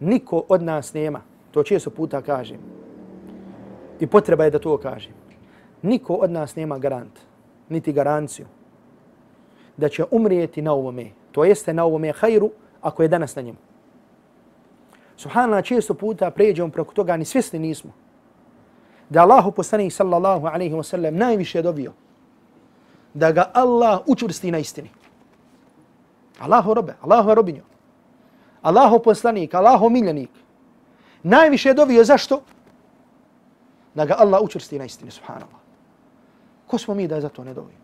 Niko 0.00 0.44
od 0.48 0.62
nas 0.62 0.94
nema, 0.94 1.20
to 1.50 1.62
često 1.62 1.90
puta 1.90 2.22
kažem, 2.22 2.58
i 4.00 4.06
potreba 4.06 4.44
je 4.44 4.50
da 4.50 4.58
to 4.58 4.78
kažem. 4.78 5.12
Niko 5.82 6.14
od 6.14 6.30
nas 6.30 6.56
nema 6.56 6.78
garant, 6.78 7.20
niti 7.68 7.92
garanciju, 7.92 8.46
da 9.76 9.88
će 9.88 10.04
umrijeti 10.10 10.62
na 10.62 10.72
ovome, 10.72 11.10
to 11.32 11.44
jeste 11.44 11.74
na 11.74 11.84
ovome 11.84 12.12
hajru, 12.12 12.50
ako 12.80 13.02
je 13.02 13.08
danas 13.08 13.36
na 13.36 13.42
njemu. 13.42 13.58
Subhanallah, 15.16 15.64
često 15.64 15.94
puta 15.94 16.30
pređemo 16.30 16.70
preko 16.70 16.94
toga, 16.94 17.16
ni 17.16 17.24
svjesni 17.24 17.58
nismo. 17.58 17.92
Da 19.12 19.22
Allahu 19.22 19.52
poslanik 19.52 19.92
sallallahu 19.92 20.46
alaihi 20.46 20.74
wa 20.74 20.82
sallam 20.82 21.16
najviše 21.16 21.62
dobio 21.62 21.92
da 23.14 23.32
ga 23.32 23.50
Allah 23.54 24.00
učvrsti 24.06 24.50
na 24.50 24.58
istini. 24.58 24.90
Allahu 26.40 26.74
robe, 26.74 26.94
Allahu 27.02 27.34
robinjo. 27.34 27.62
Allahu 28.62 29.02
poslanik, 29.02 29.54
Allahu 29.54 29.90
miljenik. 29.90 30.30
Najviše 31.22 31.74
dobio 31.74 32.04
zašto? 32.04 32.40
Da 33.94 34.04
ga 34.04 34.16
Allah 34.18 34.40
učvrsti 34.42 34.78
na 34.78 34.84
istini, 34.84 35.10
subhanallah. 35.10 35.60
Ko 36.66 36.78
smo 36.78 36.94
mi 36.94 37.08
da 37.08 37.20
za 37.20 37.28
to 37.28 37.44
ne 37.44 37.54
dobio? 37.54 37.76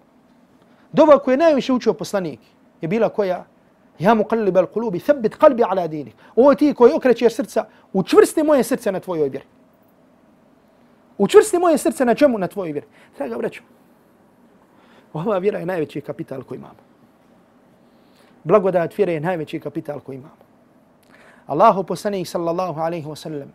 Dova 0.92 1.18
koju 1.18 1.32
je 1.32 1.38
najviše 1.44 1.72
učio 1.72 1.92
poslanik 1.92 2.40
je 2.80 2.88
bila 2.88 3.08
koja? 3.08 3.44
Ja 3.98 4.14
mu 4.14 4.24
kalli 4.24 4.52
al 4.56 4.66
kulubi, 4.66 5.00
thabit 5.00 5.36
kalbi 5.36 5.62
ala 5.62 5.86
dinik. 5.86 6.14
Ovo 6.36 6.54
ti 6.54 6.74
koji 6.74 6.92
okrećeš 6.92 7.34
srca, 7.34 7.66
učvrsti 7.92 8.42
moje 8.42 8.64
srce 8.64 8.92
na 8.92 9.00
tvojoj 9.00 9.28
vjeri. 9.28 9.57
Učvrsti 11.18 11.58
moje 11.58 11.78
srce 11.78 12.04
na 12.04 12.14
čemu? 12.14 12.38
Na 12.38 12.46
tvojoj 12.46 12.72
vjeri. 12.72 12.86
Draga 13.18 13.36
vreću, 13.36 13.62
ova 15.12 15.38
vjera 15.38 15.58
je 15.58 15.66
najveći 15.66 16.00
kapital 16.00 16.42
koji 16.42 16.58
imamo. 16.58 16.88
Blagodat 18.44 18.96
vjere 18.98 19.12
je 19.12 19.20
najveći 19.20 19.60
kapital 19.60 20.00
koji 20.00 20.16
imamo. 20.16 20.48
Allahu 21.46 21.84
poslanik 21.84 22.28
sallallahu 22.28 22.80
alaihi 22.80 23.06
wasallam, 23.06 23.48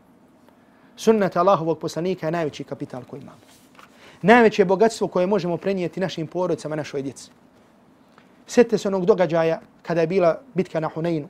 sunnet 0.95 1.37
Allahovog 1.37 1.79
poslanika 1.79 2.27
je 2.27 2.31
najveći 2.31 2.63
kapital 2.63 3.03
koji 3.03 3.21
imamo. 3.21 3.37
Najveće 4.21 4.65
bogatstvo 4.65 5.07
koje 5.07 5.27
možemo 5.27 5.57
prenijeti 5.57 5.99
našim 5.99 6.27
porodicama, 6.27 6.75
našoj 6.75 7.01
djeci. 7.01 7.31
Sjetite 8.47 8.77
se 8.77 8.87
onog 8.87 9.05
događaja 9.05 9.61
kada 9.81 10.01
je 10.01 10.07
bila 10.07 10.39
bitka 10.53 10.79
na 10.79 10.89
Huneinu. 10.89 11.27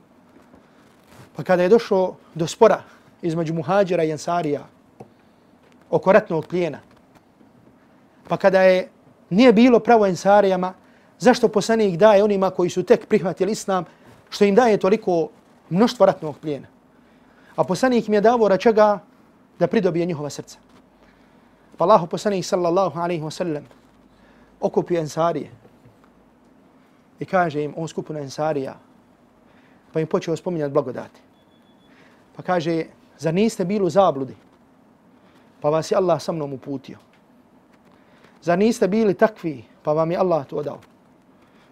Pa 1.36 1.42
kada 1.42 1.62
je 1.62 1.68
došlo 1.68 2.16
do 2.34 2.46
spora 2.46 2.82
između 3.22 3.54
muhađira 3.54 4.04
i 4.04 4.12
ansarija 4.12 4.66
oko 5.94 6.12
ratnog 6.12 6.46
plijena. 6.46 6.80
Pa 8.28 8.36
kada 8.36 8.62
je 8.62 8.88
nije 9.30 9.52
bilo 9.52 9.78
pravo 9.78 10.06
ensarijama, 10.06 10.72
zašto 11.18 11.48
poslanik 11.48 11.96
daje 11.96 12.24
onima 12.24 12.50
koji 12.50 12.70
su 12.70 12.82
tek 12.82 13.06
prihvatili 13.06 13.52
islam, 13.52 13.84
što 14.30 14.44
im 14.44 14.54
daje 14.54 14.78
toliko 14.78 15.28
mnoštvo 15.70 16.06
ratnog 16.06 16.38
plijena. 16.38 16.66
A 17.56 17.64
poslanik 17.64 18.08
im 18.08 18.14
je 18.14 18.20
davo 18.20 18.48
račega 18.48 18.98
da 19.58 19.66
pridobije 19.66 20.06
njihova 20.06 20.30
srca. 20.30 20.58
Pa 21.76 21.84
Allah 21.84 22.02
poslanik 22.10 22.44
sallallahu 22.44 22.98
alaihi 22.98 23.22
wa 23.22 23.30
sallam 23.30 23.66
okupio 24.60 25.00
ensarije 25.00 25.50
i 27.20 27.24
kaže 27.24 27.62
im 27.62 27.74
on 27.76 27.88
skupina 27.88 28.20
ensarija 28.20 28.74
pa 29.92 30.00
im 30.00 30.06
počeo 30.06 30.36
spominjati 30.36 30.72
blagodati. 30.72 31.20
Pa 32.36 32.42
kaže, 32.42 32.84
zar 33.18 33.34
niste 33.34 33.64
bili 33.64 33.84
u 33.84 33.90
zabludi? 33.90 34.34
Pa 35.63 35.69
vas 35.69 35.91
je 35.91 35.97
Allah 35.97 36.21
sa 36.21 36.31
mnom 36.31 36.53
uputio. 36.53 36.97
Zar 38.41 38.57
niste 38.57 38.87
bili 38.87 39.13
takvi? 39.13 39.63
Pa 39.83 39.93
vam 39.93 40.11
je 40.11 40.17
Allah 40.17 40.47
to 40.47 40.63
dao. 40.63 40.79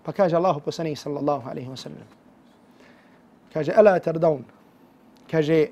Pa 0.04 0.12
kaže 0.12 0.36
Allahu 0.36 0.60
poslanik 0.60 0.98
sallallahu 0.98 1.50
alaihi 1.50 1.70
wa 1.70 1.78
sallam. 1.78 2.08
Kaže, 3.54 3.72
ala 3.76 4.00
tardaun. 4.00 4.44
Kaže, 5.32 5.68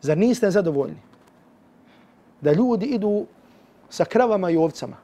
zar 0.00 0.18
niste 0.18 0.50
zadovoljni? 0.50 1.14
da 2.44 2.52
ljudi 2.52 2.86
idu 2.86 3.26
sa 3.90 4.04
kravama 4.04 4.50
i 4.50 4.56
ovcama. 4.56 4.96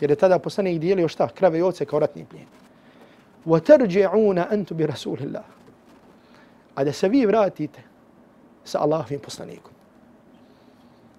Jer 0.00 0.10
je 0.10 0.16
tada 0.16 0.38
poslanik 0.38 0.80
dijelio 0.80 1.08
šta? 1.08 1.28
Krave 1.28 1.58
i 1.58 1.62
ovce 1.62 1.84
kao 1.84 1.98
ratni 1.98 2.24
plijen. 2.24 2.46
وَتَرْجِعُونَ 3.46 4.38
أَنْتُ 4.52 4.72
بِرَسُولِ 4.72 5.18
اللَّهِ 5.18 5.42
A 6.74 6.84
da 6.84 6.92
se 6.92 7.08
vi 7.08 7.26
vratite 7.26 7.82
sa 8.64 8.78
Allahovim 8.80 9.20
poslanikom. 9.20 9.71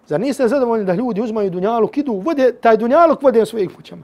Zar 0.08 0.20
niste 0.20 0.48
zadovoljni 0.48 0.86
da 0.86 0.94
ljudi 0.94 1.22
uzmaju 1.22 1.50
dunjaluk, 1.50 1.98
idu, 1.98 2.14
vode, 2.14 2.54
taj 2.62 2.78
dunjaluk 2.78 3.22
vode 3.22 3.42
u 3.42 3.46
svojim 3.46 3.76
kućama. 3.76 4.04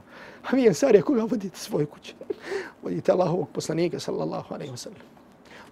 A 0.50 0.56
vi 0.56 0.66
ensari, 0.66 1.02
koga 1.02 1.22
vodite 1.22 1.58
svoje 1.58 1.86
kuće? 1.86 2.14
Vodite 2.82 3.12
Allahovog 3.12 3.48
poslanika, 3.48 3.98
sallallahu 3.98 4.54
alaihi 4.54 4.72
wa 4.72 4.76
sallam. 4.76 5.00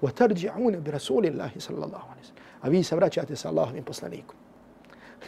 وَتَرْجِعُونَ 0.03 0.81
بِرَسُولِ 0.83 1.25
اللَّهِ 1.31 1.61
sallallahu 1.61 2.07
alaihi 2.11 2.23
wa 2.23 2.29
sallam. 2.29 2.45
A 2.61 2.69
vi 2.69 2.83
se 2.83 2.97
vraćate 2.97 3.37
sa 3.37 3.49
Allahovim 3.49 3.85
poslanikom. 3.85 4.37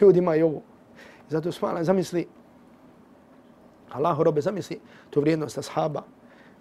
Ljudi 0.01 0.19
imaju 0.19 0.45
ovo. 0.45 0.61
Zato 1.29 1.51
smala, 1.51 1.83
zamisli, 1.83 2.27
Allahu 3.91 4.23
robe, 4.23 4.41
zamisli 4.41 4.79
tu 5.09 5.21
vrijednost 5.21 5.57
ashaba. 5.57 6.03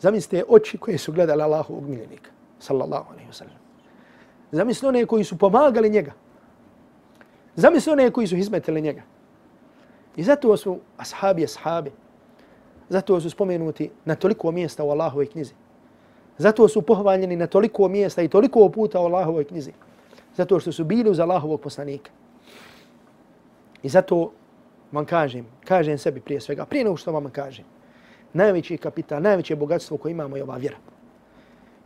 Zamislite 0.01 0.45
oči 0.49 0.79
koje 0.79 0.99
su 0.99 1.13
gledali 1.13 1.43
Allahovog 1.43 1.89
miljenika, 1.89 2.31
sallallahu 2.59 3.13
alaihi 3.13 3.29
wa 3.29 3.35
sallam. 3.35 3.59
Zamisli 4.53 4.89
one 4.89 5.07
koji 5.07 5.25
su 5.25 5.39
pomagali 5.39 5.91
njega. 5.91 6.13
Zamisli 7.56 7.92
one 7.92 8.12
koji 8.12 8.28
su 8.28 8.36
izmetili 8.36 8.82
njega. 8.82 9.02
I 10.16 10.24
zato 10.24 10.58
su 10.58 10.80
ashabi, 10.98 11.44
ashabi. 11.44 11.92
Zato 12.90 13.22
su 13.22 13.30
spomenuti 13.30 13.90
na 14.06 14.16
toliko 14.16 14.52
mjesta 14.52 14.84
u 14.84 14.90
Allahovoj 14.90 15.26
knjizi. 15.26 15.54
Zato 16.38 16.68
su 16.68 16.82
pohvaljeni 16.82 17.36
na 17.36 17.48
toliko 17.48 17.88
mjesta 17.88 18.22
i 18.22 18.28
toliko 18.28 18.70
puta 18.70 19.00
u 19.00 19.06
Allahovoj 19.06 19.44
knjizi. 19.44 19.72
Zato 20.36 20.60
što 20.60 20.72
su 20.72 20.84
bili 20.84 21.10
uz 21.10 21.20
Allahovog 21.20 21.62
poslanika. 21.62 22.12
I 23.84 23.90
zato 23.90 24.32
vam 24.92 25.06
kažem, 25.06 25.46
kažem 25.66 25.98
sebi 25.98 26.20
prije 26.20 26.42
svega, 26.42 26.66
prije 26.66 26.84
nego 26.84 26.98
što 26.98 27.12
vam 27.12 27.30
kažem, 27.30 27.66
najveći 28.34 28.78
kapital, 28.78 29.22
najveće 29.22 29.56
bogatstvo 29.56 29.98
koje 29.98 30.12
imamo 30.12 30.38
je 30.38 30.44
ova 30.44 30.58
vjera. 30.58 30.78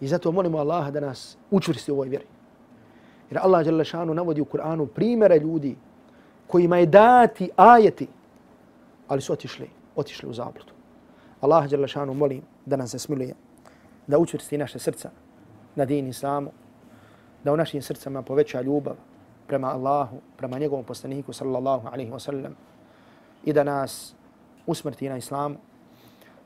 I 0.02 0.08
zato 0.08 0.32
molimo 0.32 0.58
Allaha 0.58 0.92
da 0.92 1.00
nas 1.00 1.38
učvrsti 1.52 1.92
u 1.92 1.96
ovoj 1.96 2.10
vjeri. 2.10 2.26
Jer 3.30 3.40
Allah 3.44 3.66
Đelešanu 3.66 4.14
navodi 4.14 4.42
u 4.42 4.46
Kur'anu 4.46 4.86
primere 4.86 5.40
ljudi 5.40 5.76
kojima 6.48 6.78
je 6.78 6.86
dati 6.86 7.50
ajeti, 7.56 8.08
ali 9.08 9.22
su 9.22 9.34
otišli, 9.34 9.70
otišli 9.96 10.30
u 10.30 10.34
zabludu. 10.34 10.72
Allah 11.42 11.70
Đelešanu 11.70 12.14
molim 12.14 12.42
da 12.66 12.76
nas 12.76 12.92
zasmiluje, 12.92 13.34
da 14.08 14.18
učvrsti 14.18 14.58
naše 14.58 14.80
srca 14.80 15.10
na 15.76 15.86
din 15.86 16.08
Islamu, 16.08 16.52
da 17.44 17.54
u 17.54 17.58
našim 17.58 17.82
srcama 17.82 18.22
poveća 18.22 18.62
ljubav 18.62 18.96
prema 19.48 19.68
Allahu, 19.68 20.18
prema 20.38 20.60
njegovom 20.60 20.86
poslaniku 20.86 21.34
sallallahu 21.34 21.88
alaihi 21.88 22.12
wa 22.12 22.20
sallam 22.20 22.56
i 23.44 23.54
da 23.54 23.64
nas 23.64 24.16
usmrti 24.66 25.10
na 25.10 25.18
Islamu 25.18 25.56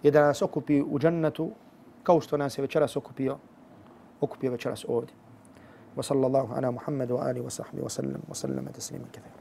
i 0.03 0.11
da 0.11 0.21
nas 0.21 0.41
okupi 0.41 0.81
u 0.81 0.99
džennetu 0.99 1.51
kao 2.03 2.21
što 2.21 2.37
nas 2.37 2.57
je 2.57 2.61
večeras 2.61 2.95
okupio, 2.95 3.37
okupio 4.21 4.51
večeras 4.51 4.85
ovdje. 4.87 5.18
وصلى 5.97 6.27
الله 6.27 6.53
على 6.53 6.71
محمد 6.71 7.11
وآله 7.11 7.41
وصحبه 7.41 7.81
وسلم 7.83 8.21
وسلم 8.29 8.69
تسليما 8.69 9.05
كثيرا. 9.13 9.37